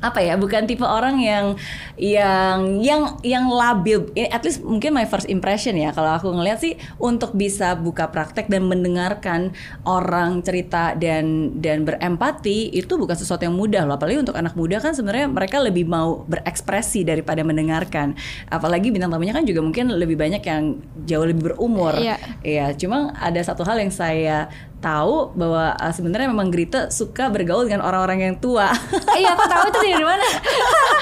apa 0.00 0.20
ya 0.20 0.36
bukan 0.36 0.68
tipe 0.68 0.84
orang 0.84 1.16
yang 1.20 1.56
yang 1.96 2.80
yang 2.84 3.02
yang 3.24 3.48
labil. 3.48 4.12
Eh, 4.12 4.28
at 4.28 4.44
least 4.44 4.60
mungkin 4.60 4.92
my 4.92 5.08
first 5.08 5.26
impression 5.32 5.74
ya 5.76 5.92
kalau 5.96 6.12
aku 6.16 6.28
ngeliat 6.30 6.60
sih 6.60 6.76
untuk 7.00 7.32
bisa 7.32 7.74
buka 7.74 8.12
praktek 8.12 8.48
dan 8.52 8.68
mendengarkan 8.68 9.56
orang 9.88 10.44
cerita 10.44 10.92
dan 10.96 11.56
dan 11.58 11.88
berempati 11.88 12.70
itu 12.76 13.00
bukan 13.00 13.16
sesuatu 13.16 13.48
yang 13.48 13.56
mudah 13.56 13.88
loh. 13.88 13.96
Apalagi 13.96 14.20
untuk 14.20 14.36
anak 14.36 14.52
muda 14.52 14.78
kan 14.78 14.92
sebenarnya 14.92 15.32
mereka 15.32 15.60
lebih 15.60 15.88
mau 15.88 16.24
berekspresi 16.28 17.02
daripada 17.02 17.40
mendengarkan. 17.40 18.12
Apalagi 18.52 18.92
bintang 18.92 19.12
tamunya 19.12 19.32
kan 19.32 19.48
juga 19.48 19.64
mungkin 19.64 19.92
lebih 19.96 20.20
banyak 20.20 20.42
yang 20.44 20.80
jauh 21.08 21.24
lebih 21.24 21.52
berumur. 21.52 21.96
Iya, 22.44 22.72
cuma 22.76 23.16
ada 23.16 23.40
satu 23.40 23.64
hal 23.64 23.80
yang 23.80 23.92
saya 23.92 24.48
tahu 24.78 25.32
bahwa 25.32 25.72
uh, 25.74 25.88
sebenarnya 25.88 26.28
memang 26.28 26.48
Grita 26.48 26.88
suka 26.88 27.26
bergaul 27.26 27.64
dengan 27.64 27.80
orang-orang 27.80 28.22
yang 28.22 28.34
tua. 28.36 28.70
iya 29.14 29.32
aku 29.32 29.44
tahu 29.44 29.64
itu 29.66 29.78
dari 29.90 30.04
mana 30.04 30.26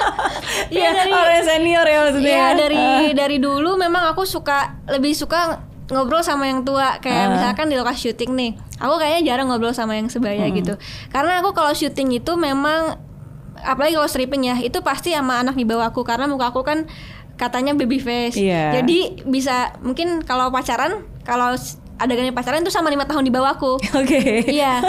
iya 0.72 0.88
dari 0.90 1.10
orang 1.10 1.42
senior 1.42 1.84
ya 1.84 1.98
maksudnya. 2.02 2.28
Iya 2.28 2.38
ya. 2.40 2.48
dari 2.54 2.84
dari 3.12 3.36
dulu 3.38 3.74
memang 3.76 4.08
aku 4.08 4.22
suka 4.24 4.58
lebih 4.86 5.12
suka 5.12 5.60
ngobrol 5.84 6.24
sama 6.24 6.46
yang 6.46 6.64
tua 6.64 6.96
kayak 6.98 7.28
Ah. 7.28 7.30
misalkan 7.30 7.68
di 7.68 7.76
lokasi 7.76 8.08
syuting 8.08 8.32
nih 8.32 8.50
aku 8.78 8.94
kayaknya 8.96 9.22
jarang 9.28 9.52
ngobrol 9.52 9.70
sama 9.70 9.94
yang 9.94 10.08
sebaya 10.08 10.48
gitu 10.48 10.80
karena 11.10 11.38
aku 11.38 11.52
kalau 11.52 11.70
syuting 11.70 12.08
itu 12.14 12.32
memang 12.34 12.96
apalagi 13.58 13.92
kalau 13.92 14.08
stripping 14.08 14.44
ya 14.44 14.56
itu 14.58 14.80
pasti 14.80 15.12
sama 15.12 15.40
anak 15.40 15.52
di 15.52 15.62
bawah 15.62 15.84
aku 15.86 16.00
karena 16.00 16.24
muka 16.24 16.48
aku 16.48 16.62
kan 16.62 16.88
katanya 17.34 17.74
baby 17.74 17.98
face 17.98 18.38
Iya. 18.38 18.80
jadi 18.80 18.98
bisa 19.26 19.76
mungkin 19.80 20.22
kalau 20.22 20.48
pacaran 20.48 21.04
kalau 21.20 21.52
adegannya 21.98 22.34
pacaran 22.34 22.62
itu 22.62 22.72
sama 22.74 22.90
lima 22.90 23.06
tahun 23.06 23.24
di 23.26 23.32
bawahku 23.32 23.78
Oke. 24.00 24.48
iya. 24.50 24.82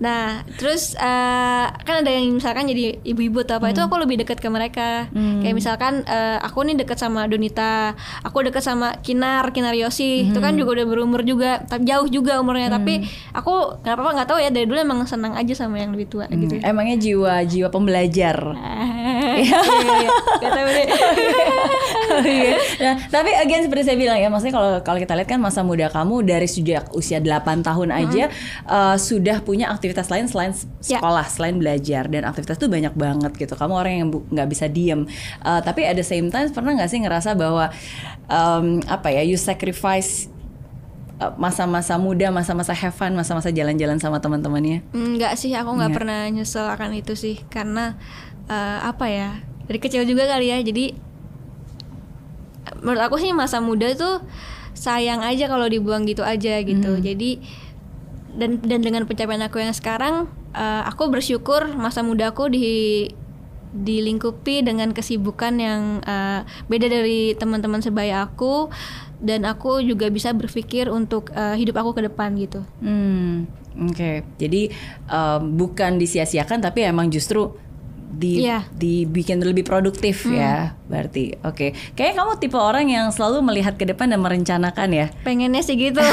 Nah, 0.00 0.40
terus 0.56 0.96
eh, 0.96 1.66
kan 1.68 2.00
ada 2.00 2.08
yang 2.08 2.32
misalkan 2.32 2.64
jadi 2.64 2.96
ibu-ibu 3.04 3.44
atau 3.44 3.60
apa 3.60 3.68
itu 3.68 3.84
aku 3.84 4.00
lebih 4.00 4.24
dekat 4.24 4.40
ke 4.40 4.48
mereka. 4.48 5.12
Kayak 5.12 5.52
misalkan 5.54 6.00
eh, 6.08 6.40
aku 6.40 6.64
nih 6.64 6.80
dekat 6.80 6.96
sama 6.96 7.28
Donita, 7.28 7.92
aku 8.24 8.48
dekat 8.48 8.64
sama 8.64 8.96
Kinar, 9.04 9.52
Kinar 9.52 9.76
Yosi. 9.76 10.32
Itu 10.32 10.40
kan 10.40 10.56
juga 10.56 10.80
udah 10.80 10.86
berumur 10.88 11.20
juga, 11.20 11.60
tapi 11.68 11.84
jauh 11.84 12.08
juga 12.08 12.40
umurnya. 12.40 12.72
Tapi 12.72 13.04
aku 13.36 13.84
nggak 13.84 13.92
apa-apa 13.92 14.10
nggak 14.16 14.28
tahu 14.32 14.38
ya 14.40 14.48
dari 14.48 14.64
dulu 14.64 14.80
emang 14.80 15.04
senang 15.04 15.36
aja 15.36 15.52
sama 15.52 15.76
yang 15.76 15.92
lebih 15.92 16.08
tua 16.08 16.24
gitu. 16.32 16.56
Hmm, 16.56 16.64
Emangnya 16.64 16.96
jiwa 16.96 17.44
jiwa 17.44 17.68
pembelajar. 17.68 18.36
iya, 19.44 19.60
iya. 20.00 20.10
Deh. 20.40 20.88
Iya. 22.20 22.52
nah, 22.82 22.94
tapi 23.08 23.32
again 23.32 23.64
seperti 23.64 23.82
saya 23.86 23.96
bilang 23.96 24.18
ya, 24.20 24.28
maksudnya 24.28 24.54
kalau 24.54 24.70
kalau 24.84 24.98
kita 25.00 25.14
lihat 25.16 25.28
kan 25.30 25.40
masa 25.40 25.64
muda 25.64 25.88
kamu 25.88 26.19
dari 26.20 26.44
sejak 26.44 26.92
usia 26.92 27.18
8 27.18 27.60
tahun 27.60 27.88
aja 27.90 28.28
uh, 28.64 28.94
sudah 28.94 29.40
punya 29.40 29.68
aktivitas 29.68 30.08
lain 30.08 30.26
selain 30.26 30.52
Ya. 30.80 30.96
sekolah, 30.96 31.26
selain 31.26 31.56
belajar 31.56 32.08
dan 32.08 32.24
aktivitas 32.24 32.56
tuh 32.56 32.66
banyak 32.66 32.96
banget 32.96 33.32
gitu. 33.36 33.52
Kamu 33.52 33.74
orang 33.74 33.94
yang 33.94 34.08
nggak 34.08 34.48
bisa 34.48 34.64
diem. 34.66 35.04
Uh, 35.40 35.60
tapi 35.60 35.84
at 35.84 35.92
the 35.92 36.02
same 36.02 36.28
time 36.28 36.48
pernah 36.48 36.72
nggak 36.72 36.88
sih 36.88 36.98
ngerasa 36.98 37.36
bahwa 37.36 37.68
um, 38.26 38.80
apa 38.88 39.12
ya, 39.12 39.20
you 39.20 39.36
sacrifice 39.36 40.32
uh, 41.18 41.36
masa-masa 41.36 42.00
muda, 42.00 42.32
masa-masa 42.32 42.72
have 42.72 42.96
fun, 42.96 43.12
masa-masa 43.12 43.52
jalan-jalan 43.52 44.00
sama 44.00 44.18
teman-temannya? 44.18 44.80
Enggak 44.90 45.36
sih, 45.36 45.52
aku 45.52 45.76
nggak 45.76 45.92
Nggak. 45.92 45.96
pernah 46.00 46.20
nyesel 46.32 46.64
akan 46.64 46.96
itu 46.96 47.12
sih, 47.12 47.36
karena 47.52 48.00
eh, 48.48 48.78
apa 48.82 49.06
ya 49.06 49.30
dari 49.68 49.78
kecil 49.78 50.02
juga 50.02 50.26
kali 50.26 50.48
ya. 50.50 50.58
Jadi 50.58 50.96
menurut 52.80 53.02
aku 53.04 53.16
sih 53.20 53.30
masa 53.36 53.60
muda 53.60 53.92
tuh 53.94 54.22
sayang 54.74 55.20
aja 55.24 55.50
kalau 55.50 55.66
dibuang 55.66 56.06
gitu 56.06 56.22
aja 56.24 56.60
gitu. 56.62 56.98
Jadi 57.00 57.40
dan 58.34 58.62
dan 58.62 58.80
dengan 58.82 59.02
pencapaian 59.06 59.42
aku 59.42 59.58
yang 59.58 59.74
sekarang, 59.74 60.30
eh, 60.54 60.82
aku 60.86 61.10
bersyukur 61.10 61.66
masa 61.74 62.06
mudaku 62.06 62.50
di 62.50 63.10
dilingkupi 63.70 64.66
dengan 64.66 64.90
kesibukan 64.90 65.54
yang 65.58 65.82
eh, 66.02 66.42
beda 66.66 66.86
dari 66.90 67.34
teman-teman 67.38 67.82
sebaya 67.82 68.26
aku 68.26 68.70
dan 69.20 69.44
aku 69.46 69.84
juga 69.84 70.08
bisa 70.10 70.32
berpikir 70.34 70.90
untuk 70.90 71.30
eh, 71.34 71.54
hidup 71.58 71.78
aku 71.82 72.00
ke 72.00 72.02
depan 72.10 72.34
gitu. 72.38 72.64
Hmm, 72.82 73.46
oke. 73.78 74.24
Jadi 74.40 74.72
um, 75.06 75.54
bukan 75.54 76.00
disia-siakan 76.00 76.64
tapi 76.64 76.86
emang 76.86 77.12
justru 77.12 77.54
di 78.12 78.42
Iya. 78.42 78.66
dibikin 78.70 79.38
lebih 79.38 79.62
produktif 79.62 80.26
ya. 80.26 80.74
Berarti 80.84 81.38
oke. 81.40 81.72
Kayaknya 81.92 82.14
kamu 82.16 82.32
tipe 82.36 82.56
orang 82.56 82.86
yang 82.86 83.06
selalu 83.08 83.38
melihat 83.40 83.74
ke 83.74 83.84
depan 83.84 84.08
dan 84.08 84.18
merencanakan 84.18 84.88
ya. 84.90 85.06
pengennya 85.20 85.60
sih 85.60 85.74
gitu 85.74 86.02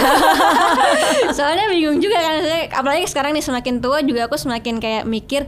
soalnya 1.31 1.65
bingung 1.67 1.97
juga 1.97 2.17
kan 2.17 2.35
saya 2.39 2.61
apalagi 2.71 3.05
sekarang 3.05 3.31
nih 3.31 3.41
semakin 3.41 3.79
tua 3.79 4.01
juga 4.01 4.25
aku 4.25 4.35
semakin 4.35 4.77
kayak 4.77 5.03
mikir 5.05 5.45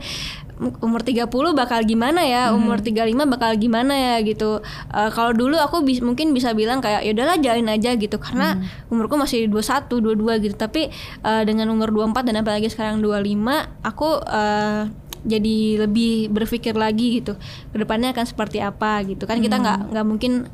"M- 0.56 0.76
umur 0.80 1.00
30 1.00 1.24
bakal 1.54 1.80
gimana 1.82 2.20
ya 2.22 2.52
umur 2.52 2.78
35 2.78 3.00
bakal 3.26 3.56
gimana 3.56 3.94
ya 3.94 4.14
gitu 4.20 4.60
Eh, 4.90 5.10
kalau 5.10 5.32
dulu 5.32 5.56
aku 5.56 5.80
bis- 5.80 6.00
mungkin 6.00 6.30
bisa 6.30 6.52
bilang 6.52 6.78
kayak 6.78 7.00
ya 7.00 7.12
udahlah 7.12 7.38
jalin 7.38 7.64
aja 7.66 7.94
gitu 7.94 8.16
karena 8.16 8.58
umurku 8.86 9.14
masih 9.14 9.46
21 9.46 9.88
22 9.88 10.18
gitu 10.42 10.56
tapi 10.56 10.90
eh, 11.20 11.42
dengan 11.44 11.70
umur 11.70 11.88
24 11.88 12.26
dan 12.26 12.36
apalagi 12.38 12.68
sekarang 12.68 12.98
25 12.98 13.40
aku 13.82 14.08
eh, 14.20 14.82
jadi 15.24 15.84
lebih 15.86 16.32
berpikir 16.32 16.72
lagi 16.72 17.20
gitu 17.20 17.36
ke 17.72 17.76
depannya 17.76 18.12
akan 18.16 18.26
seperti 18.26 18.58
apa 18.64 19.04
gitu. 19.04 19.24
Kan 19.28 19.44
kita 19.44 19.60
nggak 19.60 19.92
nggak 19.92 20.06
mungkin 20.06 20.48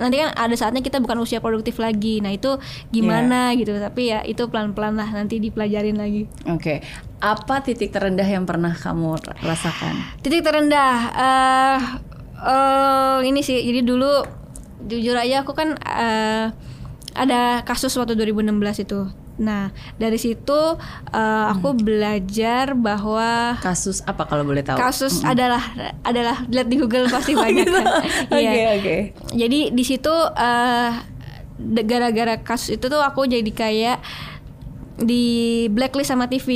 nanti 0.00 0.16
kan 0.16 0.32
ada 0.32 0.54
saatnya 0.56 0.80
kita 0.80 1.02
bukan 1.02 1.20
usia 1.20 1.44
produktif 1.44 1.76
lagi. 1.76 2.24
Nah 2.24 2.32
itu 2.32 2.56
gimana 2.88 3.52
gitu 3.58 3.76
tapi 3.76 4.14
ya 4.14 4.24
itu 4.24 4.48
pelan 4.48 4.72
pelan 4.72 4.96
lah 4.96 5.08
nanti 5.10 5.36
dipelajarin 5.36 6.00
lagi. 6.00 6.24
Oke. 6.48 6.80
Apa 7.20 7.60
titik 7.60 7.92
terendah 7.92 8.24
yang 8.24 8.48
pernah 8.48 8.72
kamu 8.72 9.20
rasakan? 9.44 10.22
titik 10.24 10.40
terendah 10.40 10.96
eh 11.12 11.80
eh, 12.40 13.18
ini 13.28 13.44
sih 13.44 13.60
jadi 13.60 13.84
dulu 13.84 14.24
jujur 14.88 15.12
aja 15.12 15.44
aku 15.44 15.52
kan 15.52 15.76
eh, 15.76 16.48
ada 17.12 17.60
kasus 17.66 17.92
waktu 17.98 18.16
2016 18.16 18.86
itu 18.86 19.00
nah 19.40 19.68
dari 19.96 20.14
situ 20.14 20.60
eh, 21.08 21.44
aku 21.48 21.72
belajar 21.74 22.76
bahwa 22.76 23.56
Kasus 23.56 24.04
apa 24.04 24.24
kalau 24.24 24.44
boleh 24.44 24.60
tahu? 24.60 24.76
kasus 24.76 25.24
adalah 25.24 25.64
adalah 26.02 26.44
lihat 26.44 26.68
di 26.68 26.76
Google 26.76 27.08
pasti 27.08 27.32
banyak 27.40 27.64
kan 27.64 27.86
Oke, 28.30 28.36
Iya. 28.36 28.76
oke. 28.76 28.96
jadi 29.32 29.60
di 29.70 29.80
situ 29.80 30.12
eh, 30.36 30.90
de- 31.56 31.82
gara-gara 31.82 32.36
kasus 32.38 32.76
itu 32.76 32.84
tuh 32.84 33.00
aku 33.00 33.24
jadi 33.24 33.48
kayak 33.48 33.98
di 34.98 35.24
blacklist 35.66 36.08
sama 36.08 36.28
TV 36.28 36.48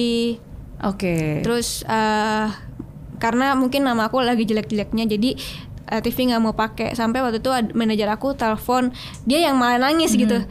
Oke. 0.78 1.40
terus 1.40 1.80
eh, 1.82 2.46
karena 3.16 3.54
mungkin 3.54 3.80
nama 3.80 4.06
aku 4.06 4.20
lagi 4.20 4.44
jelek-jeleknya 4.44 5.08
jadi 5.08 5.30
eh, 5.86 6.00
TV 6.00 6.28
nggak 6.28 6.42
mau 6.42 6.52
pakai 6.52 6.92
sampai 6.92 7.20
waktu 7.20 7.40
itu 7.40 7.48
manajer 7.72 8.04
aku 8.06 8.32
telepon 8.34 8.92
dia 9.24 9.40
yang 9.42 9.56
malah 9.56 9.80
nangis 9.82 10.12
gitu 10.12 10.44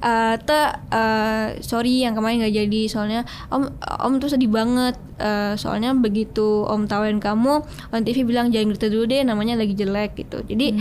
Eh, 0.00 0.36
te 0.40 0.60
eh, 0.96 1.60
sorry 1.60 2.00
yang 2.00 2.16
kemarin 2.16 2.40
nggak 2.40 2.56
jadi 2.56 2.80
soalnya 2.88 3.20
om 3.52 3.68
om 4.00 4.16
tuh 4.16 4.32
sedih 4.32 4.48
banget. 4.48 4.96
Eh, 5.20 5.54
soalnya 5.60 5.92
begitu 5.92 6.64
om 6.64 6.88
tawarin 6.88 7.20
kamu 7.20 7.60
on 7.92 8.00
TV 8.00 8.24
bilang 8.24 8.48
jangan 8.48 8.72
gitu 8.72 8.88
dulu 8.88 9.04
deh 9.04 9.20
namanya 9.20 9.60
lagi 9.60 9.76
jelek 9.76 10.16
gitu. 10.16 10.40
Jadi 10.40 10.72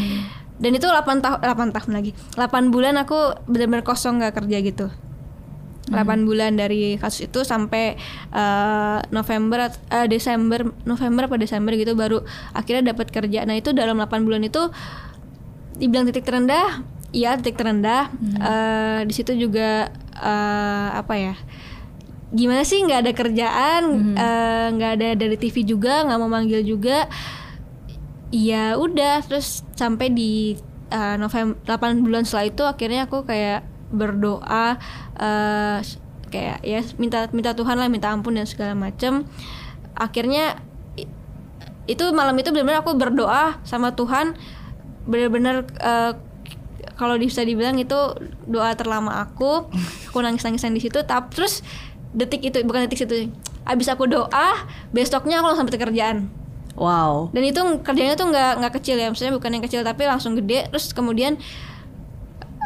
dan 0.59 0.71
itu 0.75 0.87
8 0.87 1.19
tahun 1.19 1.39
8 1.43 1.75
tahun 1.75 1.91
lagi. 1.99 2.11
8 2.39 2.71
bulan 2.71 2.95
aku 2.95 3.35
benar-benar 3.51 3.83
kosong 3.83 4.23
nggak 4.23 4.39
kerja 4.39 4.57
gitu. 4.63 4.87
8 5.89 6.23
bulan 6.23 6.53
dari 6.53 6.95
kasus 6.95 7.27
itu 7.27 7.41
sampai 7.43 7.99
eh, 8.31 8.99
November 9.11 9.67
eh, 9.67 10.07
Desember 10.07 10.63
November 10.87 11.27
apa 11.27 11.35
Desember 11.35 11.75
gitu 11.75 11.97
baru 11.97 12.23
akhirnya 12.55 12.95
dapat 12.95 13.11
kerja. 13.11 13.43
Nah, 13.43 13.57
itu 13.57 13.75
dalam 13.75 13.99
8 13.99 14.23
bulan 14.23 14.45
itu 14.45 14.69
dibilang 15.79 16.07
titik 16.11 16.27
terendah, 16.27 16.83
iya 17.11 17.37
titik 17.37 17.57
terendah. 17.57 18.09
Eh, 18.19 18.99
di 19.07 19.13
situ 19.13 19.33
juga 19.35 19.89
eh, 20.17 20.87
apa 20.93 21.13
ya? 21.15 21.35
Gimana 22.29 22.61
sih 22.61 22.85
nggak 22.85 23.01
ada 23.05 23.13
kerjaan, 23.17 23.81
eh, 24.13 24.67
nggak 24.77 24.91
ada 24.99 25.07
dari 25.17 25.37
TV 25.37 25.65
juga, 25.65 26.05
nggak 26.05 26.19
mau 26.21 26.29
manggil 26.29 26.61
juga. 26.61 27.09
Iya 28.29 28.77
udah 28.77 29.25
terus 29.25 29.65
sampai 29.73 30.13
di 30.13 30.53
uh, 30.93 31.15
November 31.17 31.57
8 31.65 32.05
bulan 32.05 32.23
setelah 32.25 32.45
itu 32.45 32.63
akhirnya 32.65 33.09
aku 33.09 33.25
kayak 33.25 33.65
berdoa 33.89 34.77
eh, 35.17 35.81
kayak 36.29 36.61
ya 36.61 36.81
minta 37.01 37.25
minta 37.33 37.57
Tuhan 37.57 37.73
lah 37.73 37.89
minta 37.89 38.13
ampun 38.13 38.37
dan 38.37 38.45
segala 38.45 38.77
macem 38.77 39.25
akhirnya 39.97 40.61
itu 41.89 42.05
malam 42.13 42.37
itu 42.37 42.53
benar-benar 42.53 42.85
aku 42.85 42.93
berdoa 42.93 43.57
sama 43.65 43.97
Tuhan 43.97 44.37
benar-benar 45.09 45.65
eh, 45.65 46.13
kalau 46.99 47.15
bisa 47.15 47.39
dibilang 47.41 47.79
itu 47.79 47.95
doa 48.43 48.75
terlama 48.75 49.23
aku 49.23 49.71
aku 50.05 50.17
nangis 50.19 50.43
nangisan 50.43 50.69
di 50.69 50.83
situ 50.83 50.99
tapi 51.01 51.31
terus 51.31 51.63
detik 52.11 52.43
itu 52.43 52.59
bukan 52.61 52.83
detik 52.83 52.99
situ 52.99 53.31
abis 53.63 53.87
aku 53.87 54.03
doa 54.03 54.67
besoknya 54.89 55.39
aku 55.39 55.47
langsung 55.47 55.63
sampai 55.63 55.79
kerjaan 55.79 56.17
Wow. 56.75 57.27
dan 57.31 57.43
itu 57.43 57.59
kerjanya 57.81 58.15
tuh 58.15 58.27
nggak 58.27 58.51
nggak 58.57 58.73
kecil 58.73 58.95
ya 58.95 59.07
maksudnya 59.07 59.31
bukan 59.31 59.51
yang 59.51 59.59
kecil 59.61 59.81
tapi 59.81 60.03
langsung 60.03 60.31
gede 60.33 60.67
terus 60.67 60.91
kemudian 60.91 61.35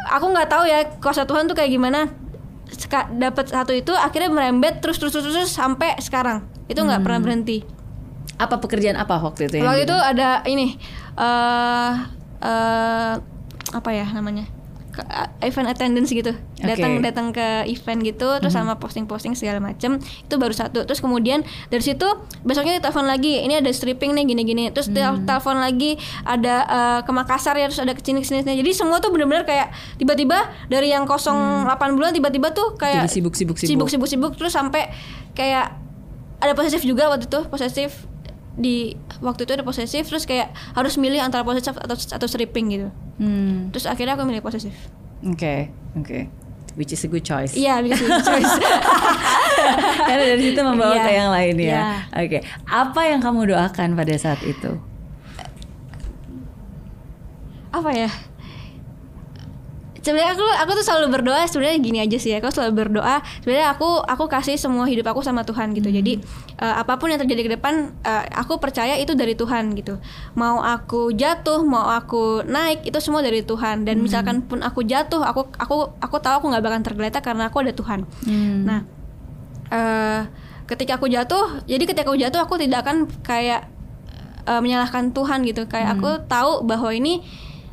aku 0.06 0.26
nggak 0.28 0.46
tahu 0.46 0.64
ya 0.64 0.86
kuasa 0.98 1.24
Tuhan 1.24 1.46
tuh 1.46 1.54
kayak 1.54 1.66
gimana 1.68 2.14
dapat 3.12 3.44
satu 3.48 3.70
itu 3.70 3.90
akhirnya 3.90 4.30
merembet 4.30 4.78
terus 4.78 4.98
terus 4.98 5.12
terus, 5.12 5.26
terus 5.26 5.50
sampai 5.50 5.98
sekarang 5.98 6.42
itu 6.66 6.78
nggak 6.78 7.00
pernah 7.00 7.20
berhenti 7.20 7.66
Apa 8.34 8.58
pekerjaan 8.58 8.94
apa 8.94 9.18
waktu 9.20 9.46
itu? 9.46 9.58
waktu 9.58 9.82
di- 9.82 9.84
itu 9.84 9.96
ada 9.96 10.42
ini 10.44 10.66
eh 11.14 11.92
eh 12.40 13.12
apa 13.74 13.90
ya 13.90 14.06
namanya 14.06 14.46
Ke- 14.88 15.02
event 15.42 15.66
attendance 15.66 16.06
gitu. 16.08 16.30
Datang 16.56 16.94
Oke. 16.94 17.02
datang 17.02 17.26
ke 17.28 17.42
event 17.66 17.98
gitu 18.00 18.30
terus 18.38 18.54
sama 18.54 18.78
posting-posting 18.78 19.34
segala 19.34 19.58
macem 19.58 19.98
itu 19.98 20.34
baru 20.38 20.54
satu. 20.54 20.86
Terus 20.86 21.02
kemudian 21.02 21.42
dari 21.66 21.82
situ 21.82 22.06
besoknya 22.40 22.78
ditelepon 22.78 23.02
lagi 23.02 23.42
ini 23.42 23.58
ada 23.58 23.66
stripping 23.68 24.14
nih 24.14 24.22
gini-gini. 24.24 24.70
Terus 24.70 24.94
tel- 24.94 25.18
telepon 25.20 25.58
lagi 25.58 25.98
ada 26.22 26.54
eh, 26.62 27.00
ke 27.02 27.10
Makassar 27.10 27.58
ya 27.58 27.66
terus 27.66 27.82
ada 27.82 27.90
ke 27.90 28.00
sini 28.00 28.22
sini 28.22 28.46
jadi 28.46 28.70
semua 28.70 29.02
tuh 29.02 29.10
bener-bener 29.10 29.42
kayak 29.42 29.68
tiba-tiba 29.98 30.38
dari 30.64 30.88
yang 30.88 31.04
kosong 31.04 31.66
8 31.66 31.74
bulan 31.92 32.14
tiba-tiba 32.14 32.54
tuh 32.54 32.78
kayak 32.78 33.02
Jadi 33.04 33.18
sibuk-sibuk-sibuk. 33.18 33.90
sibuk-sibuk 33.90 34.32
terus 34.38 34.54
sampai 34.54 34.94
kayak 35.32 35.74
ada 36.38 36.54
posesif 36.54 36.86
juga 36.86 37.10
waktu 37.10 37.26
itu 37.26 37.42
posesif 37.50 38.06
di 38.54 38.94
waktu 39.18 39.42
itu 39.42 39.52
ada 39.52 39.62
posesif 39.62 40.06
terus 40.06 40.24
kayak 40.24 40.48
harus 40.72 40.94
milih 40.94 41.18
antara 41.18 41.42
posesif 41.42 41.74
atau 41.74 41.94
atau 41.94 42.26
stripping 42.26 42.66
gitu 42.70 42.88
Hmm. 43.14 43.70
terus 43.70 43.84
akhirnya 43.84 44.14
aku 44.14 44.22
milih 44.24 44.40
posesif 44.40 44.74
Oke, 45.22 45.70
oke. 45.94 46.28
Which 46.74 46.90
is 46.90 47.00
a 47.00 47.08
good 47.08 47.22
choice. 47.22 47.54
iya 47.54 47.78
because 47.78 47.98
it's 47.98 48.26
choice 48.28 48.50
Karena 50.00 50.24
dari 50.28 50.42
situ 50.44 50.60
membawa 50.60 50.92
Iya. 50.92 51.02
ke 51.02 51.10
yang 51.12 51.30
lain 51.30 51.54
ya. 51.56 51.64
Iya. 51.64 51.82
Oke. 52.20 52.38
Apa 52.64 53.00
yang 53.06 53.18
kamu 53.18 53.48
doakan 53.48 53.94
pada 53.94 54.14
saat 54.14 54.42
itu? 54.42 54.74
apa 57.70 57.90
ya 57.90 58.10
sebenarnya 60.04 60.36
aku 60.36 60.44
aku 60.44 60.70
tuh 60.76 60.84
selalu 60.84 61.06
berdoa 61.16 61.42
sebenarnya 61.48 61.80
gini 61.80 61.98
aja 62.04 62.16
sih 62.20 62.36
ya 62.36 62.38
aku 62.44 62.52
selalu 62.52 62.84
berdoa. 62.84 63.24
Sebenarnya 63.40 63.72
aku 63.72 64.04
aku 64.04 64.24
kasih 64.28 64.60
semua 64.60 64.84
hidup 64.84 65.08
aku 65.08 65.24
sama 65.24 65.42
Tuhan 65.48 65.72
gitu. 65.72 65.88
Jadi 65.88 66.20
eh, 66.60 66.74
apa 66.76 67.00
pun 67.00 67.08
yang 67.08 67.16
terjadi 67.16 67.42
ke 67.48 67.50
depan 67.56 67.96
eh, 68.04 68.24
aku 68.36 68.60
percaya 68.60 69.00
itu 69.00 69.16
dari 69.16 69.32
Tuhan 69.32 69.72
gitu. 69.80 69.96
Mau 70.36 70.60
aku 70.60 71.16
jatuh 71.16 71.64
mau 71.64 71.88
aku 71.88 72.44
naik 72.44 72.84
itu 72.84 73.00
semua 73.00 73.24
dari 73.24 73.40
Tuhan. 73.40 73.88
Dan 73.88 74.04
misalkan 74.04 74.44
pun 74.44 74.60
aku 74.60 74.84
jatuh 74.84 75.24
aku 75.24 75.48
aku 75.56 75.96
aku 75.96 76.16
tahu 76.20 76.44
aku 76.44 76.46
nggak 76.52 76.62
bakal 76.62 76.80
tergeletak 76.84 77.22
karena 77.24 77.48
aku 77.48 77.64
ada 77.64 77.72
Tuhan. 77.72 78.04
Nah 78.68 78.80
eh 79.72 80.22
ketika 80.68 81.00
aku 81.00 81.08
jatuh 81.08 81.64
jadi 81.64 81.84
ketika 81.88 82.08
aku 82.08 82.20
jatuh 82.20 82.40
aku 82.44 82.60
tidak 82.60 82.84
akan 82.84 83.08
kayak 83.24 83.72
eh, 84.44 84.60
menyalahkan 84.60 85.16
Tuhan 85.16 85.48
gitu. 85.48 85.64
Kayak 85.64 85.96
aku 85.96 86.28
tahu 86.28 86.60
bahwa 86.68 86.92
ini 86.92 87.24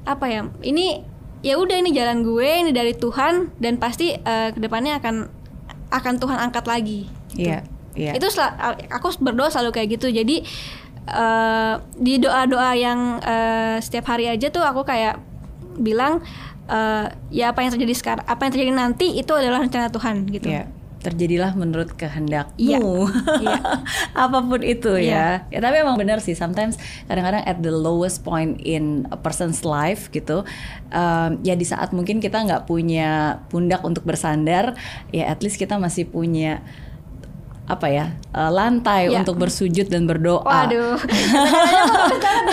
apa 0.01 0.25
ya 0.25 0.49
ini 0.65 1.10
ya 1.41 1.57
udah 1.57 1.75
ini 1.75 1.89
jalan 1.89 2.21
gue 2.21 2.45
ini 2.45 2.71
dari 2.71 2.93
Tuhan 2.93 3.53
dan 3.57 3.75
pasti 3.75 4.13
uh, 4.13 4.49
ke 4.49 4.57
depannya 4.57 4.97
akan 4.97 5.25
akan 5.89 6.13
Tuhan 6.17 6.37
angkat 6.39 6.65
lagi 6.65 7.09
Iya. 7.33 7.65
Iya. 7.91 8.15
itu 8.15 8.27
sel- 8.27 8.55
aku 8.87 9.11
berdoa 9.19 9.47
selalu 9.47 9.71
kayak 9.73 9.89
gitu 9.95 10.07
jadi 10.07 10.45
uh, 11.07 11.75
di 11.93 12.17
doa-doa 12.17 12.71
yang 12.73 13.19
uh, 13.19 13.75
setiap 13.77 14.07
hari 14.07 14.27
aja 14.27 14.47
tuh 14.47 14.61
aku 14.61 14.83
kayak 14.83 15.19
bilang 15.75 16.19
uh, 16.67 17.05
ya 17.29 17.51
apa 17.51 17.61
yang 17.61 17.71
terjadi 17.71 17.93
sekarang 17.93 18.23
apa 18.23 18.41
yang 18.41 18.51
terjadi 18.51 18.71
nanti 18.73 19.07
itu 19.13 19.31
adalah 19.31 19.59
rencana 19.59 19.87
Tuhan 19.87 20.27
gitu 20.29 20.47
Iya. 20.47 20.67
Terjadilah 21.01 21.57
menurut 21.57 21.97
kehendakmu. 21.97 22.57
Iya. 22.61 22.77
Iya. 23.41 23.59
Apa 24.29 24.45
pun 24.45 24.61
itu 24.61 24.93
Iya. 24.95 25.45
ya. 25.49 25.57
Ya 25.57 25.59
tapi 25.59 25.81
emang 25.81 25.97
benar 25.97 26.21
sih. 26.21 26.37
Sometimes 26.37 26.77
kadang-kadang 27.09 27.41
at 27.41 27.57
the 27.59 27.73
lowest 27.73 28.21
point 28.21 28.61
in 28.61 29.09
a 29.09 29.17
person's 29.17 29.65
life 29.65 30.13
gitu. 30.13 30.45
um, 30.91 31.39
ya 31.41 31.55
di 31.55 31.63
saat 31.63 31.95
mungkin 31.95 32.19
kita 32.19 32.35
nggak 32.43 32.67
punya 32.67 33.39
pundak 33.47 33.79
untuk 33.81 34.03
bersandar, 34.03 34.75
ya 35.09 35.31
at 35.31 35.39
least 35.39 35.55
kita 35.55 35.79
masih 35.79 36.03
punya 36.03 36.59
apa 37.71 37.87
ya 37.87 38.05
uh, 38.31 38.51
lantai 38.51 39.07
Iya. 39.07 39.23
untuk 39.23 39.39
bersujud 39.39 39.87
dan 39.87 40.03
berdoa. 40.03 40.43
waduh 40.43 40.99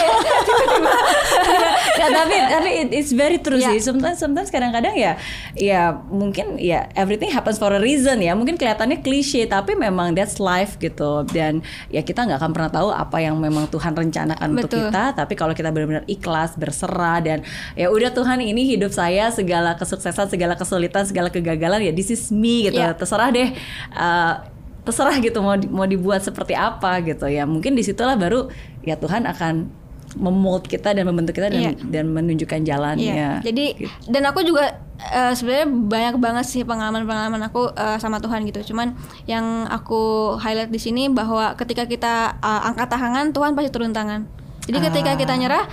ya, 1.99 2.07
tapi 2.09 2.37
tapi 2.39 2.69
it- 2.85 2.95
it's 2.95 3.13
very 3.13 3.39
true 3.39 3.59
Iya. 3.59 3.75
sih. 3.75 3.79
Sometimes 3.83 4.19
sometimes 4.19 4.49
kadang-kadang 4.49 4.95
ya 4.95 5.19
ya 5.55 5.91
mungkin 6.09 6.57
ya 6.57 6.87
everything 6.95 7.29
happens 7.29 7.59
for 7.59 7.71
a 7.71 7.81
reason 7.81 8.21
ya. 8.21 8.33
Mungkin 8.33 8.55
kelihatannya 8.55 9.03
klise 9.03 9.45
tapi 9.47 9.75
memang 9.75 10.15
that's 10.15 10.39
life 10.39 10.79
gitu. 10.79 11.27
Dan 11.27 11.61
ya 11.89 12.03
kita 12.03 12.25
nggak 12.25 12.39
akan 12.39 12.53
pernah 12.53 12.71
tahu 12.71 12.89
apa 12.91 13.19
yang 13.19 13.37
memang 13.39 13.67
Tuhan 13.69 13.93
rencanakan 13.93 14.49
untuk 14.55 14.71
Betul. 14.71 14.89
kita. 14.89 15.05
Tapi 15.15 15.35
kalau 15.35 15.53
kita 15.53 15.71
benar-benar 15.71 16.05
ikhlas, 16.07 16.55
berserah 16.55 17.19
dan 17.21 17.39
ya 17.75 17.91
udah 17.91 18.13
Tuhan 18.13 18.39
ini 18.41 18.65
hidup 18.69 18.91
saya 18.91 19.31
segala 19.31 19.75
kesuksesan, 19.75 20.31
segala 20.31 20.55
kesulitan, 20.55 21.03
segala 21.03 21.29
kegagalan 21.29 21.83
ya 21.83 21.93
this 21.93 22.09
is 22.09 22.31
me 22.31 22.69
gitu. 22.69 22.79
Iya. 22.79 22.95
Terserah 22.95 23.29
deh. 23.31 23.51
uh, 23.95 24.58
terserah 24.89 25.17
gitu 25.19 25.39
mau 25.39 25.53
mau 25.69 25.85
dibuat 25.85 26.21
seperti 26.21 26.53
apa 26.53 26.99
gitu 27.03 27.29
ya 27.29 27.45
mungkin 27.45 27.73
di 27.73 27.83
situlah 27.83 28.17
baru 28.17 28.49
ya 28.81 28.97
Tuhan 28.97 29.23
akan 29.25 29.69
memold 30.17 30.65
kita 30.65 30.91
dan 30.91 31.05
membentuk 31.05 31.37
kita 31.37 31.53
dan 31.53 31.61
Iya. 31.61 31.73
dan 31.85 32.09
menunjukkan 32.09 32.65
jalannya. 32.65 33.13
Iya. 33.13 33.31
Jadi 33.45 33.65
Gitu. 33.77 33.93
dan 34.09 34.25
aku 34.25 34.41
juga 34.41 34.81
eh, 34.99 35.31
sebenarnya 35.31 35.69
banyak 35.69 36.15
banget 36.17 36.45
sih 36.49 36.65
pengalaman-pengalaman 36.65 37.45
aku 37.45 37.69
eh, 37.71 38.01
sama 38.01 38.17
Tuhan 38.17 38.43
gitu. 38.43 38.73
Cuman 38.73 38.97
yang 39.25 39.69
aku 39.69 40.33
highlight 40.35 40.69
di 40.69 40.81
sini 40.81 41.13
bahwa 41.13 41.53
ketika 41.55 41.85
kita 41.85 42.15
eh, 42.35 42.61
angkat 42.65 42.89
tangan, 42.89 43.31
Tuhan 43.31 43.53
pasti 43.53 43.69
turun 43.69 43.93
tangan. 43.93 44.25
Jadi 44.65 44.79
ketika 44.83 45.13
Ah. 45.13 45.17
kita 45.17 45.35
nyerah 45.35 45.65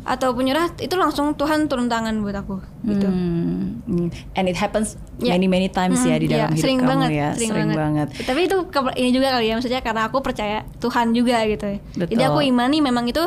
atau 0.00 0.32
penyerah 0.32 0.72
itu 0.76 0.94
langsung 0.94 1.32
Tuhan 1.32 1.68
turun 1.68 1.86
tangan 1.86 2.16
buat 2.18 2.32
aku 2.34 2.56
gitu. 2.82 3.04
Hmm, 3.04 3.84
hmm. 3.84 4.08
and 4.32 4.46
it 4.46 4.56
happens 4.56 4.96
Ya. 5.16 5.36
many 5.36 5.44
many 5.44 5.68
times 5.68 6.00
ya 6.00 6.16
Mm, 6.16 6.22
di 6.24 6.26
dalam 6.26 6.40
iya, 6.40 6.48
hidup 6.48 6.62
sering 6.62 6.78
kamu 6.78 6.88
banget, 6.88 7.10
ya, 7.10 7.28
sering, 7.36 7.70
banget. 7.70 8.08
Tapi 8.18 8.40
itu 8.42 8.56
ini 8.96 9.10
juga 9.10 9.28
kali 9.30 9.46
ya 9.46 9.54
maksudnya 9.54 9.80
karena 9.80 10.02
aku 10.08 10.18
percaya 10.18 10.58
Tuhan 10.76 11.12
juga 11.12 11.44
gitu. 11.44 11.66
Jadi 11.94 12.08
Betul. 12.10 12.24
aku 12.26 12.40
imani 12.40 12.80
memang 12.80 13.04
itu 13.04 13.20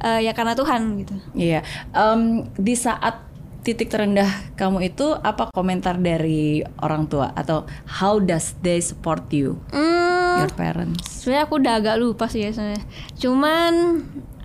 eh, 0.00 0.20
ya 0.20 0.32
karena 0.32 0.52
Tuhan 0.52 0.98
gitu. 0.98 1.14
Iya, 1.32 1.62
Em, 1.92 2.20
di 2.52 2.74
saat 2.74 3.22
titik 3.62 3.86
terendah 3.86 4.26
kamu 4.54 4.78
itu 4.84 5.14
apa 5.16 5.50
komentar 5.50 5.94
dari 5.96 6.62
orang 6.76 7.06
tua 7.06 7.30
atau 7.32 7.62
how 7.92 8.18
does 8.18 8.58
they 8.60 8.78
support 8.78 9.26
you, 9.30 9.58
Hmm, 9.70 10.38
your 10.40 10.50
parents? 10.52 11.22
sebenarnya 11.22 11.44
aku 11.44 11.54
udah 11.56 11.74
agak 11.76 11.96
lupa 11.96 12.26
sih 12.26 12.42
ya 12.42 12.50
sebenarnya. 12.50 12.82
Cuman 13.16 13.72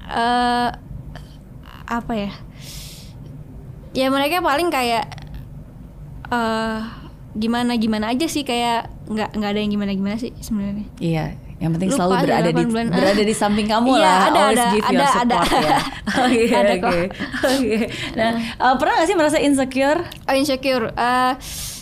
eh 0.04 0.70
apa 1.92 2.14
ya? 2.16 2.32
Ya 3.92 4.08
mereka 4.08 4.40
paling 4.40 4.72
kayak 4.72 5.04
eh 6.32 6.80
gimana 7.32 7.76
gimana 7.76 8.12
aja 8.12 8.24
sih 8.26 8.44
kayak 8.44 8.88
nggak 9.08 9.36
nggak 9.36 9.50
ada 9.52 9.60
yang 9.60 9.72
gimana 9.72 9.92
gimana 9.92 10.16
sih 10.16 10.32
sebenarnya. 10.38 10.88
Iya, 10.98 11.26
yang 11.60 11.72
penting 11.76 11.92
Lupa 11.92 11.98
selalu 12.00 12.14
berada 12.24 12.50
di 12.50 12.64
8 12.64 12.72
bulan. 12.72 12.86
berada 12.90 13.24
di 13.24 13.36
samping 13.36 13.68
kamu 13.68 13.88
Iya, 13.92 14.04
lah. 14.04 14.20
ada, 14.24 14.40
Always 14.42 14.56
ada, 14.58 14.68
give 14.70 14.84
your 14.84 14.92
ada, 14.96 15.08
support 15.12 15.48
ada. 15.48 15.60
ya. 15.62 15.80
Oke, 16.22 16.44
oke. 16.52 17.00
Oke. 17.42 17.78
Nah, 18.14 18.32
eh, 18.36 18.74
pernah 18.76 18.94
gak 18.98 19.08
sih 19.08 19.16
merasa 19.16 19.38
insecure? 19.40 20.00
Oh, 20.28 20.36
insecure 20.36 20.92
eh 20.92 21.34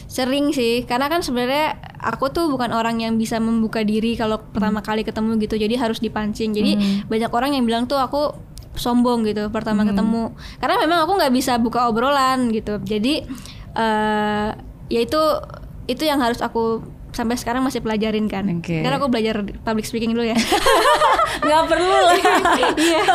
sering 0.10 0.50
sih 0.50 0.84
karena 0.84 1.06
kan 1.06 1.22
sebenarnya 1.22 1.78
aku 2.02 2.30
tuh 2.30 2.50
bukan 2.50 2.74
orang 2.74 2.98
yang 2.98 3.14
bisa 3.16 3.38
membuka 3.38 3.82
diri 3.82 4.18
kalau 4.18 4.42
pertama 4.42 4.82
kali 4.82 5.06
ketemu 5.06 5.38
gitu 5.38 5.54
jadi 5.56 5.78
harus 5.78 6.02
dipancing 6.02 6.50
jadi 6.50 6.76
banyak 7.06 7.30
orang 7.30 7.54
yang 7.54 7.64
bilang 7.64 7.86
tuh 7.86 7.96
aku 7.96 8.34
sombong 8.80 9.22
gitu 9.24 9.48
pertama 9.50 9.84
ketemu 9.84 10.32
karena 10.58 10.76
memang 10.80 11.00
aku 11.04 11.14
nggak 11.16 11.30
bisa 11.32 11.56
buka 11.56 11.86
obrolan 11.86 12.50
gitu 12.50 12.80
jadi 12.80 13.28
eh 13.70 14.50
ya 14.88 15.00
itu 15.00 15.22
itu 15.86 16.02
yang 16.02 16.18
harus 16.18 16.40
aku 16.40 16.82
sampai 17.10 17.36
sekarang 17.36 17.62
masih 17.62 17.82
pelajarin 17.82 18.26
kan 18.26 18.46
Oke. 18.48 18.80
karena 18.80 18.96
aku 18.96 19.10
belajar 19.10 19.42
public 19.62 19.84
speaking 19.84 20.14
dulu 20.14 20.26
ya 20.26 20.38
Nggak 21.40 21.64
perlu 21.72 21.88
lah. 21.94 22.18
iya 22.76 23.06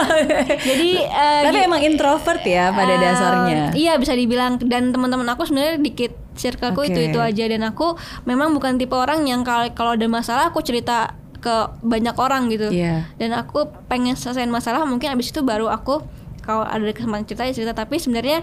jadi 0.57 0.91
eh, 1.03 1.43
Tapi 1.45 1.59
emang 1.61 1.83
introvert 1.83 2.41
ya 2.41 2.71
pada 2.71 2.95
Eh, 2.95 2.99
dasarnya. 2.99 3.63
Iya 3.75 3.99
bisa 3.99 4.15
dibilang 4.15 4.57
dan 4.63 4.95
teman-teman 4.95 5.27
aku 5.29 5.45
sebenarnya 5.45 5.77
dikit 5.77 6.15
circleku 6.33 6.83
Oke. 6.83 6.89
itu 6.89 7.01
itu 7.05 7.19
aja 7.19 7.45
dan 7.45 7.63
aku 7.65 7.95
memang 8.23 8.55
bukan 8.55 8.79
tipe 8.79 8.95
orang 8.95 9.27
yang 9.27 9.43
kalau 9.43 9.67
kalau 9.71 9.93
ada 9.93 10.07
masalah 10.07 10.49
aku 10.49 10.63
cerita 10.63 11.15
ke 11.45 11.55
banyak 11.79 12.17
orang 12.17 12.49
gitu. 12.49 12.73
Iya. 12.73 13.05
Dan 13.15 13.37
aku 13.37 13.69
pengen 13.85 14.17
selesaiin 14.17 14.49
masalah 14.49 14.83
mungkin 14.83 15.13
abis 15.13 15.29
itu 15.29 15.45
baru 15.45 15.69
aku 15.69 16.01
kalau 16.41 16.65
ada 16.65 16.81
kesempatan 16.89 17.25
cerita 17.25 17.45
ya 17.45 17.53
cerita 17.53 17.73
tapi 17.75 17.97
sebenarnya 17.97 18.41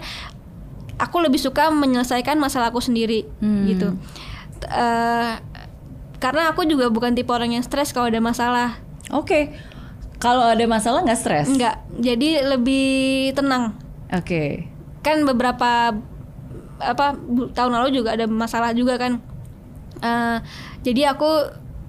aku 0.96 1.18
lebih 1.18 1.36
suka 1.36 1.68
menyelesaikan 1.68 2.38
masalah 2.38 2.70
aku 2.70 2.78
sendiri 2.78 3.26
Hmm. 3.38 3.66
gitu. 3.66 3.98
T- 4.56 4.70
eh, 4.70 5.34
karena 6.16 6.48
aku 6.48 6.62
juga 6.62 6.86
bukan 6.86 7.10
tipe 7.12 7.28
orang 7.28 7.50
yang 7.50 7.62
stres 7.62 7.90
kalau 7.90 8.06
ada 8.06 8.22
masalah. 8.22 8.78
Oke. 9.10 9.50
Kalau 10.16 10.46
ada 10.46 10.62
masalah 10.64 11.02
nggak 11.02 11.18
stres? 11.18 11.50
Enggak. 11.50 11.82
Jadi 11.92 12.38
lebih 12.40 12.86
tenang. 13.34 13.74
Oke. 14.08 14.70
kan 15.02 15.26
beberapa 15.26 15.98
apa 16.78 17.06
tahun 17.50 17.72
lalu 17.74 17.90
juga 17.92 18.14
ada 18.14 18.30
masalah 18.30 18.70
juga 18.70 18.94
kan 18.94 19.18
Eh, 19.98 20.38
jadi 20.82 21.14
aku 21.14 21.26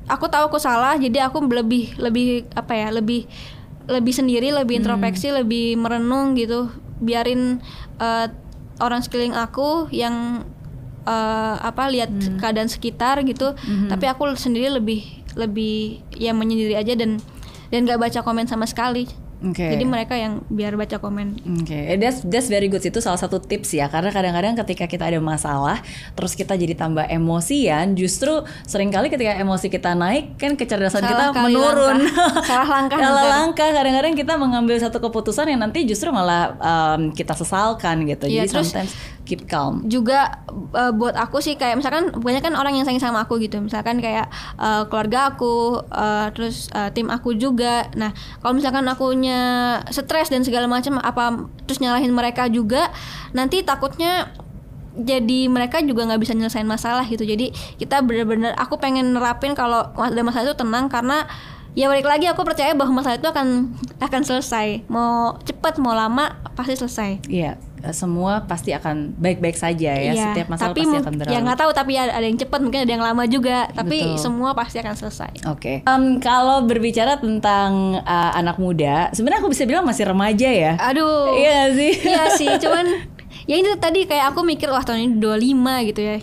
aku 0.07 0.27
tahu 0.27 0.51
aku 0.51 0.59
salah 0.59 0.99
jadi 0.99 1.27
aku 1.27 1.43
lebih 1.47 1.95
lebih 1.95 2.47
apa 2.53 2.73
ya 2.75 2.87
lebih 2.91 3.27
lebih 3.83 4.13
sendiri 4.15 4.55
lebih 4.55 4.79
introspeksi 4.79 5.35
lebih 5.35 5.75
merenung 5.75 6.35
gitu. 6.39 6.71
Biarin 7.03 7.59
eh, 7.99 8.27
orang 8.79 9.03
sekeliling 9.03 9.35
aku 9.35 9.91
yang 9.91 10.47
eh, 11.03 11.55
apa 11.59 11.91
lihat 11.91 12.11
keadaan 12.39 12.71
sekitar 12.71 13.23
gitu. 13.27 13.55
Tapi 13.91 14.05
aku 14.07 14.31
sendiri 14.39 14.71
lebih 14.71 15.03
lebih 15.33 16.05
ya 16.13 16.31
menyendiri 16.31 16.77
aja 16.77 16.93
dan 16.93 17.17
dan 17.73 17.89
gak 17.89 17.97
baca 17.97 18.19
komen 18.21 18.45
sama 18.45 18.69
sekali 18.69 19.09
Oke. 19.43 19.67
jadi 19.67 19.84
mereka 19.84 20.15
yang 20.15 20.39
biar 20.47 20.73
baca 20.73 20.97
komen. 20.97 21.43
Oke, 21.60 21.75
eh, 21.75 21.99
that's 21.99 22.23
that's 22.23 22.47
very 22.47 22.65
good. 22.65 22.79
Itu 22.79 22.97
salah 22.97 23.17
satu 23.17 23.38
tips 23.38 23.75
ya. 23.75 23.88
Karena 23.88 24.08
kadang-kadang 24.08 24.56
ketika 24.63 24.88
kita 24.88 25.03
ada 25.06 25.19
masalah 25.19 25.84
terus 26.15 26.32
kita 26.32 26.56
jadi 26.56 26.73
tambah 26.73 27.03
emosian 27.06 27.93
justru 27.93 28.32
sering 28.63 28.88
kali 28.88 29.08
ketika 29.08 29.36
emosi 29.36 29.67
kita 29.67 29.93
naik 29.93 30.39
kan 30.39 30.56
kecerdasan 30.56 31.03
Salah 31.03 31.29
kita 31.29 31.43
menurun. 31.43 31.97
langkah. 32.08 32.43
Salah 32.49 32.69
langkah 32.69 32.97
salah 32.97 33.25
langkah. 33.29 33.69
Kadang-kadang 33.69 34.13
kita 34.13 34.34
mengambil 34.36 34.79
satu 34.79 34.97
keputusan 34.97 35.45
yang 35.45 35.60
nanti 35.60 35.84
justru 35.84 36.08
malah 36.10 36.56
um, 36.58 37.12
kita 37.12 37.36
sesalkan 37.36 38.08
gitu. 38.08 38.25
Iya, 38.25 38.47
jadi 38.47 38.49
terus- 38.49 38.71
sometimes 38.71 38.91
keep 39.23 39.47
calm. 39.47 39.88
Juga 39.88 40.43
eh, 40.75 40.91
buat 40.91 41.15
aku 41.15 41.39
sih 41.39 41.55
kayak 41.55 41.79
misalkan 41.79 42.12
banyak 42.12 42.43
kan 42.43 42.53
orang 42.59 42.75
yang 42.75 42.86
sayang 42.88 43.01
sama 43.01 43.23
aku 43.23 43.39
gitu. 43.39 43.59
Misalkan 43.63 44.03
kayak 44.03 44.27
eh, 44.59 44.83
keluarga 44.91 45.33
aku 45.33 45.83
eh, 45.88 46.27
terus 46.36 46.67
eh, 46.75 46.91
tim 46.91 47.07
aku 47.07 47.36
juga. 47.36 47.88
Nah 47.95 48.12
kalau 48.43 48.53
misalkan 48.55 48.83
akunya 48.88 49.39
stres 49.89 50.29
dan 50.29 50.43
segala 50.43 50.67
macam 50.67 50.99
apa 50.99 51.47
terus 51.65 51.79
nyalahin 51.79 52.12
mereka 52.12 52.51
juga 52.51 52.91
nanti 53.31 53.63
takutnya 53.63 54.29
jadi 54.93 55.49
mereka 55.49 55.81
juga 55.81 56.05
nggak 56.05 56.21
bisa 56.21 56.38
nyelesain 56.38 56.67
masalah 56.67 57.07
gitu. 57.09 57.25
Jadi 57.25 57.49
kita 57.81 58.05
bener-bener 58.05 58.53
aku 58.53 58.77
pengen 58.77 59.17
nerapin 59.17 59.57
kalau 59.57 59.89
ada 59.97 60.21
masalah 60.21 60.53
itu 60.53 60.57
tenang 60.59 60.86
karena 60.91 61.25
ya 61.73 61.89
balik 61.89 62.05
lagi 62.05 62.25
aku 62.29 62.41
percaya 62.45 62.73
bahwa 62.77 63.01
masalah 63.01 63.17
itu 63.17 63.29
akan 63.29 63.73
akan 63.97 64.21
selesai 64.21 64.86
mau 64.89 65.38
cepat 65.41 65.81
mau 65.81 65.97
lama 65.97 66.38
pasti 66.53 66.77
selesai 66.77 67.25
Iya, 67.25 67.57
semua 67.91 68.47
pasti 68.47 68.71
akan 68.71 69.19
baik-baik 69.19 69.59
saja 69.59 69.91
ya. 69.91 70.13
Iya, 70.15 70.25
Setiap 70.31 70.47
masalah 70.47 70.71
tapi 70.71 70.88
pasti 70.88 70.97
akan 71.03 71.13
berlalu. 71.19 71.33
Ya 71.36 71.39
nggak 71.43 71.59
tahu 71.59 71.71
tapi 71.75 71.93
ada, 71.99 72.23
yang 72.23 72.39
cepat 72.39 72.59
mungkin 72.63 72.79
ada 72.88 72.91
yang 72.95 73.03
lama 73.03 73.23
juga. 73.27 73.67
Tapi 73.75 73.97
Betul. 73.99 74.21
semua 74.23 74.55
pasti 74.55 74.79
akan 74.79 74.95
selesai. 74.95 75.31
Oke. 75.51 75.83
Em, 75.83 76.03
kalau 76.23 76.63
berbicara 76.63 77.19
tentang 77.19 77.99
uh, 77.99 78.31
anak 78.39 78.55
muda, 78.55 79.12
sebenarnya 79.12 79.43
aku 79.43 79.51
bisa 79.51 79.67
bilang 79.67 79.83
masih 79.83 80.07
remaja 80.07 80.47
ya. 80.47 80.79
Aduh. 80.79 81.36
Iya 81.36 81.75
sih. 81.75 81.91
Iya 82.07 82.23
sih, 82.39 82.49
cuman 82.63 82.86
ya 83.43 83.55
ini 83.59 83.75
tadi 83.75 84.07
kayak 84.07 84.31
aku 84.31 84.47
mikir 84.47 84.71
wah 84.71 84.86
tahun 84.86 85.19
ini 85.19 85.19
25 85.19 85.89
gitu 85.91 86.01
ya. 86.05 86.17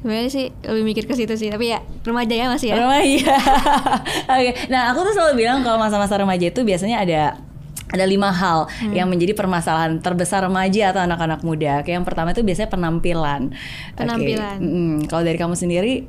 Sebenarnya 0.00 0.30
sih 0.32 0.46
lebih 0.64 0.84
mikir 0.84 1.04
ke 1.04 1.12
situ 1.12 1.36
sih, 1.36 1.52
tapi 1.52 1.76
ya 1.76 1.84
remaja 2.04 2.32
ya 2.32 2.46
masih 2.48 2.72
ya. 2.72 2.76
Remaja. 2.80 3.36
Oke. 4.40 4.50
Nah, 4.72 4.92
aku 4.96 5.04
tuh 5.04 5.12
selalu 5.12 5.44
bilang 5.44 5.60
kalau 5.60 5.76
masa-masa 5.76 6.16
remaja 6.16 6.48
itu 6.48 6.64
biasanya 6.64 7.04
ada 7.04 7.22
ada 7.90 8.04
lima 8.06 8.30
hal 8.30 8.70
hmm. 8.70 8.94
yang 8.94 9.10
menjadi 9.10 9.34
permasalahan 9.34 9.98
terbesar 9.98 10.46
remaja 10.46 10.94
atau 10.94 11.02
anak-anak 11.02 11.42
muda. 11.42 11.82
Oke, 11.82 11.90
yang 11.90 12.06
pertama 12.06 12.30
itu 12.30 12.40
biasanya 12.46 12.70
penampilan. 12.70 13.50
Penampilan. 13.98 14.56
Okay. 14.62 14.70
Mm, 14.70 14.96
kalau 15.10 15.22
dari 15.26 15.38
kamu 15.38 15.54
sendiri? 15.58 16.06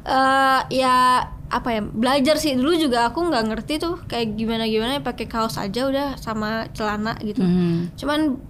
Uh, 0.00 0.64
ya 0.72 1.28
apa 1.50 1.68
ya 1.76 1.82
belajar 1.84 2.38
sih 2.40 2.56
dulu 2.56 2.72
juga 2.78 3.10
aku 3.10 3.26
nggak 3.26 3.44
ngerti 3.52 3.82
tuh 3.82 3.98
kayak 4.06 4.38
gimana 4.38 4.64
gimana 4.70 5.02
pakai 5.02 5.26
kaos 5.26 5.60
aja 5.60 5.84
udah 5.84 6.08
sama 6.16 6.72
celana 6.72 7.20
gitu. 7.20 7.44
Hmm. 7.44 7.92
Cuman 8.00 8.40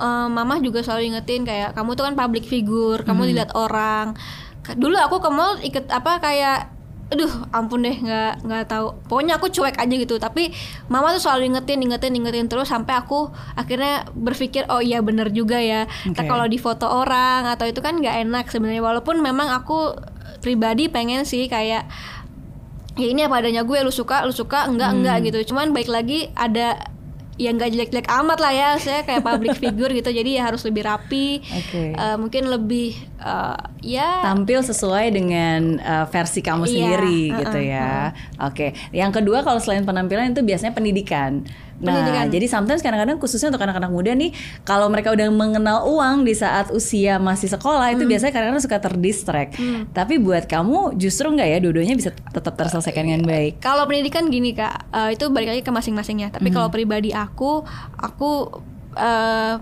uh, 0.00 0.26
mama 0.32 0.56
juga 0.64 0.80
selalu 0.80 1.12
ingetin 1.12 1.44
kayak 1.44 1.76
kamu 1.76 1.92
tuh 1.92 2.04
kan 2.08 2.14
public 2.16 2.48
figure, 2.48 3.04
kamu 3.04 3.20
hmm. 3.20 3.28
dilihat 3.30 3.52
orang. 3.52 4.16
Dulu 4.64 4.96
aku 4.96 5.20
ke 5.20 5.30
mall 5.30 5.60
ikut 5.60 5.92
apa 5.92 6.18
kayak 6.24 6.80
aduh 7.10 7.32
ampun 7.50 7.82
deh 7.82 7.98
nggak 7.98 8.46
nggak 8.46 8.64
tahu 8.70 8.94
pokoknya 9.10 9.42
aku 9.42 9.50
cuek 9.50 9.74
aja 9.74 9.94
gitu 9.98 10.22
tapi 10.22 10.54
mama 10.86 11.10
tuh 11.10 11.18
selalu 11.18 11.50
ingetin 11.50 11.82
ingetin 11.82 12.14
ingetin 12.14 12.46
terus 12.46 12.70
sampai 12.70 13.02
aku 13.02 13.34
akhirnya 13.58 14.06
berpikir 14.14 14.70
oh 14.70 14.78
iya 14.78 15.02
bener 15.02 15.34
juga 15.34 15.58
ya 15.58 15.90
okay. 16.06 16.30
kalau 16.30 16.46
di 16.46 16.54
foto 16.54 16.86
orang 16.86 17.50
atau 17.50 17.66
itu 17.66 17.82
kan 17.82 17.98
nggak 17.98 18.30
enak 18.30 18.46
sebenarnya 18.46 18.78
walaupun 18.78 19.18
memang 19.18 19.50
aku 19.50 19.98
pribadi 20.38 20.86
pengen 20.86 21.26
sih 21.26 21.50
kayak 21.50 21.90
ya 22.94 23.06
ini 23.10 23.26
apa 23.26 23.42
adanya 23.42 23.66
gue 23.66 23.78
lu 23.82 23.90
suka 23.90 24.22
lu 24.22 24.30
suka 24.30 24.70
enggak 24.70 24.94
hmm. 24.94 24.98
enggak 25.02 25.16
gitu 25.26 25.50
cuman 25.50 25.74
baik 25.74 25.90
lagi 25.90 26.30
ada 26.38 26.78
yang 27.40 27.56
nggak 27.56 27.72
jelek-jelek 27.72 28.04
amat 28.04 28.38
lah 28.38 28.52
ya 28.52 28.68
saya 28.76 29.00
kayak 29.08 29.24
public 29.24 29.56
figure 29.62 29.88
gitu 29.96 30.12
jadi 30.12 30.30
ya 30.36 30.42
harus 30.52 30.60
lebih 30.68 30.84
rapi 30.84 31.40
okay. 31.40 31.96
uh, 31.96 32.12
eh, 32.12 32.16
mungkin 32.20 32.52
lebih 32.52 32.92
uh, 33.16 33.56
ya 33.80 34.20
tampil 34.20 34.60
sesuai 34.60 35.16
dengan 35.16 35.80
uh, 35.80 36.04
versi 36.12 36.44
kamu 36.44 36.68
iya, 36.68 36.70
sendiri 36.70 37.20
uh, 37.32 37.38
gitu 37.40 37.58
ya 37.64 37.80
uh, 37.80 37.88
uh. 37.88 38.08
oke 38.52 38.54
okay. 38.54 38.70
yang 38.92 39.08
kedua 39.08 39.40
kalau 39.40 39.56
selain 39.56 39.88
penampilan 39.88 40.36
itu 40.36 40.44
biasanya 40.44 40.76
pendidikan 40.76 41.48
Nah, 41.80 42.04
pendidikan. 42.04 42.28
jadi 42.28 42.46
sometimes 42.46 42.80
kadang-kadang 42.84 43.16
khususnya 43.16 43.48
untuk 43.48 43.64
anak-anak 43.64 43.90
muda 43.90 44.12
nih, 44.12 44.30
kalau 44.68 44.92
mereka 44.92 45.16
udah 45.16 45.28
mengenal 45.32 45.88
uang 45.88 46.28
di 46.28 46.36
saat 46.36 46.68
usia 46.70 47.16
masih 47.16 47.48
sekolah 47.48 47.90
hmm. 47.90 47.96
itu 47.96 48.04
biasanya 48.04 48.32
kadang-kadang 48.36 48.64
suka 48.64 48.78
terdistract. 48.78 49.56
Hmm. 49.56 49.88
Tapi 49.90 50.20
buat 50.20 50.44
kamu 50.44 51.00
justru 51.00 51.32
nggak 51.32 51.48
ya, 51.48 51.58
dua-duanya 51.58 51.96
bisa 51.96 52.12
tetap 52.12 52.54
terselesaikan 52.54 53.08
dengan 53.08 53.24
baik. 53.24 53.64
Kalau 53.64 53.88
pendidikan 53.88 54.28
gini 54.28 54.52
kak, 54.52 54.92
uh, 54.92 55.08
itu 55.08 55.32
balik 55.32 55.56
lagi 55.56 55.62
ke 55.64 55.72
masing-masingnya. 55.72 56.28
Tapi 56.28 56.52
hmm. 56.52 56.56
kalau 56.60 56.68
pribadi 56.68 57.16
aku, 57.16 57.64
aku 57.96 58.30
uh, 58.94 59.56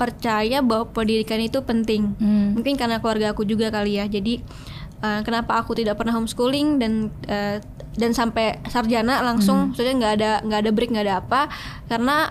percaya 0.00 0.64
bahwa 0.64 0.88
pendidikan 0.90 1.38
itu 1.38 1.60
penting. 1.60 2.16
Hmm. 2.16 2.56
Mungkin 2.56 2.80
karena 2.80 2.98
keluarga 3.04 3.36
aku 3.36 3.44
juga 3.44 3.68
kali 3.68 4.00
ya. 4.00 4.08
Jadi 4.08 4.40
uh, 5.02 5.20
kenapa 5.26 5.60
aku 5.60 5.76
tidak 5.76 5.98
pernah 6.00 6.14
homeschooling 6.16 6.80
dan 6.80 7.12
uh, 7.28 7.58
dan 7.98 8.14
sampai 8.14 8.62
sarjana 8.70 9.18
langsung, 9.20 9.66
hmm. 9.66 9.66
maksudnya 9.74 9.94
nggak 9.98 10.12
ada 10.20 10.30
nggak 10.46 10.60
ada 10.62 10.70
break 10.70 10.90
nggak 10.94 11.06
ada 11.10 11.16
apa 11.18 11.40
karena 11.90 12.30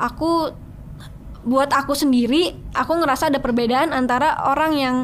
aku 0.00 0.56
buat 1.40 1.72
aku 1.72 1.96
sendiri 1.96 2.52
aku 2.76 3.00
ngerasa 3.00 3.32
ada 3.32 3.40
perbedaan 3.40 3.96
antara 3.96 4.44
orang 4.44 4.72
yang 4.76 4.96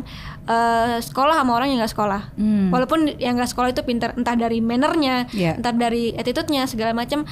uh, 0.45 1.01
sekolah 1.01 1.33
sama 1.33 1.57
orang 1.57 1.73
yang 1.73 1.79
nggak 1.81 1.93
sekolah 1.97 2.37
hmm. 2.37 2.69
walaupun 2.69 3.17
yang 3.17 3.41
nggak 3.41 3.49
sekolah 3.49 3.73
itu 3.73 3.81
pintar 3.89 4.13
entah 4.17 4.37
dari 4.37 4.61
mannernya 4.61 5.33
yeah. 5.33 5.57
entah 5.57 5.73
dari 5.73 6.13
attitude-nya 6.13 6.69
segala 6.69 6.93
macam 6.93 7.25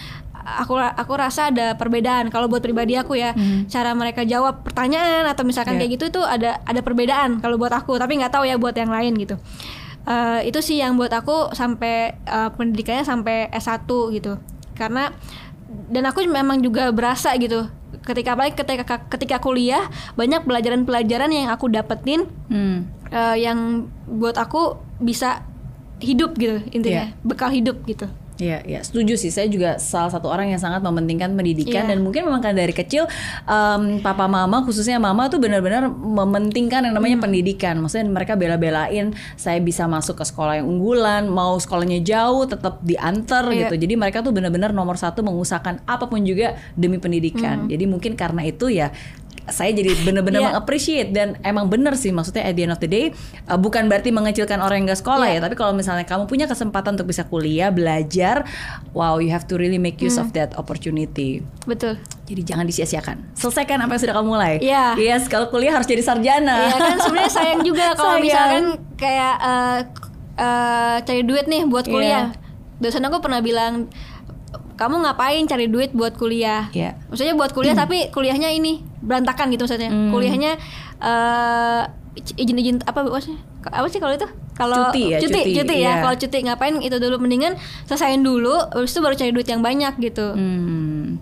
aku 0.45 0.77
aku 0.77 1.13
rasa 1.17 1.49
ada 1.49 1.73
perbedaan 1.75 2.29
kalau 2.29 2.47
buat 2.47 2.61
pribadi 2.61 2.95
aku 3.01 3.17
ya 3.17 3.33
hmm. 3.33 3.67
cara 3.73 3.97
mereka 3.97 4.23
jawab 4.29 4.61
pertanyaan 4.61 5.25
atau 5.25 5.43
misalkan 5.43 5.81
yeah. 5.81 5.89
kayak 5.89 5.93
gitu 5.97 6.05
itu 6.13 6.23
ada 6.23 6.61
ada 6.69 6.81
perbedaan 6.85 7.41
kalau 7.41 7.57
buat 7.57 7.73
aku 7.73 7.97
tapi 7.97 8.21
nggak 8.21 8.33
tahu 8.33 8.45
ya 8.45 8.61
buat 8.61 8.77
yang 8.77 8.93
lain 8.93 9.17
gitu 9.17 9.41
uh, 10.05 10.41
itu 10.45 10.61
sih 10.61 10.81
yang 10.81 11.01
buat 11.01 11.11
aku 11.11 11.57
sampai 11.57 12.21
uh, 12.29 12.53
pendidikannya 12.53 13.05
sampai 13.05 13.49
S1 13.51 13.89
gitu 13.89 14.37
karena 14.77 15.11
dan 15.91 16.05
aku 16.07 16.23
memang 16.29 16.61
juga 16.61 16.93
berasa 16.93 17.35
gitu 17.41 17.67
ketika 18.05 18.37
baik 18.37 18.55
ketika 18.55 19.01
ketika 19.09 19.37
kuliah 19.41 19.89
banyak 20.15 20.45
pelajaran-pelajaran 20.45 21.31
yang 21.33 21.49
aku 21.49 21.73
dapetin 21.73 22.29
hmm. 22.53 22.85
uh, 23.11 23.37
yang 23.39 23.89
buat 24.05 24.37
aku 24.37 24.77
bisa 25.01 25.43
hidup 26.05 26.37
gitu 26.37 26.61
intinya 26.75 27.09
yeah. 27.11 27.25
bekal 27.25 27.49
hidup 27.49 27.81
gitu 27.89 28.11
Iya, 28.35 28.67
ya 28.67 28.81
setuju 28.83 29.15
sih. 29.15 29.31
Saya 29.31 29.47
juga 29.47 29.79
salah 29.79 30.11
satu 30.11 30.27
orang 30.27 30.51
yang 30.51 30.59
sangat 30.59 30.83
mementingkan 30.83 31.39
pendidikan 31.39 31.87
yeah. 31.87 31.91
dan 31.95 32.03
mungkin 32.03 32.27
memang 32.27 32.43
kan 32.43 32.55
dari 32.55 32.75
kecil 32.75 33.07
um, 33.47 34.03
papa 34.03 34.27
mama 34.27 34.67
khususnya 34.67 34.99
mama 34.99 35.31
tuh 35.31 35.39
benar-benar 35.39 35.87
mementingkan 35.91 36.91
yang 36.91 36.95
namanya 36.99 37.23
hmm. 37.23 37.27
pendidikan. 37.31 37.79
Maksudnya 37.79 38.11
mereka 38.11 38.35
bela-belain 38.35 39.15
saya 39.39 39.63
bisa 39.63 39.87
masuk 39.87 40.19
ke 40.19 40.25
sekolah 40.27 40.59
yang 40.59 40.67
unggulan, 40.67 41.31
mau 41.31 41.55
sekolahnya 41.63 42.03
jauh 42.03 42.43
tetap 42.51 42.83
diantar 42.83 43.55
yeah. 43.55 43.71
gitu. 43.71 43.75
Jadi 43.87 43.95
mereka 43.95 44.19
tuh 44.19 44.35
benar-benar 44.35 44.75
nomor 44.75 44.99
satu 44.99 45.23
mengusahakan 45.23 45.87
apa 45.87 46.11
pun 46.11 46.19
juga 46.27 46.59
demi 46.75 46.99
pendidikan. 46.99 47.67
Hmm. 47.67 47.71
Jadi 47.71 47.85
mungkin 47.87 48.19
karena 48.19 48.43
itu 48.43 48.67
ya 48.67 48.91
saya 49.49 49.77
jadi 49.77 49.93
benar-benar 50.09 50.41
yeah. 50.41 50.49
mengappreciate 50.53 51.11
dan 51.13 51.37
emang 51.45 51.69
bener 51.69 51.93
sih 52.01 52.09
maksudnya 52.09 52.49
at 52.49 52.57
the 52.57 52.65
end 52.65 52.73
of 52.73 52.81
the 52.81 52.89
day 52.89 53.13
uh, 53.49 53.61
bukan 53.61 53.93
berarti 53.93 54.09
mengecilkan 54.09 54.57
orang 54.65 54.85
yang 54.85 54.97
gak 54.97 55.05
sekolah 55.05 55.29
yeah. 55.29 55.41
ya 55.41 55.45
tapi 55.45 55.55
kalau 55.59 55.77
misalnya 55.77 56.09
kamu 56.09 56.25
punya 56.25 56.49
kesempatan 56.49 56.97
untuk 56.97 57.13
bisa 57.13 57.29
kuliah 57.29 57.69
belajar 57.69 58.49
wow 58.97 59.21
you 59.21 59.29
have 59.29 59.45
to 59.45 59.61
really 59.61 59.77
make 59.77 60.01
use 60.01 60.17
hmm. 60.17 60.25
of 60.25 60.33
that 60.33 60.57
opportunity 60.57 61.45
betul 61.69 62.01
jadi 62.25 62.55
jangan 62.55 62.65
disia-siakan 62.65 63.17
selesaikan 63.37 63.85
apa 63.85 63.97
yang 63.97 64.03
sudah 64.09 64.15
kamu 64.17 64.29
mulai 64.33 64.55
yeah. 64.65 64.97
yes 64.97 65.29
kalau 65.29 65.53
kuliah 65.53 65.77
harus 65.77 65.85
jadi 65.85 66.01
sarjana 66.01 66.73
iya 66.73 66.73
yeah, 66.73 66.81
kan 66.81 66.99
sebenarnya 67.05 67.33
sayang 67.33 67.61
juga 67.61 67.85
kalau 68.01 68.17
misalkan 68.17 68.65
kayak 68.97 69.37
uh, 69.45 69.79
uh, 70.41 70.97
cari 71.05 71.23
duit 71.23 71.45
nih 71.53 71.69
buat 71.69 71.85
kuliah 71.85 72.33
yeah. 72.33 72.81
dosen 72.81 73.05
aku 73.05 73.21
pernah 73.21 73.45
bilang 73.45 73.93
kamu 74.75 75.07
ngapain 75.07 75.43
cari 75.47 75.67
duit 75.71 75.95
buat 75.95 76.19
kuliah? 76.19 76.71
Yeah. 76.75 76.99
Maksudnya 77.11 77.35
buat 77.39 77.55
kuliah 77.55 77.75
hmm. 77.79 77.83
tapi 77.87 77.99
kuliahnya 78.11 78.51
ini 78.51 78.83
berantakan 79.03 79.55
gitu 79.55 79.67
maksudnya. 79.67 79.91
Hmm. 79.91 80.11
Kuliahnya 80.11 80.59
uh, 80.99 81.83
izin-izin 82.39 82.83
apa 82.87 83.07
sih? 83.23 83.35
Apa 83.65 83.87
sih 83.87 84.03
kalau 84.03 84.15
itu? 84.15 84.29
Kalau 84.55 84.95
cuti 84.95 85.11
ya, 85.11 85.19
cuti, 85.19 85.35
cuti, 85.35 85.51
cuti 85.59 85.77
ya. 85.83 85.87
Yeah. 85.87 85.97
Kalau 86.03 86.15
cuti 86.19 86.39
ngapain 86.47 86.75
itu 86.79 86.97
dulu 87.03 87.17
mendingan 87.19 87.59
selesaiin 87.91 88.23
dulu, 88.23 88.55
habis 88.55 88.95
itu 88.95 89.01
baru 89.03 89.15
cari 89.19 89.31
duit 89.35 89.49
yang 89.51 89.63
banyak 89.63 89.95
gitu. 89.99 90.35
Hmm. 90.35 91.19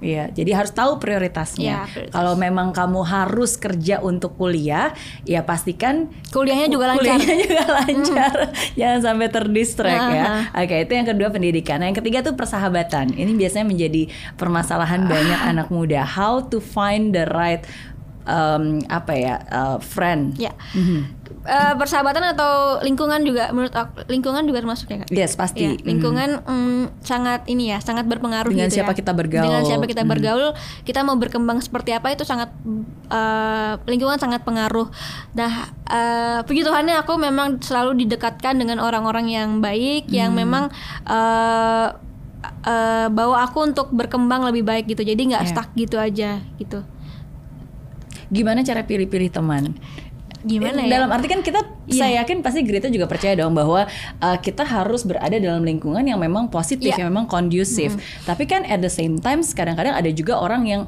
Iya, 0.00 0.32
jadi 0.32 0.56
harus 0.56 0.72
tahu 0.72 0.96
prioritasnya. 0.96 1.84
Ya, 1.84 1.84
prioritas. 1.84 2.12
Kalau 2.16 2.32
memang 2.34 2.72
kamu 2.72 3.04
harus 3.04 3.60
kerja 3.60 4.00
untuk 4.00 4.40
kuliah, 4.40 4.96
ya 5.28 5.44
pastikan 5.44 6.08
kuliahnya 6.32 6.72
juga 6.72 6.96
lancar. 6.96 7.20
Kuliahnya 7.20 7.36
juga 7.44 7.64
lancar. 7.68 8.36
Hmm. 8.48 8.56
Jangan 8.80 9.00
sampai 9.04 9.28
terdistract 9.28 10.00
uh-huh. 10.00 10.16
ya. 10.16 10.26
Oke, 10.56 10.76
itu 10.88 10.92
yang 10.96 11.06
kedua 11.08 11.28
pendidikan. 11.28 11.84
Nah, 11.84 11.92
yang 11.92 11.98
ketiga 12.00 12.24
tuh 12.24 12.32
persahabatan. 12.32 13.12
Ini 13.12 13.32
biasanya 13.36 13.68
menjadi 13.68 14.08
permasalahan 14.40 15.04
uh. 15.04 15.08
banyak 15.12 15.40
anak 15.44 15.68
muda. 15.68 16.00
How 16.08 16.48
to 16.48 16.64
find 16.64 17.12
the 17.12 17.28
right 17.28 17.60
um, 18.26 18.82
apa 18.88 19.12
ya 19.16 19.34
uh, 19.48 19.78
friend. 19.78 20.36
Ya. 20.36 20.52
Mm-hmm 20.76 21.20
uh, 21.46 21.74
persahabatan 21.76 22.36
atau 22.36 22.82
lingkungan 22.84 23.20
juga 23.24 23.48
menurut 23.54 23.72
aku 23.72 24.04
lingkungan 24.10 24.44
juga 24.44 24.60
termasuk 24.60 24.86
ya 24.92 24.96
kak? 25.04 25.08
Yes 25.12 25.32
pasti. 25.38 25.64
Ya, 25.64 25.70
lingkungan 25.86 26.44
mm. 26.44 26.50
mm, 26.50 26.82
sangat 27.04 27.46
ini 27.48 27.72
ya 27.72 27.78
sangat 27.80 28.04
berpengaruh 28.08 28.50
dengan 28.52 28.68
gitu 28.68 28.80
siapa 28.80 28.92
ya. 28.92 28.98
kita 29.00 29.12
bergaul. 29.16 29.44
Dengan 29.46 29.62
siapa 29.64 29.84
kita 29.88 30.02
mm. 30.04 30.10
bergaul, 30.10 30.48
kita 30.84 31.00
mau 31.06 31.16
berkembang 31.16 31.58
seperti 31.64 31.96
apa 31.96 32.12
itu 32.12 32.24
sangat 32.26 32.52
uh, 33.08 33.80
lingkungan 33.88 34.20
sangat 34.20 34.44
pengaruh. 34.44 34.88
Nah 35.36 35.72
uh, 35.88 36.38
puji 36.44 36.66
Tuhannya 36.66 37.00
aku 37.00 37.16
memang 37.16 37.60
selalu 37.62 38.04
didekatkan 38.04 38.56
dengan 38.56 38.82
orang-orang 38.82 39.30
yang 39.30 39.48
baik 39.64 40.08
mm. 40.08 40.12
yang 40.12 40.30
memang 40.36 40.68
uh, 41.08 41.88
uh, 42.64 43.08
bawa 43.08 43.48
aku 43.48 43.64
untuk 43.64 43.88
berkembang 43.92 44.44
lebih 44.44 44.64
baik 44.64 44.84
gitu. 44.90 45.04
Jadi 45.04 45.32
nggak 45.32 45.44
yeah. 45.46 45.50
stuck 45.50 45.68
gitu 45.76 45.96
aja 45.96 46.40
gitu. 46.60 46.84
Gimana 48.30 48.62
cara 48.62 48.86
pilih-pilih 48.86 49.30
teman? 49.34 49.74
gimana 50.40 50.80
ya? 50.84 51.00
Dalam 51.00 51.10
arti 51.12 51.28
kan 51.28 51.40
kita 51.44 51.60
yeah. 51.84 52.00
saya 52.00 52.12
yakin 52.24 52.40
pasti 52.40 52.64
Greta 52.64 52.88
juga 52.88 53.04
percaya 53.04 53.36
dong 53.36 53.52
bahwa 53.52 53.84
uh, 54.20 54.38
kita 54.40 54.64
harus 54.64 55.04
berada 55.04 55.36
dalam 55.36 55.60
lingkungan 55.64 56.00
yang 56.00 56.16
memang 56.16 56.48
positif, 56.48 56.96
yeah. 56.96 57.04
yang 57.04 57.12
memang 57.12 57.28
kondusif. 57.28 57.96
Mm. 57.96 58.00
Tapi 58.24 58.44
kan 58.48 58.64
at 58.64 58.80
the 58.80 58.92
same 58.92 59.20
time 59.20 59.44
kadang-kadang 59.44 59.92
ada 59.92 60.10
juga 60.12 60.40
orang 60.40 60.64
yang 60.64 60.82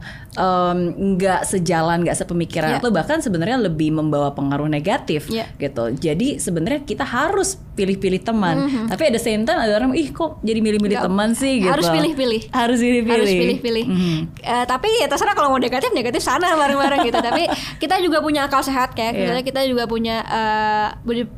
nggak 0.96 1.40
um, 1.44 1.48
sejalan, 1.48 2.05
nggak 2.05 2.16
sepemikiran 2.16 2.76
yeah. 2.76 2.81
atau 2.81 2.88
bahkan 2.88 3.20
sebenarnya 3.20 3.61
lebih 3.61 3.92
membawa 3.92 4.33
pengaruh 4.33 4.68
negatif 4.68 5.28
yeah. 5.28 5.48
gitu. 5.61 5.92
Jadi 5.92 6.40
sebenarnya 6.40 6.88
kita 6.88 7.05
harus 7.05 7.61
pilih-pilih 7.76 8.20
teman. 8.24 8.56
Mm 8.56 8.68
-hmm. 8.68 8.85
Tapi 8.90 9.02
the 9.12 9.22
same 9.22 9.44
time 9.44 9.61
ada 9.61 9.72
orang 9.76 9.92
ih 9.94 10.11
kok 10.11 10.40
jadi 10.40 10.61
milih-milih 10.64 10.98
teman 10.98 11.37
sih 11.37 11.62
gitu. 11.62 11.72
Harus 11.72 11.88
pilih-pilih. 11.88 12.42
Harus 12.50 12.78
pilih-pilih. 12.80 13.14
Harus 13.14 13.32
pilih-pilih. 13.32 13.85
Mm 13.88 13.98
-hmm. 13.98 14.18
uh, 14.42 14.64
tapi 14.64 14.88
ya 15.00 15.06
terserah 15.06 15.35
kalau 15.37 15.52
mau 15.52 15.61
negatif 15.61 15.92
negatif 15.92 16.20
sana 16.24 16.56
bareng-bareng 16.56 17.00
gitu. 17.06 17.18
Tapi 17.20 17.42
kita 17.82 18.00
juga 18.00 18.24
punya 18.24 18.48
akal 18.48 18.64
sehat 18.64 18.96
kayak 18.96 19.14
yeah 19.14 19.30
kita 19.42 19.64
juga 19.66 19.88
punya 19.90 20.22
uh, 20.22 20.88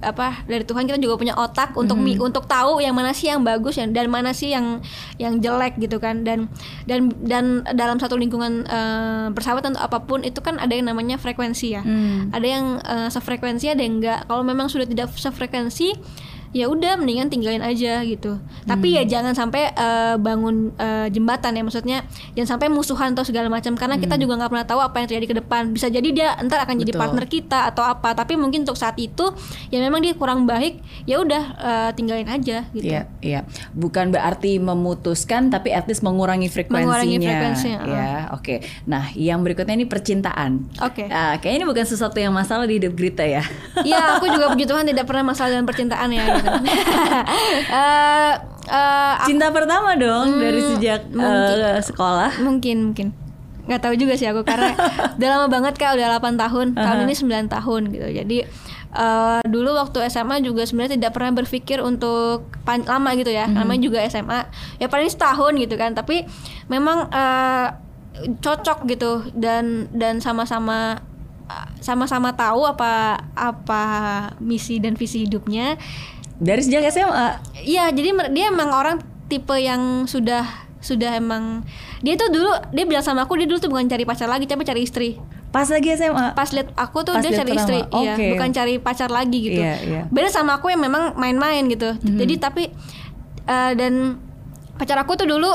apa 0.04 0.44
dari 0.44 0.66
Tuhan 0.66 0.84
kita 0.84 1.00
juga 1.00 1.16
punya 1.16 1.34
otak 1.38 1.72
untuk 1.78 1.96
mm 1.96 2.20
-hmm. 2.20 2.26
untuk 2.26 2.44
tahu 2.44 2.82
yang 2.84 2.92
mana 2.92 3.16
sih 3.16 3.32
yang 3.32 3.40
bagus 3.40 3.80
dan 3.80 3.96
dan 3.96 4.06
mana 4.12 4.36
sih 4.36 4.52
yang 4.52 4.84
yang 5.16 5.40
jelek 5.40 5.80
gitu 5.80 5.96
kan 5.96 6.22
dan 6.22 6.50
dan 6.84 7.08
dan 7.24 7.64
dalam 7.72 7.96
satu 7.96 8.18
lingkungan 8.20 8.66
uh, 8.68 9.30
persahabatan 9.32 9.74
atau 9.74 9.82
apa 9.90 9.98
pun 10.06 10.22
itu 10.22 10.38
kan 10.38 10.60
ada 10.62 10.70
yang 10.70 10.86
namanya 10.86 11.18
frekuensi 11.18 11.74
ya 11.74 11.82
mm. 11.82 12.30
ada 12.30 12.46
yang 12.46 12.64
uh, 12.84 13.08
sefrekuensi 13.10 13.72
ada 13.72 13.82
yang 13.82 13.98
enggak 13.98 14.28
kalau 14.30 14.46
memang 14.46 14.70
sudah 14.70 14.86
tidak 14.86 15.10
sefrekuensi 15.16 15.96
ya 16.54 16.66
udah 16.66 16.94
mendingan 16.94 17.26
tinggalin 17.26 17.60
aja 17.60 18.00
gitu 18.00 18.38
tapi 18.64 18.94
ya 18.94 19.02
Hmm. 19.02 19.10
jangan 19.10 19.34
sampai 19.34 19.68
eh, 19.68 20.14
bangun 20.16 20.70
eh, 20.72 21.10
jembatan 21.10 21.52
ya 21.52 21.62
maksudnya 21.62 21.98
jangan 22.32 22.56
sampai 22.56 22.68
musuhan 22.68 23.12
atau 23.12 23.22
segala 23.22 23.46
macam 23.48 23.74
karena 23.74 23.98
kita 23.98 24.14
juga 24.14 24.38
nggak 24.38 24.48
pernah 24.48 24.64
tahu 24.64 24.78
apa 24.78 24.96
yang 24.96 25.06
terjadi 25.06 25.26
ke 25.28 25.36
depan 25.36 25.62
bisa 25.68 25.86
jadi 25.88 26.08
dia 26.08 26.28
ntar 26.40 26.62
akan 26.62 26.74
jadi 26.76 26.86
Hmm. 26.86 26.92
Betul. 26.94 27.02
partner 27.02 27.26
kita 27.26 27.60
atau 27.66 27.82
apa 27.82 28.14
tapi 28.14 28.34
mungkin 28.34 28.62
untuk 28.62 28.76
saat 28.76 28.94
itu 28.96 29.34
ya 29.68 29.78
memang 29.78 29.98
dia 29.98 30.14
kurang 30.14 30.46
baik 30.46 30.78
ya 31.02 31.18
udah 31.18 31.42
eh, 31.56 31.90
tinggalin 31.92 32.30
aja 32.30 32.64
gitu 32.70 32.86
Iya, 32.86 33.02
iya. 33.18 33.40
Bukan 33.72 34.08
berarti 34.08 34.56
memutuskan, 34.56 35.48
tapi 35.48 35.68
at 35.68 35.84
least 35.84 36.00
mengurangi 36.00 36.46
frekuensinya. 36.46 36.84
Mengurangi 36.86 37.16
frekuensinya, 37.18 37.78
Ya, 37.84 38.12
oke. 38.30 38.54
Nah, 38.84 39.10
yang 39.12 39.40
berikutnya 39.40 39.74
ini 39.74 39.84
percintaan. 39.84 40.68
Oke. 40.78 41.08
Ah, 41.08 41.34
kayaknya 41.36 41.58
ini 41.58 41.66
bukan 41.66 41.82
sesuatu 41.82 42.14
yang 42.16 42.30
masalah 42.30 42.64
di 42.64 42.78
hidup 42.78 42.92
Grita 42.92 43.24
ya. 43.24 43.42
Iya, 43.80 44.16
aku 44.16 44.28
juga 44.28 44.46
puji 44.52 44.64
Tuhan 44.64 44.84
tidak 44.84 45.04
pernah 45.04 45.24
masalah 45.26 45.50
dengan 45.50 45.64
percintaan 45.64 46.08
ya. 46.08 46.24
Eh, 47.74 48.32
eh, 48.66 49.12
aku- 49.16 49.26
Cinta 49.26 49.48
pertama 49.50 49.94
dong 49.94 50.38
dari 50.38 50.58
Hmm, 50.58 50.70
sejak 50.70 51.00
mungkin. 51.08 51.58
eh, 51.60 51.80
sekolah. 51.80 52.30
mungkin 52.40 52.76
mungkin. 52.84 53.08
Nggak 53.64 53.80
tahu 53.80 53.94
juga 53.96 54.12
sih 54.14 54.24
aku 54.24 54.42
karena 54.42 54.76
udah 55.16 55.28
lama 55.30 55.46
banget 55.48 55.74
kak 55.74 55.94
udah 55.94 56.06
8 56.12 56.36
tahun. 56.38 56.66
Tahun 56.74 56.98
ini 57.02 57.14
9 57.14 57.24
tahun 57.50 57.82
gitu. 57.90 58.08
Jadi 58.14 58.38
eh, 58.94 59.40
dulu 59.44 59.70
waktu 59.74 60.04
SMA 60.06 60.40
juga 60.40 60.62
sebenarnya 60.62 60.96
tidak 60.98 61.12
pernah 61.12 61.32
berpikir 61.34 61.80
untuk 61.80 62.44
lama 62.64 63.10
gitu 63.14 63.28
ya. 63.28 63.44
Namanya 63.46 63.80
juga 63.82 63.98
SMA 64.02 64.48
ya 64.76 64.86
paling 64.86 65.08
setahun 65.08 65.56
gitu 65.56 65.74
kan. 65.74 65.92
Tapi 65.92 66.28
memang 66.66 67.08
eh, 67.08 67.66
cocok 68.38 68.84
gitu. 68.86 69.12
Dan 69.32 69.88
dan 69.90 70.20
sama-sama 70.20 71.00
sama-sama 71.76 72.32
tahu 72.32 72.64
apa 72.64 73.20
apa 73.34 73.82
misi 74.40 74.80
dan 74.80 74.96
visi 74.96 75.28
hidupnya 75.28 75.76
Dari 76.44 76.60
sejak 76.60 76.84
SMA. 76.92 77.28
Iya, 77.64 77.88
jadi 77.90 78.12
dia 78.36 78.52
emang 78.52 78.68
orang 78.70 79.00
tipe 79.32 79.56
yang 79.56 80.04
sudah 80.04 80.44
sudah 80.84 81.16
emang 81.16 81.64
dia 82.04 82.12
tuh 82.20 82.28
dulu 82.28 82.52
dia 82.76 82.84
bilang 82.84 83.00
sama 83.00 83.24
aku 83.24 83.40
dia 83.40 83.48
dulu 83.48 83.56
tuh 83.56 83.72
bukan 83.72 83.88
cari 83.88 84.04
pacar 84.04 84.28
lagi 84.28 84.44
tapi 84.44 84.68
cari 84.68 84.84
istri. 84.84 85.16
Pas 85.48 85.64
lagi 85.72 85.88
SMA. 85.96 86.36
Pas 86.36 86.50
lihat 86.52 86.76
aku 86.76 87.00
tuh 87.08 87.16
Pas 87.16 87.24
dia 87.24 87.32
cari 87.32 87.56
pertama, 87.56 87.62
istri, 87.64 87.78
iya, 88.04 88.14
oke. 88.18 88.26
bukan 88.36 88.50
cari 88.52 88.74
pacar 88.76 89.08
lagi 89.08 89.38
gitu. 89.40 89.60
Iya, 89.64 89.74
iya. 89.80 90.02
Beda 90.12 90.28
sama 90.28 90.60
aku 90.60 90.68
yang 90.68 90.84
memang 90.84 91.16
main-main 91.16 91.64
gitu. 91.72 91.96
Mhm. 91.96 92.18
Jadi 92.20 92.34
tapi 92.36 92.64
eh, 93.48 93.72
dan 93.72 94.20
pacar 94.76 95.00
aku 95.00 95.16
tuh 95.16 95.24
dulu 95.24 95.48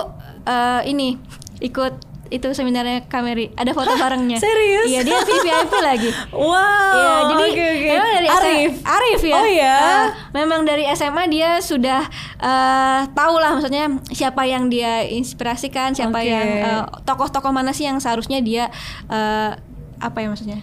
eh, 0.50 0.82
ini 0.90 1.14
ikut 1.62 2.09
itu 2.30 2.48
seminarnya 2.54 3.06
Kameri, 3.10 3.50
ada 3.58 3.74
foto 3.74 3.90
barengnya. 3.98 4.38
serius? 4.38 4.88
Iya, 4.90 5.02
dia 5.02 5.18
VIP 5.26 5.74
lagi. 5.82 6.10
Wow. 6.30 6.96
Iya, 6.96 7.16
jadi 7.30 7.44
oke, 7.46 7.66
oke. 7.68 7.88
memang 7.90 8.12
dari 8.16 8.28
Arif. 8.30 8.72
SMA, 8.80 8.90
Arif 8.90 9.22
ya. 9.22 9.36
Oh 9.36 9.48
ya. 9.50 9.76
Eh, 9.76 10.08
memang 10.34 10.60
dari 10.64 10.84
SMA 10.94 11.24
dia 11.28 11.50
sudah 11.60 12.02
eh 12.40 13.02
tahu 13.12 13.36
lah 13.38 13.58
maksudnya 13.58 13.86
siapa 14.10 14.46
yang 14.46 14.72
dia 14.72 15.04
inspirasikan, 15.06 15.92
siapa 15.94 16.22
Oke. 16.22 16.30
yang 16.32 16.48
eh, 16.48 16.84
tokoh-tokoh 17.04 17.52
mana 17.52 17.76
sih 17.76 17.86
yang 17.90 17.98
seharusnya 18.00 18.40
dia 18.40 18.72
eh, 19.10 19.52
apa 20.00 20.18
ya 20.22 20.28
maksudnya? 20.32 20.60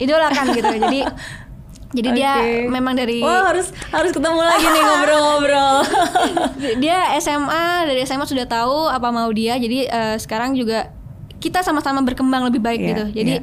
Idolakan 0.00 0.44
gitu. 0.56 0.74
Jadi 0.88 1.00
jadi 1.96 2.08
dia 2.14 2.32
Oke. 2.38 2.70
memang 2.70 2.94
dari 2.94 3.18
Wah 3.18 3.50
harus 3.50 3.74
harus 3.90 4.10
ketemu 4.14 4.40
lagi 4.40 4.66
nih 4.66 4.82
ngobrol-ngobrol. 4.82 5.76
dia 6.82 6.98
SMA 7.18 7.86
dari 7.86 8.00
SMA 8.06 8.26
sudah 8.26 8.46
tahu 8.46 8.88
apa 8.90 9.08
mau 9.10 9.30
dia. 9.30 9.56
Jadi 9.56 9.86
eh, 9.86 10.16
sekarang 10.18 10.54
juga 10.58 10.90
kita 11.40 11.60
sama-sama 11.60 12.00
berkembang 12.00 12.44
lebih 12.44 12.60
baik 12.60 12.78
Iya, 12.78 12.86
gitu. 12.86 13.04
Jadi 13.14 13.34
iya. 13.34 13.42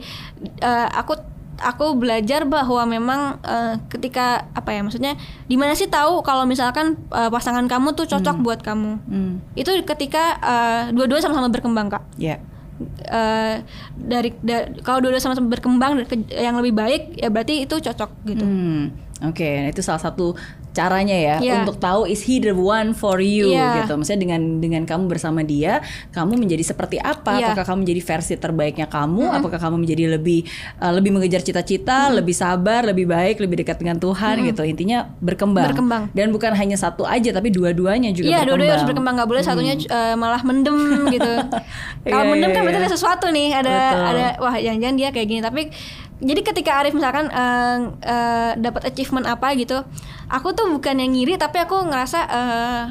eh, 0.60 0.88
aku 0.94 1.18
aku 1.58 1.98
belajar 1.98 2.46
bahwa 2.46 2.86
memang 2.86 3.20
eh, 3.42 3.82
ketika 3.88 4.26
apa 4.52 4.70
ya 4.70 4.82
maksudnya 4.82 5.18
di 5.44 5.58
mana 5.58 5.74
sih 5.74 5.86
tahu 5.88 6.22
kalau 6.22 6.46
misalkan 6.46 6.94
eh, 7.10 7.28
pasangan 7.28 7.66
kamu 7.66 7.92
tuh 7.92 8.06
cocok 8.08 8.38
buat 8.40 8.62
kamu. 8.62 8.92
Hmm, 9.04 9.42
Itu 9.54 9.74
ketika 9.84 10.24
eh, 10.38 10.82
dua-dua 10.92 11.18
sama-sama 11.18 11.50
berkembang, 11.50 11.90
Kak. 11.90 12.06
ya. 12.16 12.38
Eh, 13.04 13.56
dari 13.98 14.38
da- 14.40 14.70
kalau 14.80 15.02
dua-dua 15.02 15.18
sama-sama 15.18 15.50
berkembang 15.50 16.06
ke- 16.06 16.30
yang 16.30 16.54
lebih 16.56 16.78
baik 16.78 17.18
ya 17.18 17.28
berarti 17.28 17.66
itu 17.66 17.74
cocok 17.76 18.10
gitu. 18.24 18.46
Hmm, 18.46 18.94
Oke, 19.26 19.50
nah 19.58 19.74
itu 19.74 19.82
salah 19.82 19.98
satu 20.00 20.38
caranya 20.78 21.18
ya 21.18 21.36
Iya. 21.42 21.66
untuk 21.66 21.82
tahu 21.82 22.06
is 22.06 22.22
he 22.22 22.38
the 22.38 22.54
one 22.54 22.94
for 22.94 23.18
you 23.18 23.50
Iya. 23.50 23.82
gitu. 23.82 23.98
Maksudnya 23.98 24.22
dengan 24.22 24.42
dengan 24.62 24.86
kamu 24.86 25.10
bersama 25.10 25.42
dia, 25.42 25.82
kamu 26.14 26.38
menjadi 26.38 26.62
seperti 26.64 27.02
apa? 27.02 27.42
Iya. 27.42 27.50
Apakah 27.50 27.66
kamu 27.66 27.78
menjadi 27.82 28.02
versi 28.06 28.34
terbaiknya 28.38 28.86
kamu? 28.86 29.34
Apakah 29.34 29.58
kamu 29.58 29.82
menjadi 29.82 30.14
lebih 30.14 30.46
uh, 30.78 30.94
lebih 30.94 31.10
mengejar 31.10 31.42
cita-cita, 31.42 32.14
lebih 32.14 32.38
sabar, 32.38 32.86
lebih 32.86 33.10
baik, 33.10 33.42
lebih 33.42 33.66
dekat 33.66 33.82
dengan 33.82 33.98
Tuhan 33.98 34.46
gitu. 34.46 34.62
Intinya 34.62 35.10
berkembang. 35.18 35.74
Berkembang. 35.74 36.04
Dan 36.14 36.30
bukan 36.30 36.54
hanya 36.54 36.78
satu 36.78 37.02
aja, 37.04 37.34
tapi 37.34 37.50
dua-duanya 37.50 38.14
juga 38.14 38.30
Iya, 38.30 38.46
berkembang. 38.46 38.46
dua-duanya 38.46 38.74
harus 38.76 38.86
berkembang 38.86 39.14
nggak 39.18 39.30
boleh 39.30 39.42
satunya 39.42 39.74
eh, 39.74 40.14
malah 40.14 40.42
mendem 40.44 40.78
gitu. 41.10 41.34
Kalau 42.06 42.24
Iya, 42.24 42.30
mendem 42.30 42.50
iya, 42.52 42.56
kan 42.56 42.62
berarti 42.62 42.78
iya. 42.78 42.86
ada 42.86 42.92
sesuatu 42.92 43.26
nih, 43.32 43.50
ada 43.56 43.74
Betul. 43.74 44.06
ada 44.06 44.26
wah 44.38 44.56
jangan-jangan 44.56 44.96
dia 44.96 45.10
kayak 45.10 45.28
gini. 45.28 45.42
Tapi 45.42 45.62
jadi 46.18 46.42
ketika 46.42 46.82
Arif 46.82 46.98
misalkan 46.98 47.30
eh, 47.30 47.78
eh, 48.02 48.52
dapat 48.58 48.90
achievement 48.90 49.30
apa 49.30 49.54
gitu, 49.54 49.86
aku 50.28 50.54
tuh 50.58 50.66
bukan 50.74 50.98
yang 50.98 51.14
ngiri 51.14 51.38
tapi 51.38 51.62
aku 51.62 51.78
ngerasa 51.86 52.20
eh, 52.26 52.84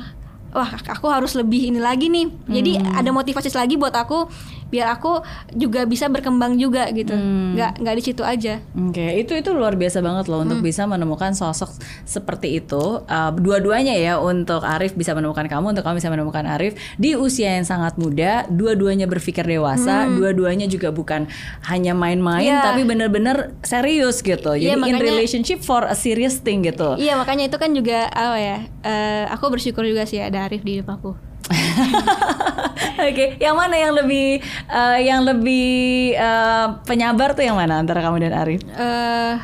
wah 0.54 0.70
aku 0.72 1.06
harus 1.10 1.34
lebih 1.34 1.68
ini 1.68 1.82
lagi 1.82 2.06
nih. 2.08 2.26
Jadi 2.48 2.72
Hmm. 2.78 2.98
ada 3.02 3.10
motivasi 3.12 3.50
lagi 3.52 3.74
buat 3.76 3.92
aku 3.92 4.30
biar 4.76 4.92
aku 4.92 5.24
juga 5.56 5.88
bisa 5.88 6.06
berkembang 6.06 6.54
juga 6.54 6.84
gitu. 6.90 7.10
Hmm. 7.10 7.56
Nggak 7.56 7.80
nggak 7.80 7.94
di 7.96 8.02
situ 8.04 8.20
aja. 8.20 8.60
Oke, 8.76 9.16
itu 9.16 9.32
itu 9.32 9.50
luar 9.50 9.72
biasa 9.74 9.98
banget 9.98 10.28
loh 10.28 10.38
Hmm. 10.38 10.52
untuk 10.52 10.60
bisa 10.60 10.84
menemukan 10.84 11.32
sosok 11.32 11.72
seperti 12.04 12.60
itu. 12.60 13.00
Uh, 13.02 13.32
dua-duanya 13.32 13.96
ya 13.96 14.20
untuk 14.20 14.60
Arif 14.60 14.92
bisa 14.92 15.16
menemukan 15.16 15.48
kamu, 15.48 15.72
untuk 15.72 15.80
kamu 15.80 15.96
bisa 15.96 16.12
menemukan 16.12 16.44
Arif 16.44 16.76
di 16.94 17.16
usia 17.16 17.56
yang 17.56 17.64
sangat 17.64 17.96
muda. 17.96 18.44
Dua-duanya 18.46 19.06
berpikir 19.06 19.42
dewasa, 19.42 20.04
dua-duanya 20.10 20.66
juga 20.66 20.92
bukan 20.92 21.24
hanya 21.64 21.96
main-main, 21.96 22.44
Hmm. 22.44 22.52
Iya. 22.52 22.60
tapi 22.66 22.82
bener-bener 22.82 23.56
serius 23.62 24.20
gitu. 24.20 24.52
Jadi 24.52 24.66
Iya, 24.66 24.76
in 24.76 24.82
makanya- 24.82 25.00
relationship 25.06 25.62
for 25.62 25.80
a 25.82 25.96
serious 25.96 26.36
thing 26.36 26.60
gitu. 26.60 26.98
Iya 26.98 27.16
makanya 27.16 27.48
itu 27.48 27.56
kan 27.56 27.72
juga 27.72 28.06
apa 28.08 28.36
ya? 28.36 28.58
eh, 28.82 29.24
aku 29.26 29.48
bersyukur 29.48 29.82
juga 29.82 30.04
sih 30.04 30.18
ada 30.18 30.44
Arif 30.44 30.60
di 30.60 30.78
hidup 30.78 30.90
aku. 30.92 31.25
Oke, 33.06 33.36
yang 33.38 33.54
mana 33.54 33.76
yang 33.76 33.92
lebih 33.94 34.40
uh, 34.66 34.98
yang 34.98 35.22
lebih 35.22 35.68
uh, 36.16 36.80
penyabar 36.82 37.32
tuh 37.32 37.44
yang 37.44 37.54
mana 37.54 37.78
antara 37.78 38.00
kamu 38.00 38.26
dan 38.26 38.34
Arif? 38.34 38.60
eh 38.66 39.34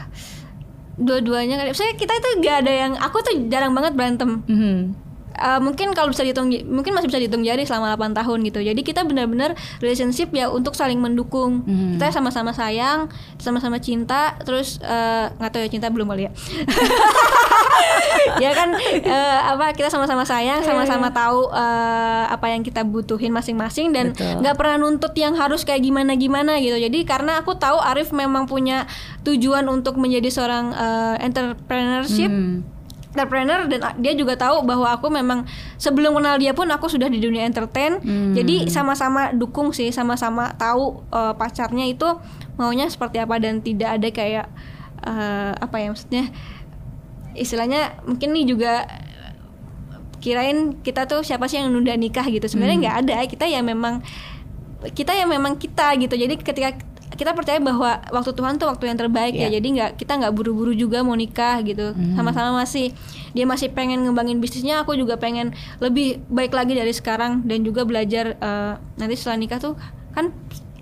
dua-duanya 0.92 1.56
kan 1.56 1.66
saya 1.72 1.96
kita 1.96 2.12
itu 2.12 2.28
gak 2.44 2.68
ada 2.68 2.72
yang 2.72 2.92
aku 3.00 3.24
tuh 3.24 3.34
jarang 3.48 3.72
banget 3.72 3.96
berantem 3.96 4.44
Mhm. 4.44 4.76
Eh, 5.32 5.60
mungkin 5.60 5.96
kalau 5.96 6.12
bisa 6.12 6.22
dihitung 6.22 6.52
mungkin 6.68 6.92
masih 6.92 7.08
bisa 7.08 7.16
dihitung 7.16 7.40
jari 7.42 7.64
selama 7.64 7.96
8 7.96 8.12
tahun 8.12 8.38
gitu. 8.44 8.60
Jadi 8.60 8.80
kita 8.80 9.02
benar-benar 9.02 9.56
relationship 9.80 10.28
ya 10.30 10.52
untuk 10.52 10.76
saling 10.76 11.00
mendukung. 11.00 11.64
Mhm. 11.64 11.96
kita 11.96 12.10
sama-sama 12.10 12.50
sayang 12.50 13.06
sama-sama 13.38 13.78
cinta 13.78 14.34
terus 14.42 14.76
eh, 14.82 15.26
nggak 15.30 15.50
tahu 15.50 15.62
ya 15.62 15.70
cinta 15.70 15.88
belum 15.88 16.08
kali 16.08 16.28
ya? 16.28 16.32
Ya 18.38 18.54
kan 18.54 18.74
eh, 18.78 19.40
apa 19.42 19.74
kita 19.74 19.90
sama-sama 19.90 20.22
sayang 20.22 20.62
sama-sama 20.62 21.10
tahu 21.10 21.50
eh, 21.50 22.24
apa 22.30 22.46
yang 22.48 22.62
kita 22.62 22.82
butuhin 22.82 23.30
masing-masing 23.30 23.90
dan 23.92 24.14
nggak 24.14 24.56
pernah 24.56 24.76
nuntut 24.78 25.12
yang 25.14 25.34
harus 25.34 25.66
kayak 25.66 25.82
gimana 25.82 26.14
gimana 26.14 26.58
gitu. 26.58 26.76
Jadi 26.76 27.02
karena 27.02 27.42
aku 27.42 27.58
tahu 27.58 27.78
Arif 27.82 28.14
memang 28.14 28.46
punya 28.46 28.86
tujuan 29.22 29.66
untuk 29.66 29.98
menjadi 29.98 30.28
seorang 30.30 30.72
eh, 30.72 31.14
entrepreneurship 31.22 32.30
Hmm. 32.32 32.64
Entrepreneur 33.12 33.68
dan 33.68 33.92
dia 33.96 34.12
juga 34.12 34.34
tahu 34.34 34.64
bahwa 34.64 34.88
aku 34.88 35.06
memang 35.06 35.44
sebelum 35.76 36.16
kenal 36.16 36.36
dia 36.36 36.50
pun 36.50 36.64
aku 36.66 36.88
sudah 36.88 37.06
di 37.06 37.18
dunia 37.18 37.44
entertain 37.44 38.00
Hmm. 38.00 38.32
jadi 38.32 38.66
sama-sama 38.66 39.30
dukung 39.30 39.70
sih 39.70 39.92
sama-sama 39.92 40.56
tahu 40.56 41.04
eh, 41.08 41.34
pacarnya 41.34 41.84
itu 41.86 42.08
maunya 42.56 42.88
seperti 42.88 43.16
apa 43.16 43.36
dan 43.36 43.60
tidak 43.60 44.00
ada 44.00 44.08
kayak 44.08 44.46
eh, 45.02 45.52
apa 45.54 45.76
ya 45.76 45.88
maksudnya 45.88 46.24
istilahnya 47.32 48.00
mungkin 48.02 48.32
nih 48.32 48.44
juga 48.46 48.72
kirain 50.18 50.78
kita 50.78 51.04
tuh 51.04 51.20
siapa 51.20 51.44
sih 51.46 51.58
yang 51.58 51.68
nunda 51.68 51.92
nikah 51.92 52.24
gitu 52.24 52.46
sebenarnya 52.46 52.76
Hmm. 52.76 52.84
nggak 52.84 52.96
ada 53.02 53.14
kita 53.26 53.44
ya 53.44 53.60
memang 53.60 54.00
kita 54.88 55.12
yang 55.12 55.28
memang 55.28 55.54
kita 55.56 55.94
gitu 55.96 56.14
jadi 56.14 56.34
ketika 56.34 56.74
kita 57.12 57.32
percaya 57.32 57.58
bahwa 57.58 58.00
waktu 58.06 58.30
Tuhan 58.30 58.56
tuh 58.56 58.66
waktu 58.66 58.84
yang 58.86 58.98
terbaik 58.98 59.32
Iya. 59.32 59.48
ya 59.48 59.56
jadi 59.56 59.68
nggak 59.70 59.90
kita 59.96 60.12
nggak 60.16 60.32
buru-buru 60.32 60.72
juga 60.72 61.00
mau 61.00 61.14
nikah 61.14 61.60
gitu 61.60 61.92
Hmm. 61.92 62.14
sama-sama 62.14 62.58
masih 62.58 62.90
dia 63.30 63.44
masih 63.44 63.68
pengen 63.68 64.02
ngembangin 64.02 64.38
bisnisnya 64.38 64.80
aku 64.80 64.92
juga 64.92 65.16
pengen 65.16 65.52
lebih 65.78 66.20
baik 66.26 66.50
lagi 66.50 66.72
dari 66.72 66.90
sekarang 66.90 67.42
dan 67.42 67.60
juga 67.60 67.82
belajar 67.82 68.34
eh, 68.34 68.72
nanti 68.96 69.14
setelah 69.14 69.38
nikah 69.38 69.58
tuh 69.58 69.74
kan 70.10 70.32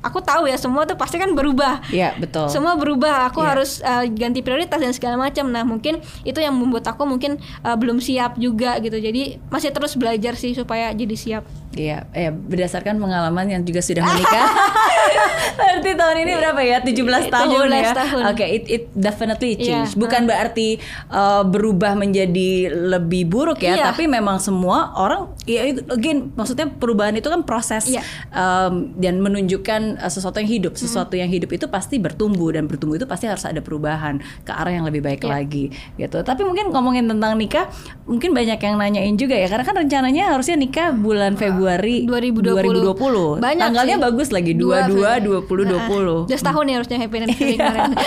aku 0.00 0.16
tahu 0.18 0.44
ya 0.44 0.56
semua 0.56 0.82
tuh 0.82 0.96
pasti 0.96 1.14
kan 1.14 1.28
berubah 1.30 1.84
Iya, 1.88 2.16
betul. 2.16 2.48
semua 2.48 2.72
berubah 2.72 3.28
aku 3.28 3.38
Iya. 3.38 3.48
harus 3.50 3.70
uh, 3.80 4.00
ganti 4.08 4.40
prioritas 4.40 4.74
dan 4.74 4.90
segala 4.90 5.20
macam 5.20 5.44
nah 5.46 5.60
mungkin 5.60 6.00
itu 6.22 6.36
yang 6.36 6.56
membuat 6.56 6.88
aku 6.88 7.04
mungkin 7.04 7.36
uh, 7.60 7.76
belum 7.76 8.00
siap 8.00 8.34
juga 8.36 8.80
gitu 8.80 8.96
jadi 8.96 9.36
masih 9.46 9.68
terus 9.68 9.92
belajar 9.94 10.34
sih 10.34 10.56
supaya 10.56 10.88
jadi 10.90 11.12
siap 11.12 11.44
Iya, 11.70 12.10
eh, 12.10 12.34
berdasarkan 12.34 12.98
pengalaman 12.98 13.46
yang 13.46 13.62
juga 13.62 13.78
sudah 13.78 14.02
menikah. 14.02 14.42
Berarti 15.60 15.90
tahun 15.94 16.16
ini 16.26 16.32
berapa 16.34 16.60
ya? 16.62 16.78
17 16.82 17.30
tahun 17.30 17.46
17 17.46 17.70
ya. 17.70 17.92
tahun. 17.94 18.22
Oke, 18.34 18.44
it 18.44 18.64
it 18.66 18.84
definitely 18.90 19.54
Iya, 19.54 19.86
change. 19.86 19.94
Bukan 19.94 20.26
berarti 20.26 20.82
uh, 21.06 21.46
berubah 21.46 21.94
menjadi 21.94 22.70
lebih 22.74 23.30
buruk 23.30 23.62
ya, 23.62 23.78
Iya. 23.78 23.84
tapi 23.94 24.10
memang 24.10 24.42
semua 24.42 24.90
orang 24.98 25.30
ya 25.46 25.62
again 25.94 26.34
maksudnya 26.34 26.66
perubahan 26.66 27.14
itu 27.14 27.30
kan 27.30 27.46
proses 27.46 27.86
Iya. 27.86 28.02
um, 28.34 28.90
dan 28.98 29.22
menunjukkan 29.22 30.02
uh, 30.02 30.10
sesuatu 30.10 30.42
yang 30.42 30.50
hidup. 30.50 30.72
Sesuatu 30.74 31.14
yang 31.14 31.30
hidup 31.30 31.54
itu 31.54 31.70
pasti 31.70 32.02
bertumbuh 32.02 32.50
dan 32.50 32.66
bertumbuh 32.66 32.98
itu 32.98 33.06
pasti 33.06 33.30
harus 33.30 33.46
ada 33.46 33.62
perubahan 33.62 34.18
ke 34.42 34.50
arah 34.50 34.74
yang 34.74 34.82
lebih 34.90 35.06
baik 35.06 35.22
Iya. 35.22 35.30
lagi 35.30 35.70
gitu. 35.94 36.18
Tapi 36.18 36.42
mungkin 36.42 36.74
ngomongin 36.74 37.06
tentang 37.06 37.38
nikah, 37.38 37.70
mungkin 38.10 38.34
banyak 38.34 38.58
yang 38.58 38.74
nanyain 38.74 39.14
juga 39.14 39.38
ya 39.38 39.46
karena 39.46 39.62
kan 39.62 39.76
rencananya 39.78 40.34
harusnya 40.34 40.58
nikah 40.58 40.90
bulan 40.90 41.38
Februari 41.38 41.59
2020. 41.60 42.40
2020. 42.40 43.38
Banyak 43.38 43.60
Tanggalnya 43.62 43.96
sih. 43.96 44.02
bagus 44.02 44.28
lagi 44.30 44.52
Dua 44.52 44.86
22 44.86 45.44
20 45.44 46.24
20. 46.24 46.26
Just 46.26 46.42
tahun 46.42 46.64
ya 46.64 46.74
harusnya 46.76 46.98
happy 46.98 47.16
anniversary 47.18 47.50
Iya. 47.50 47.60
kemarin. 47.60 47.90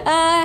Eh, 0.00 0.44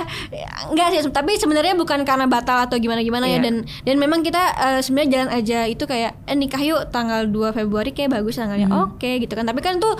enggak 0.68 0.88
sih, 0.90 1.00
tapi 1.08 1.36
sebenarnya 1.36 1.74
bukan 1.74 2.02
karena 2.02 2.24
batal 2.26 2.64
atau 2.64 2.76
gimana-gimana 2.76 3.24
ya 3.26 3.38
Iya. 3.38 3.42
dan 3.42 3.54
dan 3.82 3.96
memang 3.96 4.20
kita 4.20 4.40
eh, 4.54 4.80
sebenarnya 4.80 5.10
jalan 5.10 5.30
aja 5.32 5.58
itu 5.64 5.84
kayak 5.84 6.16
eh 6.24 6.34
nikah 6.34 6.60
yuk 6.60 6.88
tanggal 6.90 7.24
2 7.24 7.52
Februari 7.52 7.90
kayak 7.90 8.12
bagus 8.14 8.36
tanggalnya. 8.36 8.66
Hmm. 8.66 8.90
Oke 8.90 9.18
gitu 9.18 9.32
kan. 9.32 9.44
Tapi 9.44 9.60
kan 9.60 9.78
tuh 9.78 9.94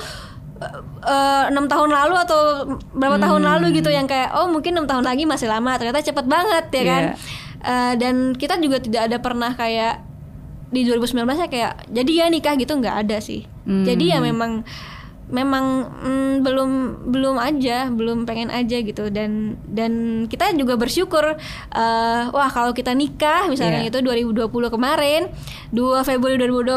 eh, 1.03 1.45
enam 1.47 1.67
tahun 1.67 1.91
lalu 1.91 2.15
atau 2.19 2.41
berapa 2.91 3.17
tahun 3.19 3.43
Hmm. 3.43 3.51
lalu 3.53 3.67
gitu 3.75 3.89
yang 3.89 4.05
kayak 4.05 4.33
oh 4.33 4.47
mungkin 4.47 4.75
enam 4.75 4.87
tahun 4.87 5.05
lagi 5.05 5.25
masih 5.25 5.47
lama 5.47 5.75
ternyata 5.75 6.01
cepet 6.01 6.25
banget 6.25 6.65
ya 6.71 6.83
kan 6.85 7.03
Iya. 7.05 7.15
Eh, 7.65 7.93
dan 7.97 8.15
kita 8.33 8.57
juga 8.59 8.77
tidak 8.77 9.09
ada 9.09 9.19
pernah 9.19 9.53
kayak 9.53 10.05
di 10.75 10.83
2019 10.85 11.15
ya 11.37 11.47
kayak 11.47 11.73
jadi 11.89 12.13
ya 12.13 12.27
nikah 12.29 12.55
gitu 12.55 12.75
nggak 12.75 13.07
ada 13.07 13.19
sih 13.19 13.47
Hmm. 13.63 13.81
jadi 13.83 14.05
ya 14.11 14.19
memang 14.21 14.61
memang 15.25 15.65
mm, 16.05 16.35
belum 16.45 16.71
belum 17.09 17.37
aja 17.39 17.89
belum 17.89 18.29
pengen 18.29 18.53
aja 18.53 18.77
gitu 18.77 19.09
dan 19.09 19.57
dan 19.65 19.93
kita 20.29 20.53
juga 20.53 20.77
bersyukur 20.77 21.41
eh, 21.71 22.23
wah 22.29 22.51
kalau 22.51 22.77
kita 22.77 22.93
nikah 22.93 23.49
misalnya 23.49 23.81
Iya. 23.81 23.89
itu 23.89 23.99
2020 24.01 24.45
kemarin 24.69 25.33
2 25.71 25.81
Februari 26.03 26.37
2020 26.37 26.77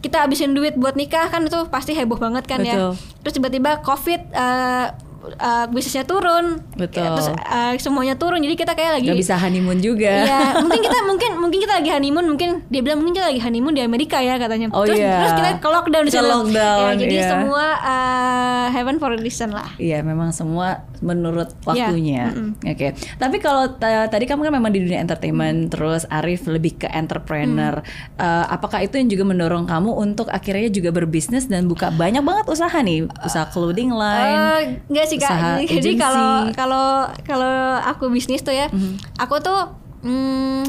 kita 0.00 0.22
habisin 0.22 0.54
duit 0.54 0.78
buat 0.78 0.94
nikah 0.94 1.26
kan 1.26 1.42
itu 1.42 1.58
pasti 1.68 1.92
heboh 1.92 2.16
banget 2.16 2.46
kan 2.46 2.62
Betul. 2.62 2.94
ya 2.94 2.94
terus 3.20 3.34
tiba-tiba 3.34 3.82
covid 3.82 4.20
eh, 4.30 4.86
eh, 5.30 5.64
bisnisnya 5.68 6.04
turun 6.04 6.60
Betul. 6.74 7.04
terus 7.06 7.28
eh, 7.32 7.72
semuanya 7.78 8.14
turun 8.14 8.40
jadi 8.40 8.54
kita 8.54 8.72
kayak 8.72 8.92
lagi 9.00 9.08
Gak 9.08 9.20
bisa 9.20 9.36
honeymoon 9.36 9.78
juga. 9.78 10.12
Iya, 10.24 10.40
mungkin 10.64 10.80
kita 10.80 10.98
mungkin 11.04 11.30
mungkin 11.38 11.58
kita 11.60 11.74
lagi 11.76 11.90
honeymoon, 11.90 12.26
mungkin 12.26 12.48
dia 12.66 12.80
bilang 12.80 12.98
mungkin 13.00 13.14
kita 13.16 13.26
lagi 13.30 13.40
honeymoon 13.40 13.74
di 13.74 13.82
Amerika 13.82 14.18
ya 14.18 14.36
katanya. 14.36 14.72
Oh, 14.72 14.82
terus, 14.82 14.98
iya. 14.98 15.22
terus 15.22 15.32
kita 15.38 15.50
ke 15.60 15.68
lockdown 15.68 16.04
di 16.04 16.12
lockdown, 16.14 16.92
Ya, 16.94 16.98
jadi 16.98 17.16
iya. 17.20 17.28
semua 17.30 17.64
uh, 17.78 18.66
heaven 18.72 18.96
for 18.98 19.12
a 19.12 19.18
reason 19.18 19.52
lah. 19.52 19.68
Iya, 19.76 20.00
memang 20.02 20.32
semua 20.32 20.82
menurut 20.98 21.52
Iya, 21.52 21.92
waktunya. 21.92 22.24
mm-mm. 22.32 22.50
Oke. 22.64 22.96
Tapi 22.96 23.36
kalau 23.38 23.76
ta- 23.76 24.08
tadi 24.08 24.24
kamu 24.24 24.48
kan 24.48 24.52
memang 24.52 24.72
di 24.72 24.80
dunia 24.82 24.98
entertainment, 24.98 25.68
terus 25.68 26.08
Arif 26.08 26.48
lebih 26.48 26.80
ke 26.80 26.88
entrepreneur. 26.88 27.84
Mm. 27.84 28.18
Eh, 28.18 28.44
apakah 28.48 28.80
itu 28.80 28.96
yang 28.96 29.08
juga 29.12 29.24
mendorong 29.28 29.68
kamu 29.68 29.90
untuk 29.92 30.26
akhirnya 30.32 30.72
juga 30.72 30.90
berbisnis 30.90 31.46
dan 31.46 31.68
buka 31.68 31.92
banyak 31.92 32.24
banget 32.24 32.46
usaha 32.48 32.76
nih, 32.80 33.04
usaha 33.20 33.46
clothing 33.52 33.92
line? 33.92 34.80
Enggak 34.88 35.06
sih 35.08 35.13
kak. 35.16 35.30
usaha 35.30 35.50
Jadi- 35.60 35.74
agency. 35.76 35.96
kalau 35.96 36.28
kalau 36.52 36.86
kalau 37.20 37.54
aku 37.82 38.08
bisnis 38.08 38.40
tuh 38.40 38.52
ya, 38.52 38.66
Mm-hmm. 38.66 38.94
aku 39.16 39.34
tuh 39.38 39.60
hmm, 40.00 40.62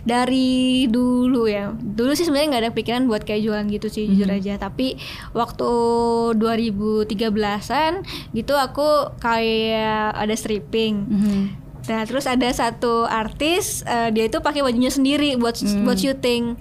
dari 0.00 0.50
dulu 0.86 1.44
ya. 1.44 1.70
Dulu 1.72 2.12
sih 2.12 2.22
sebenarnya 2.22 2.48
nggak 2.50 2.62
ada 2.62 2.72
pikiran 2.72 3.02
buat 3.04 3.20
kayak 3.20 3.42
jualan 3.42 3.66
gitu 3.68 3.86
sih 3.86 4.04
jujur 4.06 4.26
Mm-hmm. 4.26 4.40
aja. 4.40 4.54
Tapi 4.58 4.96
waktu 5.32 5.68
2013-an 6.34 7.92
gitu 8.30 8.54
aku 8.54 8.86
kayak 9.18 10.14
ada 10.14 10.34
stripping. 10.34 10.94
Mhm. 11.02 11.40
Nah 11.82 12.02
terus 12.04 12.24
ada 12.24 12.46
satu 12.48 13.04
artis 13.04 13.82
eh, 13.82 14.08
dia 14.10 14.24
itu 14.24 14.38
pakai 14.38 14.60
bajunya 14.60 14.88
sendiri 14.88 15.34
buat 15.36 15.56
Hmm. 15.56 15.82
buat 15.82 15.96
syuting. 15.96 16.54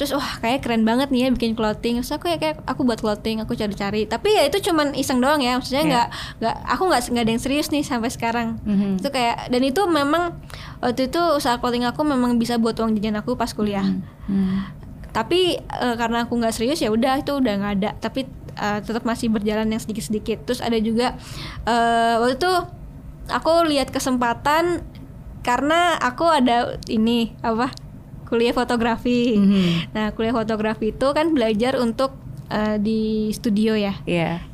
Terus 0.00 0.16
wah 0.16 0.40
kayak 0.40 0.64
keren 0.64 0.88
banget 0.88 1.12
nih 1.12 1.28
ya 1.28 1.36
bikin 1.36 1.52
clothing. 1.52 2.00
Terus 2.00 2.16
aku 2.16 2.32
ya 2.32 2.40
kayak 2.40 2.64
aku 2.64 2.88
buat 2.88 3.04
clothing, 3.04 3.44
aku 3.44 3.52
cari-cari. 3.52 4.08
Tapi 4.08 4.32
ya 4.32 4.48
itu 4.48 4.64
cuman 4.64 4.96
iseng 4.96 5.20
doang 5.20 5.44
ya. 5.44 5.60
Maksudnya 5.60 5.84
Iya. 5.84 5.90
nggak 5.92 6.06
nggak 6.40 6.56
aku 6.72 6.82
nggak 6.88 7.00
nggak 7.12 7.24
ada 7.28 7.32
yang 7.36 7.42
serius 7.44 7.68
nih 7.68 7.84
sampai 7.84 8.08
sekarang. 8.08 8.56
Mhm. 8.64 9.04
Itu 9.04 9.12
kayak 9.12 9.52
dan 9.52 9.60
itu 9.60 9.84
memang 9.84 10.40
waktu 10.80 11.12
itu 11.12 11.20
usaha 11.36 11.60
clothing 11.60 11.84
aku 11.84 12.00
memang 12.00 12.40
bisa 12.40 12.56
buat 12.56 12.80
uang 12.80 12.96
jajan 12.96 13.20
aku 13.20 13.36
pas 13.36 13.52
kuliah. 13.52 13.84
Hmm. 14.24 14.64
Tapi 15.12 15.60
eh, 15.60 15.94
karena 16.00 16.24
aku 16.24 16.40
nggak 16.40 16.56
serius 16.56 16.80
ya 16.80 16.88
udah 16.88 17.20
itu 17.20 17.36
udah 17.36 17.54
nggak 17.60 17.72
ada. 17.84 17.90
Tapi 18.00 18.24
eh, 18.56 18.78
tetap 18.80 19.04
masih 19.04 19.28
berjalan 19.28 19.68
yang 19.68 19.84
sedikit-sedikit. 19.84 20.48
Terus 20.48 20.64
ada 20.64 20.80
juga 20.80 21.12
eh, 21.68 22.14
waktu 22.16 22.40
itu 22.40 22.52
aku 23.28 23.68
lihat 23.68 23.92
kesempatan 23.92 24.80
karena 25.40 25.96
aku 25.96 26.24
ada 26.24 26.76
ini 26.86 27.32
apa 27.40 27.89
kuliah 28.30 28.54
fotografi. 28.54 29.34
Mhm. 29.36 29.90
Nah 29.92 30.14
kuliah 30.14 30.32
fotografi 30.32 30.94
itu 30.94 31.06
kan 31.10 31.34
belajar 31.34 31.74
untuk 31.76 32.14
eh, 32.46 32.78
di 32.78 33.28
studio 33.34 33.74
ya. 33.74 33.98
Iya. 34.06 34.46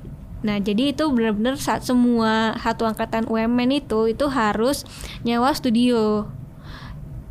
Nah, 0.45 0.63
jadi 0.63 0.95
itu 0.95 1.03
benar-benar 1.11 1.59
saat 1.59 1.83
semua 1.83 2.55
satu 2.61 2.87
angkatan 2.87 3.27
UMN 3.27 3.83
itu 3.83 4.07
itu 4.07 4.31
harus 4.31 4.87
nyewa 5.27 5.51
studio. 5.51 6.29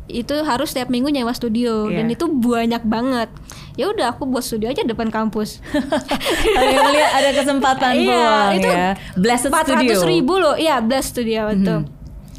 Itu 0.06 0.36
harus 0.44 0.70
setiap 0.70 0.86
minggu 0.86 1.08
nyewa 1.08 1.32
studio 1.32 1.88
dan 1.88 2.06
Iya. 2.06 2.14
itu 2.18 2.26
banyak 2.28 2.82
banget. 2.84 3.32
Ya 3.74 3.88
udah 3.88 4.12
aku 4.12 4.28
buat 4.28 4.44
studio 4.44 4.68
aja 4.68 4.84
depan 4.84 5.08
kampus. 5.08 5.64
Ada 6.60 6.76
ada 7.16 7.30
kesempatan 7.34 7.92
Iya, 7.96 8.28
itu 8.56 8.68
ya. 8.68 8.90
Blessed 9.16 9.48
400 9.48 9.64
Studio. 9.64 9.98
Ribu 10.04 10.34
loh, 10.36 10.54
iya 10.56 10.80
Blast 10.84 11.16
Studio 11.16 11.48
itu. 11.52 11.76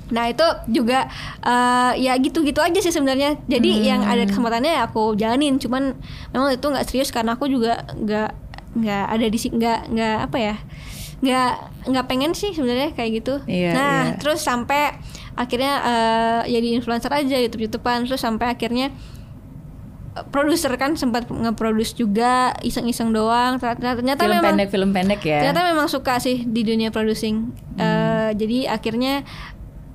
Nah 0.08 0.28
itu 0.28 0.44
juga 0.70 1.08
eh, 1.42 1.92
ya 2.00 2.16
gitu-gitu 2.16 2.60
aja 2.60 2.80
sih 2.80 2.90
sebenarnya. 2.90 3.36
Jadi 3.46 3.84
yang 3.84 4.02
ada 4.02 4.24
Hmm. 4.24 4.30
kesempatannya 4.30 4.72
ya 4.74 4.82
aku 4.86 5.16
jalanin. 5.16 5.58
Cuman 5.58 5.96
memang 6.32 6.50
itu 6.52 6.64
nggak 6.64 6.86
serius 6.86 7.10
karena 7.10 7.34
aku 7.34 7.46
juga 7.46 7.84
nggak 7.94 8.30
nggak 8.78 9.06
ada 9.10 9.26
di 9.26 9.38
nggak 9.40 9.80
nggak 9.90 10.18
apa 10.24 10.38
ya 10.38 10.56
nggak 11.18 11.52
nggak 11.90 12.06
pengen 12.06 12.32
sih 12.32 12.54
sebenarnya 12.54 12.94
kayak 12.94 13.12
gitu. 13.20 13.42
Iya, 13.50 13.72
nah 13.74 13.96
iya. 14.06 14.18
terus 14.22 14.38
sampai 14.40 14.94
akhirnya 15.34 15.74
eh, 15.82 16.42
jadi 16.52 16.78
influencer 16.78 17.10
aja 17.10 17.38
YouTube 17.38 17.66
YouTubean 17.66 18.06
terus 18.06 18.22
sampai 18.22 18.54
akhirnya 18.54 18.94
eh, 20.14 20.26
produser 20.30 20.70
kan 20.78 20.94
sempat 20.94 21.26
nge-produce 21.26 21.94
juga 21.94 22.54
iseng-iseng 22.62 23.10
doang 23.10 23.58
ternyata, 23.58 23.98
ternyata 23.98 24.22
Film 24.24 24.34
memang 24.36 24.46
pendek, 24.54 24.70
film 24.70 24.90
pendek 24.94 25.22
ya. 25.22 25.42
ternyata 25.42 25.62
memang 25.68 25.88
suka 25.88 26.18
sih 26.18 26.46
di 26.46 26.62
dunia 26.62 26.90
producing 26.90 27.50
Eh, 27.78 28.30
jadi 28.34 28.74
akhirnya 28.74 29.22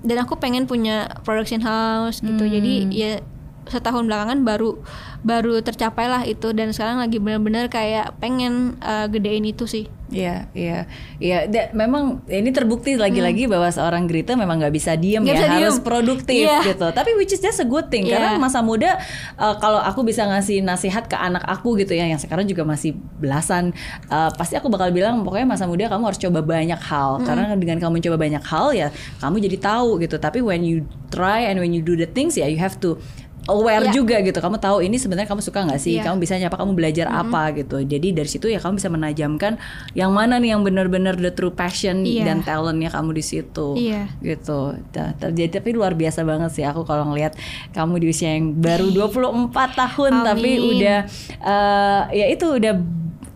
dan 0.03 0.16
aku 0.22 0.34
pengen 0.38 0.66
punya 0.66 1.09
production 1.22 1.62
house 1.62 2.18
gitu. 2.18 2.44
Jadi 2.44 2.90
ya 2.90 3.22
setahun 3.65 4.05
belakangan 4.05 4.43
baru 4.43 4.79
baru 5.21 5.61
tercapai 5.61 6.11
lah 6.11 6.23
itu 6.23 6.51
dan 6.51 6.71
sekarang 6.71 6.99
lagi 6.99 7.17
benar-benar 7.17 7.67
kayak 7.67 8.19
pengen 8.19 8.75
eh, 8.79 9.07
gedein 9.07 9.45
itu 9.45 9.65
sih 9.65 9.87
Iya, 10.13 10.45
iya, 10.53 10.85
iya. 11.17 11.49
Memang 11.73 12.21
ini 12.29 12.53
terbukti 12.53 13.01
lagi-lagi 13.01 13.49
bahwa 13.49 13.65
seorang 13.73 14.05
Grita 14.05 14.37
memang 14.37 14.61
nggak 14.61 14.75
bisa 14.77 14.93
diem 14.93 15.25
Hmm. 15.25 15.33
Nggak 15.33 15.33
ya, 15.33 15.41
bisa 15.41 15.49
harus 15.57 15.77
diem. 15.81 15.87
produktif 15.89 16.45
Iya. 16.45 16.61
gitu. 16.69 16.87
Tapi 16.93 17.11
which 17.17 17.33
is 17.33 17.41
just 17.41 17.57
a 17.57 17.65
good 17.65 17.89
thing 17.89 18.05
karena 18.05 18.37
Iya. 18.37 18.39
masa 18.39 18.61
muda 18.61 19.01
uh, 19.41 19.57
kalau 19.57 19.81
aku 19.81 20.05
bisa 20.05 20.29
ngasih 20.29 20.61
nasihat 20.61 21.09
ke 21.09 21.17
anak 21.17 21.41
aku 21.49 21.81
gitu 21.81 21.97
ya, 21.97 22.05
yang 22.05 22.21
sekarang 22.21 22.45
juga 22.45 22.61
masih 22.61 22.93
belasan, 23.17 23.73
uh, 24.13 24.29
pasti 24.37 24.53
aku 24.53 24.69
bakal 24.69 24.93
bilang 24.93 25.25
pokoknya 25.25 25.49
masa 25.49 25.65
muda 25.65 25.89
kamu 25.89 26.05
harus 26.05 26.21
coba 26.21 26.45
banyak 26.45 26.81
hal 26.85 27.11
Hmm. 27.17 27.25
karena 27.25 27.43
dengan 27.57 27.81
kamu 27.81 28.05
coba 28.05 28.17
banyak 28.21 28.45
hal 28.45 28.67
ya 28.77 28.89
kamu 29.17 29.41
jadi 29.49 29.57
tahu 29.65 29.97
gitu. 29.97 30.21
Tapi 30.21 30.45
when 30.45 30.61
you 30.61 30.85
try 31.09 31.49
and 31.49 31.57
when 31.57 31.73
you 31.73 31.81
do 31.81 31.97
the 31.97 32.05
things 32.05 32.37
ya 32.37 32.45
you 32.45 32.61
have 32.61 32.77
to 32.77 33.01
aware 33.45 33.86
Iya. 33.86 33.93
juga 33.93 34.16
gitu 34.18 34.38
kamu 34.38 34.57
tahu 34.57 34.78
ini 34.80 34.95
sebenarnya 34.95 35.26
kamu 35.26 35.43
suka 35.43 35.66
nggak 35.66 35.76
sih 35.76 35.99
Iya. 35.99 36.07
kamu 36.07 36.16
bisa 36.18 36.38
apa 36.38 36.55
kamu 36.55 36.72
belajar 36.72 37.07
apa 37.09 37.51
gitu 37.53 37.80
jadi 37.80 38.09
dari 38.12 38.26
situ 38.26 38.47
ya 38.47 38.59
kamu 38.59 38.78
bisa 38.78 38.86
menajamkan 38.86 39.59
yang 39.93 40.11
mana 40.11 40.38
nih 40.38 40.55
yang 40.55 40.62
benar-benar 40.62 41.16
the 41.16 41.30
true 41.30 41.51
passion 41.51 42.07
Iya. 42.07 42.22
dan 42.24 42.38
talentnya 42.40 42.86
kamu 42.88 43.11
di 43.12 43.24
situ 43.24 43.74
Iya. 43.74 44.07
gitu 44.20 44.78
Ta- 44.90 45.11
ta- 45.12 45.28
jadi 45.28 45.59
tapi 45.59 45.72
luar 45.72 45.93
biasa 45.93 46.22
banget 46.22 46.51
sih 46.53 46.62
aku 46.62 46.82
kalau 46.82 47.11
ngelihat 47.11 47.34
kamu 47.70 47.99
di 47.99 48.07
usia 48.09 48.30
yang 48.32 48.55
baru 48.55 48.88
24 48.88 49.51
tahun 49.74 50.12
tapi 50.22 50.51
Amin. 50.55 50.70
udah 50.72 50.99
eh, 51.43 52.01
ya 52.14 52.26
itu 52.28 52.47
udah 52.47 52.74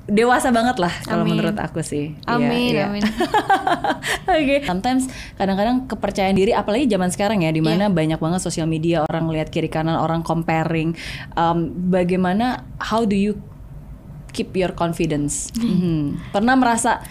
dewasa 0.07 0.49
banget 0.49 0.79
lah 0.79 0.95
kalau 1.03 1.23
menurut 1.23 1.55
aku 1.57 1.83
sih 1.83 2.15
Iya, 2.21 2.31
Amin, 2.33 2.71
iya. 2.71 2.87
amin. 2.87 3.03
Oke. 4.33 4.63
Sometimes 4.63 5.07
kadang-kadang 5.35 5.87
kepercayaan 5.87 6.33
diri 6.33 6.51
apalagi 6.51 6.87
zaman 6.87 7.11
sekarang 7.11 7.43
ya 7.43 7.51
di 7.51 7.59
Iya. 7.59 7.67
mana 7.69 7.85
banyak 7.89 8.17
banget 8.17 8.39
sosial 8.41 8.65
media 8.65 9.03
orang 9.03 9.27
lihat 9.29 9.49
kiri 9.49 9.67
kanan 9.67 9.97
orang 9.97 10.23
comparing 10.23 10.95
Um, 11.33 11.69
bagaimana 11.89 12.63
how 12.79 13.03
do 13.03 13.13
you 13.13 13.35
keep 14.31 14.53
your 14.53 14.71
confidence? 14.71 15.51
Mhm. 15.53 16.17
Pernah 16.35 16.55
merasa 16.55 17.03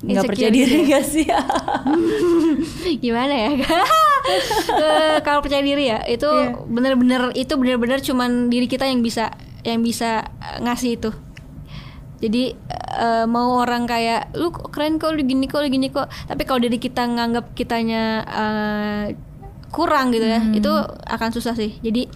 nggak 0.00 0.24
percaya 0.24 0.50
diri 0.50 0.82
ya? 0.82 0.96
gak 0.96 1.04
sih? 1.04 1.26
gimana 3.04 3.34
ya 3.34 3.50
Eh, 4.70 5.16
kalau 5.20 5.40
percaya 5.40 5.60
diri 5.60 5.88
ya 5.88 6.04
itu 6.04 6.26
Iya. 6.26 6.54
bener-bener 6.62 7.34
itu 7.34 7.52
bener-bener 7.52 7.98
cuman 7.98 8.46
diri 8.46 8.66
kita 8.66 8.84
yang 8.84 9.00
bisa 9.00 9.32
yang 9.60 9.80
bisa 9.80 10.28
ngasih 10.58 10.96
itu 10.96 11.10
jadi 12.20 12.52
eh, 13.00 13.24
mau 13.24 13.64
orang 13.64 13.88
kayak 13.88 14.36
lu 14.36 14.52
keren 14.52 15.00
kok 15.00 15.16
lu 15.16 15.24
gini 15.24 15.48
kok 15.48 15.64
lu 15.64 15.68
gini 15.72 15.88
kok. 15.88 16.12
Tapi 16.28 16.42
kalau 16.44 16.60
dari 16.60 16.76
kita 16.76 17.08
nganggap 17.08 17.56
kitanya 17.56 18.02
eh, 18.28 19.04
kurang 19.72 20.12
gitu 20.12 20.26
ya 20.26 20.44
itu 20.52 20.70
akan 21.08 21.30
susah 21.32 21.56
sih. 21.56 21.80
Jadi 21.80 22.06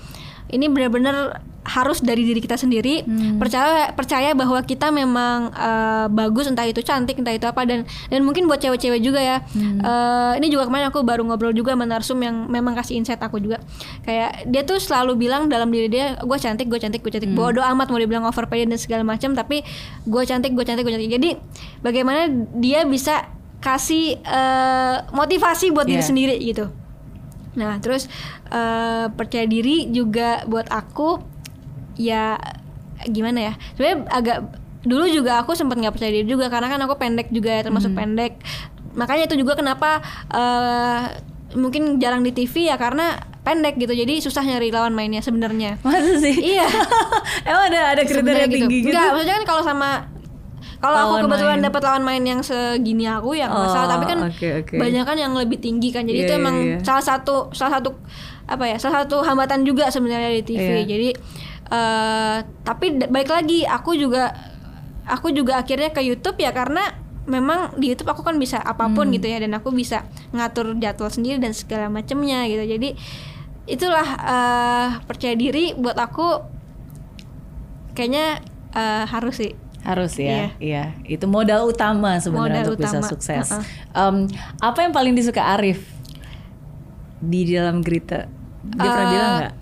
ini 0.50 0.68
benar-benar 0.68 1.40
harus 1.64 2.04
dari 2.04 2.28
diri 2.28 2.44
kita 2.44 2.60
sendiri. 2.60 3.08
Percaya 3.40 3.88
percaya 3.96 4.36
bahwa 4.36 4.60
kita 4.60 4.92
memang 4.92 5.48
eh, 5.48 6.06
bagus 6.12 6.44
entah 6.44 6.68
itu 6.68 6.84
cantik 6.84 7.16
entah 7.16 7.32
itu 7.32 7.48
apa 7.48 7.64
dan 7.64 7.88
dan 8.12 8.20
mungkin 8.20 8.44
buat 8.44 8.60
cewek-cewek 8.60 9.00
juga 9.00 9.16
ya. 9.16 9.40
Eh, 9.80 10.32
ini 10.44 10.52
juga 10.52 10.68
kemarin 10.68 10.92
aku 10.92 11.00
baru 11.00 11.24
ngobrol 11.24 11.56
juga 11.56 11.72
sama 11.72 11.88
narsum 11.88 12.20
yang 12.20 12.52
memang 12.52 12.76
kasih 12.76 13.00
insight 13.00 13.16
aku 13.16 13.40
juga. 13.40 13.64
Kayak 14.04 14.44
dia 14.44 14.62
tuh 14.68 14.76
selalu 14.76 15.24
bilang 15.24 15.48
dalam 15.48 15.72
diri 15.72 15.88
dia 15.88 16.20
gue 16.20 16.36
cantik 16.36 16.68
gue 16.68 16.76
cantik 16.76 17.00
gue 17.00 17.08
cantik. 17.08 17.32
Bodoh 17.32 17.64
amat 17.64 17.88
mau 17.88 17.96
dibilang 17.96 18.28
overpaid 18.28 18.68
dan 18.68 18.76
segala 18.76 19.00
macam 19.00 19.32
tapi 19.32 19.64
gue 20.04 20.22
cantik 20.28 20.52
gue 20.52 20.64
cantik 20.68 20.84
gue 20.84 20.92
cantik. 20.92 21.12
Jadi 21.16 21.30
bagaimana 21.80 22.28
dia 22.60 22.84
bisa 22.84 23.24
kasih 23.64 24.20
eh, 24.20 24.96
motivasi 25.16 25.72
buat 25.72 25.88
diri 25.88 25.96
Yeah. 25.96 26.08
sendiri 26.12 26.36
gitu 26.44 26.83
Nah, 27.54 27.78
terus 27.78 28.10
eh, 28.50 29.06
percaya 29.10 29.46
diri 29.46 29.90
juga 29.90 30.42
buat 30.46 30.68
aku 30.70 31.22
ya 31.98 32.38
gimana 33.06 33.50
ya? 33.50 33.52
Sebenarnya 33.74 33.98
agak 34.10 34.38
dulu 34.84 35.08
juga 35.08 35.40
aku 35.40 35.56
sempat 35.56 35.80
nggak 35.80 35.94
percaya 35.96 36.12
diri 36.12 36.28
juga 36.28 36.52
karena 36.52 36.68
kan 36.68 36.80
aku 36.84 36.94
pendek 36.98 37.32
juga 37.32 37.50
ya, 37.56 37.62
termasuk 37.66 37.94
pendek. 37.96 38.38
Makanya 38.94 39.26
itu 39.26 39.40
juga 39.40 39.58
kenapa 39.58 40.02
eh, 40.30 41.02
mungkin 41.54 42.02
jarang 42.02 42.26
di 42.26 42.34
TV 42.34 42.70
ya 42.70 42.76
karena 42.76 43.18
pendek 43.44 43.76
gitu. 43.76 43.92
Jadi 43.92 44.24
susah 44.24 44.42
nyari 44.42 44.72
lawan 44.72 44.96
mainnya 44.96 45.20
sebenarnya. 45.20 45.78
Masa 45.86 46.16
sih? 46.18 46.34
Iya. 46.34 46.66
Emang 47.48 47.64
ada 47.70 47.80
ada 47.94 48.02
kriteria 48.02 48.20
Sebenarnya 48.24 48.48
tinggi 48.48 48.78
gitu? 48.82 48.90
Enggak, 48.90 49.08
maksudnya 49.14 49.36
kan 49.38 49.46
kalau 49.46 49.62
sama 49.62 49.90
kalau 50.78 50.96
aku 51.12 51.14
kebetulan 51.24 51.58
dapat 51.60 51.82
lawan 51.82 52.02
main 52.02 52.22
yang 52.22 52.40
segini 52.40 53.04
aku 53.04 53.32
ya 53.32 53.46
nggak 53.46 53.56
Oh, 53.56 53.64
masalah, 53.64 53.88
tapi 53.90 54.04
kan 54.06 54.18
oke, 54.24 54.48
oke. 54.60 54.74
banyak 54.74 55.02
kan 55.02 55.16
yang 55.16 55.32
lebih 55.32 55.58
tinggi 55.58 55.88
kan. 55.88 56.02
Jadi 56.02 56.18
Iya, 56.18 56.26
itu 56.26 56.32
iya, 56.32 56.40
emang 56.40 56.56
iya. 56.58 56.78
salah 56.80 57.00
satu 57.00 57.50
salah 57.50 57.78
satu 57.78 57.94
apa 58.44 58.64
ya? 58.64 58.76
Salah 58.76 59.02
satu 59.02 59.20
hambatan 59.20 59.62
juga 59.62 59.88
sebenarnya 59.88 60.30
di 60.32 60.42
TV. 60.44 60.60
Iya. 60.60 60.84
Jadi 60.84 61.08
eh 61.64 62.36
tapi 62.60 62.86
baik 63.00 63.28
lagi 63.28 63.64
aku 63.64 63.94
juga 63.94 64.30
aku 65.04 65.30
juga 65.30 65.58
akhirnya 65.58 65.90
ke 65.90 66.00
YouTube 66.00 66.36
ya 66.36 66.50
karena 66.50 66.80
memang 67.24 67.72
di 67.74 67.88
YouTube 67.88 68.08
aku 68.08 68.20
kan 68.20 68.36
bisa 68.36 68.56
apa 68.58 68.84
pun 68.86 69.08
Hmm. 69.08 69.14
gitu 69.14 69.26
ya 69.26 69.40
dan 69.40 69.52
aku 69.52 69.68
bisa 69.68 70.04
ngatur 70.30 70.76
jadwal 70.76 71.08
sendiri 71.08 71.36
dan 71.38 71.52
segala 71.52 71.88
macamnya 71.88 72.44
gitu. 72.44 72.64
Jadi 72.68 72.92
itulah 73.64 74.04
eh, 74.20 74.88
percaya 75.02 75.32
diri 75.32 75.72
buat 75.72 75.96
aku 75.96 76.44
kayaknya 77.94 78.44
eh, 78.72 79.04
harus 79.06 79.34
sih 79.38 79.52
Harus 79.84 80.16
ya, 80.16 80.24
Iya. 80.24 80.46
iya. 80.58 80.84
Itu 81.04 81.24
modal 81.26 81.64
utama 81.64 82.16
sebenarnya 82.16 82.64
Modal 82.64 82.72
untuk 82.72 82.80
bisa 82.82 82.98
utama, 82.98 83.06
sukses. 83.06 83.46
uh-uh. 83.46 83.62
Em, 83.94 84.16
apa 84.58 84.78
yang 84.80 84.90
paling 84.90 85.12
disuka 85.12 85.44
Arif 85.46 85.84
di 87.20 87.46
dalam 87.46 87.78
Grita? 87.78 88.26
Dia 88.64 88.80
pernah 88.82 88.96
Eh, 89.02 89.12
bilang 89.12 89.32
nggak? 89.38 89.54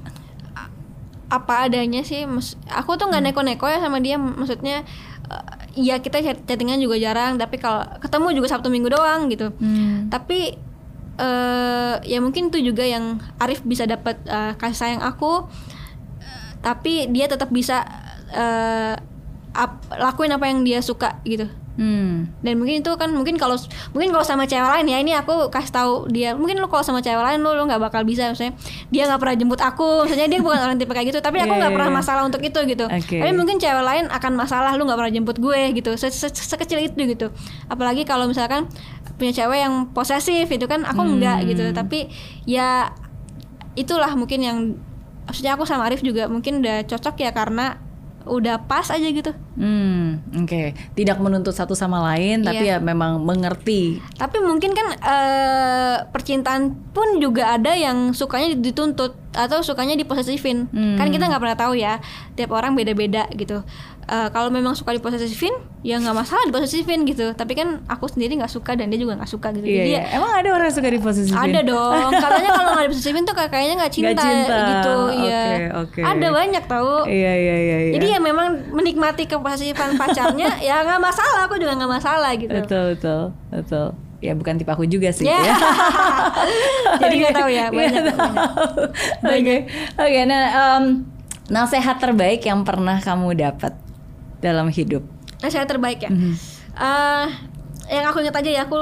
apa 1.29 1.65
adanya 1.65 2.03
sih 2.03 2.29
aku 2.69 2.95
tuh 2.95 3.09
Hmm. 3.09 3.17
nggak 3.17 3.25
neko-neko 3.27 3.65
ya 3.67 3.81
sama 3.81 3.99
dia 3.99 4.15
maksudnya 4.15 4.85
eh, 5.25 5.45
ya 5.83 5.97
kita 5.97 6.21
chat- 6.21 6.45
chattingan 6.45 6.77
juga 6.77 6.95
jarang 6.95 7.35
tapi 7.35 7.57
kalau 7.57 7.81
ketemu 7.99 8.37
juga 8.37 8.49
sabtu 8.49 8.69
minggu 8.69 8.87
doang 8.87 9.27
gitu 9.27 9.49
Hmm. 9.51 10.07
tapi 10.07 10.61
eh 11.15 11.95
ya 12.05 12.19
mungkin 12.19 12.49
itu 12.49 12.61
juga 12.63 12.85
yang 12.85 13.17
Arif 13.39 13.61
bisa 13.63 13.85
dapat 13.87 14.21
eh, 14.23 14.53
kasih 14.55 14.77
sayang 14.77 15.03
aku 15.03 15.49
eh, 16.19 16.49
tapi 16.61 17.09
dia 17.09 17.25
tetap 17.27 17.49
bisa 17.49 17.81
eh, 18.29 18.97
ap- 19.53 19.89
lakuin 19.91 20.31
apa 20.31 20.45
yang 20.45 20.61
dia 20.61 20.81
suka 20.81 21.21
gitu 21.23 21.49
Hmm. 21.73 22.29
dan 22.45 22.61
mungkin 22.61 22.85
itu 22.85 22.93
kan 22.93 23.09
mungkin 23.09 23.41
kalau 23.41 23.57
mungkin 23.91 24.13
kalau 24.13 24.21
sama 24.21 24.45
cewek 24.45 24.61
lain 24.71 24.85
ya 24.85 24.99
ini 24.99 25.17
aku 25.17 25.49
kasih 25.49 25.73
tahu 25.73 26.05
dia 26.07 26.37
mungkin 26.37 26.61
lu 26.61 26.69
kalau 26.69 26.85
sama 26.85 27.01
cewek 27.01 27.17
lain 27.17 27.41
lu 27.41 27.49
lu 27.51 27.65
nggak 27.65 27.81
bakal 27.81 28.05
bisa 28.05 28.29
misalnya 28.29 28.53
dia 28.89 29.09
nggak 29.09 29.17
pernah 29.17 29.33
jemput 29.35 29.57
aku 29.57 30.05
misalnya 30.05 30.29
dia 30.29 30.41
bukan 30.45 30.61
orang 30.61 30.77
tipe 30.77 30.93
kayak 30.93 31.09
gitu 31.09 31.19
tapi 31.19 31.41
aku 31.41 31.49
Iya, 31.49 31.59
nggak 31.59 31.71
iya, 31.73 31.77
pernah 31.81 31.89
iya. 31.89 31.97
masalah 31.97 32.23
untuk 32.23 32.45
itu 32.45 32.61
gitu 32.67 32.85
Oke. 32.85 33.17
tapi 33.17 33.33
mungkin 33.33 33.57
cewek 33.57 33.81
lain 33.81 34.05
akan 34.07 34.33
masalah 34.37 34.77
lu 34.77 34.85
nggak 34.85 34.99
pernah 35.01 35.13
jemput 35.17 35.37
gue 35.39 35.61
gitu 35.73 35.91
Se- 35.97 36.13
se- 36.13 36.37
sekecil 36.37 36.77
itu 36.83 37.01
gitu 37.09 37.33
apalagi 37.67 38.05
kalau 38.05 38.29
misalkan 38.29 38.69
punya 39.17 39.33
cewek 39.33 39.65
yang 39.65 39.89
posesif 39.89 40.45
itu 40.45 40.67
kan 40.67 40.85
aku 40.85 41.01
enggak 41.01 41.41
Hmm. 41.41 41.49
gitu 41.49 41.65
tapi 41.73 42.13
ya 42.45 42.93
itulah 43.73 44.13
mungkin 44.13 44.41
yang 44.41 44.59
maksudnya 45.25 45.57
aku 45.57 45.65
sama 45.65 45.89
Arif 45.89 46.05
juga 46.05 46.29
mungkin 46.29 46.61
udah 46.61 46.85
cocok 46.85 47.17
ya 47.17 47.33
karena 47.33 47.81
udah 48.25 48.65
pas 48.65 48.87
aja 48.89 49.05
gitu 49.05 49.33
Hmm, 49.53 50.25
oke. 50.33 50.73
Tidak 50.97 51.21
menuntut 51.21 51.53
satu 51.53 51.77
sama 51.77 52.01
lain, 52.03 52.41
tapi 52.41 52.65
ya 52.65 52.77
Iya. 52.77 52.77
memang 52.81 53.21
mengerti. 53.21 54.01
Tapi 54.17 54.41
mungkin 54.41 54.73
kan 54.73 54.97
eh, 54.97 55.97
percintaan 56.09 56.73
pun 56.91 57.21
juga 57.21 57.53
ada 57.53 57.77
yang 57.77 58.17
sukanya 58.17 58.57
dituntut 58.57 59.13
atau 59.33 59.61
sukanya 59.61 59.93
diposesifin. 59.93 60.73
Hmm. 60.73 60.97
Kan 60.97 61.13
kita 61.13 61.29
nggak 61.29 61.37
pernah 61.39 61.59
tahu 61.59 61.77
ya. 61.77 62.01
Tiap 62.33 62.49
orang 62.49 62.73
beda-beda 62.73 63.29
gitu. 63.33 63.61
Eh, 64.03 64.29
kalau 64.29 64.51
memang 64.51 64.75
suka 64.75 64.91
diposesifin, 64.91 65.55
ya 65.81 65.95
nggak 65.95 66.11
masalah 66.13 66.43
diposesifin 66.45 67.03
gitu. 67.03 67.31
Tapi 67.31 67.55
kan 67.55 67.87
aku 67.87 68.07
sendiri 68.07 68.35
nggak 68.35 68.51
suka 68.51 68.75
dan 68.75 68.87
dia 68.87 68.99
juga 68.99 69.15
nggak 69.15 69.31
suka 69.31 69.51
gitu. 69.53 69.63
Iya, 69.63 69.79
Jadi 69.79 69.91
iya. 69.91 70.03
ya 70.03 70.19
Emang 70.19 70.33
ada 70.35 70.49
orang 70.51 70.67
yang 70.67 70.77
suka 70.77 70.91
diposesifin? 70.91 71.39
ada 71.39 71.61
dong. 71.63 72.11
Katanya 72.19 72.51
kalau 72.53 72.71
nggak 72.73 72.87
diposesifin 72.91 73.23
tuh 73.23 73.33
kayak- 73.33 73.53
kayaknya 73.53 73.75
nggak 73.79 73.93
cinta, 73.93 74.11
Nggak 74.11 74.25
cinta. 74.27 74.57
gitu. 74.69 74.97
Iya. 75.23 75.43
Oke, 75.47 75.65
oke. 75.79 76.01
Ada 76.03 76.29
banyak 76.29 76.65
tahu. 76.67 76.95
Iya, 77.07 77.33
iya, 77.33 77.57
iya. 77.57 77.77
iya. 77.81 77.93
Jadi 77.95 78.07
ya 78.09 78.19
memang 78.19 78.47
menikmati 78.71 79.25
keposesifan 79.25 79.95
pacarnya 79.95 80.51
ya 80.69 80.83
nggak 80.83 81.01
masalah. 81.01 81.47
Aku 81.47 81.55
juga 81.57 81.73
nggak 81.75 81.93
masalah 81.93 82.31
gitu. 82.35 82.51
betul, 82.51 82.85
betul, 82.93 83.23
betul. 83.49 83.87
Ya 84.19 84.35
bukan 84.35 84.55
tipe 84.55 84.69
aku 84.69 84.83
juga 84.85 85.11
sih. 85.11 85.25
Ya. 85.25 85.39
ya. 85.41 85.55
Jadi 87.01 87.15
nggak 87.19 87.35
tahu 87.35 87.49
ya 87.49 87.65
Iya, 87.65 87.67
banyak. 87.69 88.03
Oke, 89.25 89.57
oke. 89.97 90.21
Nah, 90.25 90.43
em, 90.53 90.85
nasihat 91.49 91.99
terbaik 91.99 92.43
yang 92.43 92.63
pernah 92.63 92.99
kamu 92.99 93.35
dapat 93.37 93.75
dalam 94.43 94.67
hidup. 94.69 95.01
nasihat 95.39 95.65
terbaik 95.65 95.99
ya 95.99 96.11
Mhm. 96.11 96.35
Eh, 96.73 97.27
yang 97.91 98.07
aku 98.07 98.21
ingat 98.21 98.37
aja 98.37 98.51
ya 98.53 98.63
aku 98.63 98.79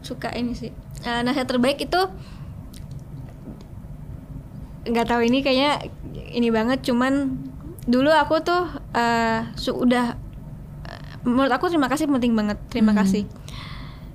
suka 0.00 0.28
ini 0.32 0.52
sih 0.52 0.68
Eh, 0.98 1.20
nasihat 1.22 1.46
terbaik 1.46 1.78
itu 1.78 2.00
nggak 4.84 5.06
tahu 5.06 5.22
ini 5.22 5.40
kayaknya 5.40 5.84
ini 6.28 6.48
banget 6.48 6.80
cuman 6.82 7.36
dulu 7.84 8.08
aku 8.10 8.40
tuh 8.40 8.68
udah 9.76 10.06
eh, 10.84 11.00
menurut 11.22 11.48
aku 11.50 11.68
terima 11.68 11.88
kasih 11.88 12.04
penting 12.06 12.32
banget 12.32 12.56
terima 12.68 12.92
Mhm. 12.92 12.98
kasih 12.98 13.22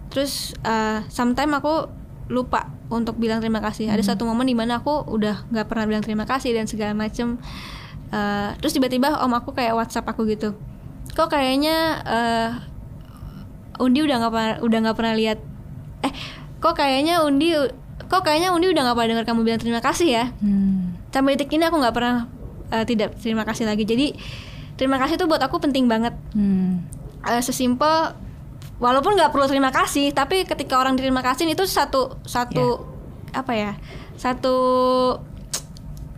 terus 0.09 0.53
eh 0.61 1.01
sometimes 1.07 1.53
aku 1.53 1.89
lupa 2.27 2.69
untuk 2.87 3.17
bilang 3.17 3.37
terima 3.37 3.59
kasih 3.59 3.89
ada 3.89 4.01
satu 4.01 4.23
momen 4.23 4.45
di 4.45 4.53
mana 4.53 4.79
aku 4.79 5.05
udah 5.07 5.49
nggak 5.49 5.65
pernah 5.65 5.85
bilang 5.85 6.01
terima 6.01 6.23
kasih 6.23 6.53
dan 6.53 6.65
segala 6.65 6.93
macem 6.93 7.37
Eh, 8.13 8.49
terus 8.61 8.77
tiba-tiba 8.77 9.25
om 9.25 9.33
aku 9.33 9.57
kayak 9.57 9.73
WhatsApp 9.73 10.05
aku 10.05 10.29
gitu 10.29 10.53
kok 11.11 11.29
kayaknya 11.29 11.77
eh 12.03 12.49
Undi 13.81 14.05
udah 14.05 14.21
nggak 14.21 14.29
pernah 14.31 14.53
udah 14.61 14.77
nggak 14.85 14.97
pernah 14.97 15.13
lihat 15.17 15.41
eh 15.99 16.13
kok 16.57 16.77
kayaknya 16.77 17.25
Undi 17.25 17.57
kok 18.05 18.21
kayaknya 18.21 18.53
Undi 18.53 18.69
udah 18.69 18.85
nggak 18.85 18.95
pernah 18.95 19.09
dengar 19.17 19.25
kamu 19.25 19.41
bilang 19.41 19.57
terima 19.57 19.81
kasih 19.81 20.09
ya 20.13 20.25
Hmm. 20.37 20.93
sampai 21.09 21.33
detik 21.33 21.49
ini 21.51 21.65
aku 21.65 21.81
nggak 21.81 21.89
pernah 21.91 22.29
eh, 22.69 22.85
tidak 22.85 23.17
terima 23.17 23.41
kasih 23.43 23.65
lagi 23.65 23.81
jadi 23.81 24.13
terima 24.73 25.01
kasih 25.01 25.17
itu 25.17 25.25
buat 25.25 25.41
aku 25.41 25.57
penting 25.57 25.89
banget 25.89 26.13
Hmm. 26.37 26.85
Eh, 27.25 27.41
sesimpel 27.41 28.13
walaupun 28.77 29.17
nggak 29.17 29.33
perlu 29.33 29.49
terima 29.49 29.73
kasih 29.73 30.13
tapi 30.13 30.45
ketika 30.45 30.77
orang 30.77 30.93
terima 30.93 31.25
kasih 31.25 31.49
itu 31.49 31.65
satu 31.65 32.21
satu 32.21 32.85
apa 33.33 33.53
ya 33.53 33.71
satu 34.13 34.53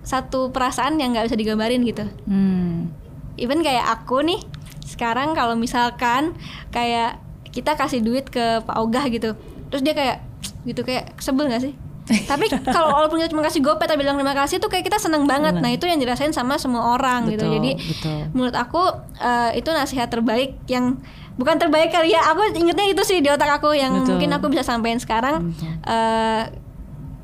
satu 0.06 0.50
perasaan 0.50 0.96
yang 0.96 1.12
nggak 1.12 1.26
bisa 1.26 1.36
digambarin 1.36 1.82
gitu 1.82 2.06
Hmm. 2.24 2.94
even 3.36 3.60
kayak 3.60 3.84
aku 3.92 4.22
nih 4.22 4.40
sekarang 4.82 5.34
kalau 5.34 5.58
misalkan 5.58 6.38
kayak 6.70 7.18
kita 7.50 7.74
kasih 7.74 8.00
duit 8.00 8.28
ke 8.28 8.62
Pak 8.62 8.78
Ogah 8.78 9.06
gitu 9.08 9.34
terus 9.68 9.82
dia 9.82 9.92
kayak 9.92 10.22
gitu 10.64 10.82
kayak 10.82 11.18
sebel 11.18 11.48
gak 11.48 11.62
sih 11.62 11.74
tapi 12.30 12.46
kalau 12.64 12.94
walaupun 12.94 13.18
kita 13.18 13.34
cuma 13.34 13.42
kasih 13.42 13.60
gopet 13.60 13.90
tapi 13.90 14.06
bilang 14.06 14.14
terima 14.14 14.38
kasih 14.38 14.62
tuh 14.62 14.70
kayak 14.70 14.86
kita 14.86 15.02
seneng 15.02 15.26
banget 15.26 15.58
nah 15.58 15.68
itu 15.68 15.84
yang 15.84 15.98
dirasain 15.98 16.30
sama 16.30 16.56
semua 16.56 16.94
orang 16.94 17.26
gitu 17.28 17.42
Betul, 17.42 17.56
jadi 17.58 17.72
betul. 17.76 18.20
menurut 18.30 18.54
aku 18.54 18.82
eh, 19.18 19.58
itu 19.58 19.70
nasihat 19.70 20.06
terbaik 20.06 20.54
yang 20.70 21.02
bukan 21.36 21.58
terbaik 21.58 21.90
kali 21.90 22.14
ya 22.14 22.22
aku 22.30 22.46
ingetnya 22.54 22.86
itu 22.88 23.02
sih 23.02 23.20
di 23.20 23.28
otak 23.28 23.58
aku 23.58 23.74
yang 23.74 23.98
Betul. 23.98 24.16
mungkin 24.16 24.30
aku 24.32 24.46
bisa 24.54 24.62
sampaikan 24.62 25.02
sekarang 25.02 25.50
Betul. 25.50 25.66
Eh, 25.82 26.44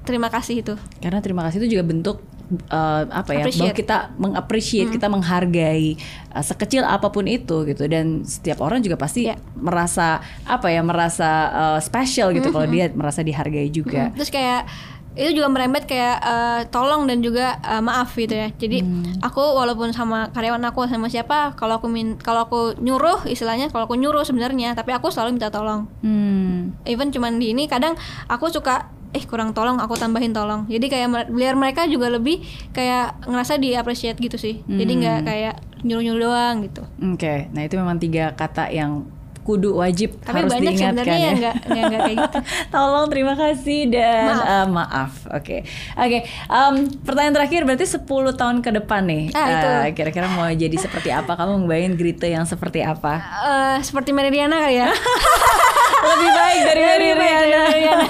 terima 0.01 0.27
kasih 0.27 0.65
itu 0.65 0.73
Karena 0.97 1.21
terima 1.21 1.45
kasih 1.45 1.61
itu 1.61 1.77
juga 1.77 1.85
bentuk 1.85 2.17
eh, 2.51 3.03
apa 3.07 3.31
ya 3.31 3.47
bahwa 3.47 3.71
kita 3.71 3.97
mengappreciate, 4.15 4.89
kita 4.89 5.07
menghargai 5.07 5.95
eh, 6.27 6.43
sekecil 6.43 6.83
apa 6.83 7.07
pun 7.07 7.25
itu 7.25 7.63
gitu 7.63 7.83
dan 7.85 8.21
setiap 8.23 8.59
orang 8.59 8.79
juga 8.79 8.95
pasti 8.95 9.23
Ya. 9.23 9.39
merasa 9.55 10.19
apa 10.43 10.67
ya 10.67 10.81
merasa 10.81 11.29
eh, 11.49 11.79
special 11.79 12.31
gitu 12.31 12.49
kalau 12.49 12.67
dia 12.67 12.91
merasa 12.91 13.21
dihargai 13.21 13.67
juga. 13.67 14.09
Mm, 14.09 14.15
terus 14.15 14.29
kayak 14.29 14.67
itu 15.11 15.35
juga 15.35 15.51
merembet 15.51 15.83
kayak 15.83 16.17
eh, 16.17 16.61
tolong 16.67 17.03
dan 17.03 17.19
juga 17.19 17.59
eh, 17.59 17.79
maaf 17.79 18.15
gitu 18.15 18.31
ya 18.31 18.47
jadi 18.49 18.79
Hmm. 18.79 19.19
aku 19.19 19.43
walaupun 19.43 19.91
sama 19.91 20.31
karyawan 20.31 20.63
aku 20.65 20.87
sama 20.87 21.07
siapa 21.07 21.51
kalau 21.53 21.75
aku 21.75 21.87
min 21.87 22.15
kalau 22.15 22.47
aku 22.47 22.79
nyuruh 22.79 23.27
istilahnya 23.27 23.67
kalau 23.67 23.83
aku 23.85 23.95
nyuruh 23.95 24.23
sebenarnya 24.23 24.71
tapi 24.71 24.91
aku 24.91 25.11
selalu 25.11 25.35
minta 25.35 25.51
tolong 25.51 25.83
Hmm. 25.99 26.71
even 26.85 27.11
cuman 27.11 27.35
di 27.37 27.51
ini 27.51 27.67
kadang 27.67 27.99
aku 28.25 28.47
suka 28.49 28.87
eh 29.11 29.23
kurang 29.23 29.51
tolong 29.51 29.75
aku 29.75 29.93
tambahin 29.93 30.31
tolong 30.31 30.63
jadi 30.65 30.85
kayak 30.85 31.07
biar 31.29 31.53
mereka 31.53 31.83
juga 31.85 32.07
lebih 32.07 32.39
kayak 32.71 33.23
ngerasa 33.23 33.55
di 33.55 33.73
appreciate 33.73 34.15
gitu 34.17 34.35
sih 34.35 34.63
jadi 34.63 34.91
nggak 34.93 35.17
Hmm. 35.17 35.27
kayak 35.27 35.53
nyuruh 35.81 35.99
nyuruh 36.01 36.21
doang 36.25 36.55
gitu 36.61 36.81
Oke, 37.09 37.49
nah 37.49 37.61
itu 37.61 37.73
memang 37.73 37.97
tiga 37.97 38.31
kata 38.31 38.69
yang 38.69 39.03
kudu 39.41 39.73
wajib 39.73 40.21
tapi 40.21 40.37
harus 40.39 40.53
banyak 40.53 40.69
diingatkan 40.71 41.01
ya. 41.09 41.17
yang 41.19 41.35
nggak 41.35 41.55
yang 41.67 41.85
nggak 41.87 42.01
kayak 42.03 42.17
gitu 42.21 42.39
Tolong, 42.71 43.05
terima 43.09 43.33
kasih 43.33 43.89
dan 43.89 44.37
Maaf. 44.37 44.67
maaf. 44.69 45.11
Oke, 45.33 45.65
oke. 45.91 46.17
em, 46.45 46.73
pertanyaan 47.01 47.35
terakhir 47.35 47.65
berarti 47.65 47.89
10 47.89 48.05
tahun 48.31 48.61
ke 48.61 48.69
depan 48.77 49.01
nih. 49.03 49.23
Ah, 49.33 49.47
itu. 49.49 49.67
Eh, 49.81 49.89
kira-kira 49.91 50.29
mau 50.29 50.45
jadi 50.45 50.77
seperti 50.77 51.09
apa? 51.09 51.33
Kamu 51.33 51.57
ngebayangin 51.59 51.93
Grita 51.95 52.27
yang 52.27 52.45
seperti 52.45 52.85
apa? 52.85 53.17
Eh, 53.17 53.77
seperti 53.81 54.13
Meridiana 54.13 54.61
kali 54.61 54.77
ya 54.77 54.93
Lebih 56.01 56.29
baik 56.31 56.59
dari 56.63 56.81
dari 56.81 57.09
Riana. 57.13 57.61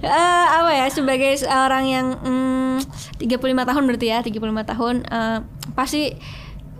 Eh, 0.00 0.16
apa 0.48 0.72
ya 0.72 0.88
sebagai 0.88 1.36
seorang 1.36 1.84
yang 1.84 2.06
mm, 2.16 2.76
35 3.20 3.36
tahun 3.68 3.82
berarti 3.84 4.06
ya 4.08 4.24
35 4.24 4.40
tahun 4.66 4.94
eh, 5.04 5.38
pasti 5.70 6.16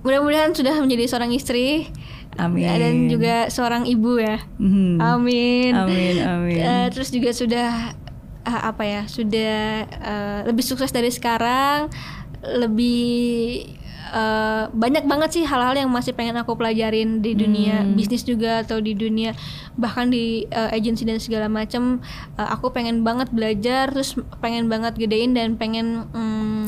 mudah-mudahan 0.01 0.57
sudah 0.57 0.81
menjadi 0.81 1.05
seorang 1.05 1.29
istri 1.31 1.93
Amin. 2.35 2.65
dan 2.65 2.95
juga 3.07 3.37
seorang 3.47 3.85
ibu 3.85 4.17
ya 4.17 4.41
Mhm. 4.57 4.97
amin 4.99 5.73
Amin, 5.77 6.15
amin. 6.19 6.59
Eh, 6.59 6.87
terus 6.89 7.13
juga 7.13 7.31
sudah 7.31 7.93
eh, 8.41 8.61
apa 8.65 8.83
ya 8.83 9.03
sudah 9.05 9.59
eh, 9.85 10.39
lebih 10.49 10.65
sukses 10.65 10.89
dari 10.89 11.13
sekarang 11.13 11.93
lebih 12.41 13.69
eh, 14.11 14.65
banyak 14.69 15.07
banget 15.07 15.31
sih 15.33 15.45
hal-hal 15.45 15.73
yang 15.73 15.89
masih 15.89 16.11
pengen 16.11 16.35
aku 16.35 16.53
pelajarin 16.53 17.23
di 17.23 17.33
dunia 17.33 17.83
Hmm. 17.83 17.95
bisnis 17.95 18.23
juga 18.23 18.61
atau 18.61 18.79
di 18.79 18.93
dunia 18.93 19.33
bahkan 19.75 20.11
di 20.11 20.45
eh, 20.47 20.71
agensi 20.71 21.03
dan 21.03 21.17
segala 21.17 21.47
macam 21.47 22.03
Eh, 22.35 22.49
aku 22.49 22.71
pengen 22.71 23.03
banget 23.03 23.31
belajar 23.31 23.89
terus 23.89 24.15
pengen 24.39 24.67
banget 24.67 24.97
gedein 24.97 25.33
dan 25.33 25.55
pengen 25.55 26.07
mm, 26.11 26.63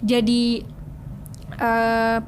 jadi 0.00 0.62
eh, 1.58 2.18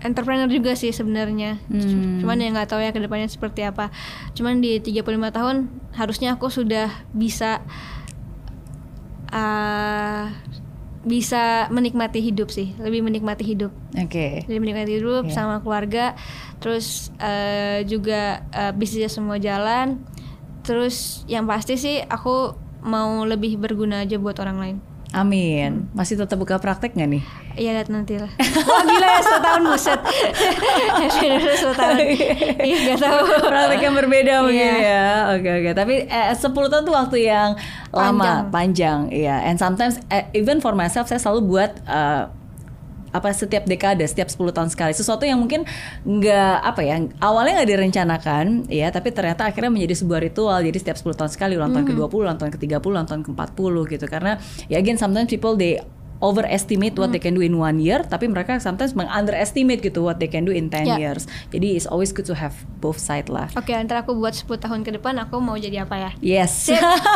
entrepreneur 0.00 0.48
juga 0.48 0.72
sih 0.72 0.90
sebenarnya 0.90 1.60
Hmm. 1.68 2.20
cuman 2.20 2.40
ya 2.40 2.48
nggak 2.50 2.68
tahu 2.68 2.80
ya 2.80 2.88
ke 2.88 3.00
depannya 3.00 3.28
seperti 3.28 3.60
apa 3.62 3.92
cuman 4.32 4.64
di 4.64 4.80
35 4.80 5.04
tahun 5.28 5.56
harusnya 5.92 6.34
aku 6.34 6.48
sudah 6.48 6.88
bisa 7.12 7.60
uh, 9.28 10.24
bisa 11.00 11.70
menikmati 11.72 12.20
hidup 12.20 12.52
sih 12.52 12.76
lebih 12.76 13.00
menikmati 13.00 13.40
hidup 13.40 13.72
Oke. 13.96 14.44
lebih 14.44 14.60
menikmati 14.60 15.00
hidup 15.00 15.24
Iya. 15.26 15.32
sama 15.32 15.64
keluarga 15.64 16.12
terus 16.60 17.08
uh, 17.16 17.80
juga 17.88 18.44
uh, 18.52 18.72
bisnisnya 18.76 19.08
semua 19.08 19.40
jalan 19.40 20.04
terus 20.60 21.24
yang 21.24 21.48
pasti 21.48 21.80
sih 21.80 22.04
aku 22.04 22.52
mau 22.84 23.24
lebih 23.24 23.56
berguna 23.56 24.04
aja 24.04 24.20
buat 24.20 24.36
orang 24.44 24.58
lain 24.60 24.76
Amin. 25.10 25.90
Masih 25.90 26.14
tetap 26.14 26.36
buka 26.36 26.56
praktek 26.56 26.94
nggak 26.94 27.10
nih? 27.10 27.22
Iya 27.52 27.70
lihat 27.74 27.88
nanti 27.88 28.14
lah. 28.14 28.30
Wah 28.70 28.82
gila 28.82 29.06
ya 29.08 29.20
10 29.20 29.42
tahun 29.42 29.62
buset. 29.66 30.00
Bener 31.20 31.40
10 31.42 31.74
tahun. 31.74 31.96
Iya 32.62 32.76
gak 32.88 32.98
tahu. 33.02 33.22
praktek 33.42 33.80
yang 33.82 33.94
berbeda 33.94 34.34
mungkin 34.40 34.70
Iya. 34.70 34.78
ya. 34.80 35.04
Oke 35.34 35.50
oke. 35.50 35.70
Tapi 35.74 35.94
eh, 36.06 36.30
10 36.30 36.46
tahun 36.46 36.82
tuh 36.82 36.94
waktu 36.94 37.16
yang 37.26 37.50
lama, 37.90 38.46
Panjang. 38.48 39.10
iya. 39.10 39.42
And 39.42 39.58
sometimes 39.58 39.98
eh, 40.06 40.30
even 40.32 40.58
for 40.58 40.72
myself 40.72 41.06
saya 41.06 41.18
selalu 41.18 41.40
buat 41.44 41.70
eh, 41.82 42.22
apa 43.10 43.34
setiap 43.34 43.66
dekade, 43.66 44.06
setiap 44.06 44.30
10 44.30 44.54
tahun 44.54 44.70
sekali. 44.70 44.92
Sesuatu 44.94 45.26
yang 45.26 45.38
mungkin 45.42 45.66
nggak 46.06 46.56
apa 46.62 46.80
ya, 46.82 46.96
awalnya 47.18 47.62
nggak 47.62 47.70
direncanakan, 47.70 48.44
ya, 48.70 48.88
tapi 48.94 49.10
ternyata 49.10 49.50
akhirnya 49.50 49.70
menjadi 49.70 49.94
sebuah 50.00 50.20
ritual. 50.22 50.58
Jadi 50.62 50.78
setiap 50.78 50.98
10 50.98 51.18
tahun 51.18 51.30
sekali, 51.30 51.58
ulang 51.58 51.74
tahun 51.74 51.86
ke-20, 51.90 52.16
ulang 52.16 52.38
tahun 52.38 52.50
ke-30, 52.54 52.86
ulang 52.86 53.06
tahun 53.06 53.22
ke-40 53.26 53.74
gitu. 53.98 54.06
Karena 54.06 54.32
ya 54.70 54.78
again 54.78 54.98
sometimes 54.98 55.28
people 55.28 55.54
they 55.58 55.82
overestimate 56.20 56.94
what 56.94 57.10
they 57.10 57.18
can 57.18 57.32
do 57.32 57.40
in 57.40 57.56
one 57.56 57.80
year, 57.80 58.00
tapi 58.02 58.28
mereka 58.28 58.56
sometimes 58.56 58.92
meng-underestimate 58.92 59.80
gitu 59.80 60.00
what 60.00 60.16
they 60.16 60.28
can 60.28 60.44
do 60.44 60.52
in 60.52 60.68
10 60.68 60.84
Ya. 60.84 60.96
years. 60.96 61.24
Jadi 61.48 61.74
it's 61.74 61.84
always 61.84 62.12
good 62.12 62.24
to 62.24 62.32
have 62.32 62.52
both 62.76 62.96
side 62.96 63.26
lah. 63.26 63.48
Oke, 63.52 63.72
ntar 63.74 64.04
aku 64.04 64.12
buat 64.14 64.32
10 64.32 64.60
tahun 64.60 64.80
ke 64.82 64.96
depan 64.96 65.16
aku 65.18 65.40
mau 65.40 65.56
jadi 65.56 65.82
apa 65.82 65.96
ya? 65.96 66.10
Yes. 66.20 66.68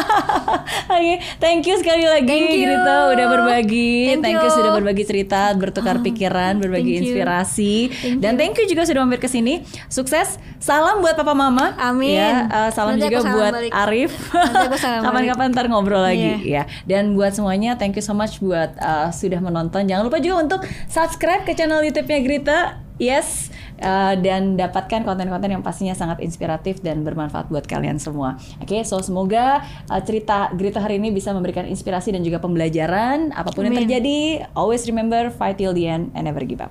Oke, 0.95 1.13
thank 1.37 1.65
you 1.65 1.77
sekali 1.77 2.05
lagi 2.05 2.25
Thank 2.25 2.49
you. 2.51 2.65
Grita 2.65 2.97
udah 3.11 3.27
berbagi. 3.31 4.17
Thank 4.19 4.35
you 4.35 4.43
you. 4.43 4.57
sudah 4.57 4.73
berbagi 4.73 5.05
cerita, 5.05 5.53
bertukar 5.53 6.01
pikiran, 6.01 6.57
berbagi 6.57 6.93
thank 6.95 7.03
inspirasi. 7.05 7.75
Thank 7.91 8.19
Dan 8.21 8.33
you. 8.35 8.41
thank 8.41 8.55
you 8.57 8.67
juga 8.67 8.83
sudah 8.85 9.01
mampir 9.03 9.21
ke 9.21 9.29
sini. 9.29 9.61
Sukses. 9.87 10.41
Salam 10.59 11.05
buat 11.05 11.13
papa 11.13 11.37
mama. 11.37 11.77
Amin. 11.77 12.17
Ya, 12.17 12.49
uh, 12.49 12.71
salam 12.73 12.97
Nanti 12.97 13.05
juga 13.07 13.21
salam 13.21 13.37
buat 13.37 13.53
balik. 13.53 13.71
Arif. 13.75 14.13
Kapan-kapan 15.05 15.47
ntar 15.51 15.67
ngobrol 15.69 16.01
lagi 16.01 16.41
Iya. 16.41 16.63
ya. 16.63 16.63
Dan 16.87 17.13
buat 17.13 17.37
semuanya 17.37 17.77
thank 17.77 17.93
you 17.95 18.05
so 18.05 18.17
much 18.17 18.41
buat 18.41 18.73
uh, 18.79 18.93
sudah 19.11 19.40
menonton. 19.40 19.86
Jangan 19.88 20.05
lupa 20.07 20.18
juga 20.20 20.36
untuk 20.45 20.61
subscribe 20.86 21.42
ke 21.42 21.53
channel 21.57 21.82
YouTube-nya 21.82 22.20
Grita. 22.22 22.59
Yes, 22.95 23.51
uh, 23.82 24.14
dan 24.14 24.55
dapatkan 24.55 25.03
konten-konten 25.03 25.51
yang 25.51 25.66
pastinya 25.66 25.99
sangat 25.99 26.22
inspiratif 26.22 26.78
dan 26.78 27.03
bermanfaat 27.03 27.51
buat 27.51 27.66
kalian 27.66 27.99
semua. 27.99 28.38
Oke, 28.62 28.86
so 28.86 29.03
semoga 29.03 29.66
uh, 29.90 29.99
cerita 29.99 30.55
Grita 30.55 30.78
hari 30.78 31.03
ini 31.03 31.11
bisa 31.11 31.34
memberikan 31.34 31.66
inspirasi 31.66 32.14
dan 32.14 32.22
juga 32.22 32.38
pembelajaran. 32.38 33.34
Apa 33.34 33.51
pun 33.51 33.66
yang 33.66 33.74
Amin. 33.74 33.90
terjadi, 33.90 34.47
always 34.55 34.86
remember 34.86 35.26
fight 35.34 35.59
till 35.59 35.74
the 35.74 35.90
end 35.90 36.14
and 36.14 36.30
never 36.30 36.47
give 36.47 36.62
up. 36.62 36.70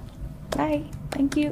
Bye, 0.55 0.87
thank 1.11 1.35
you. 1.35 1.51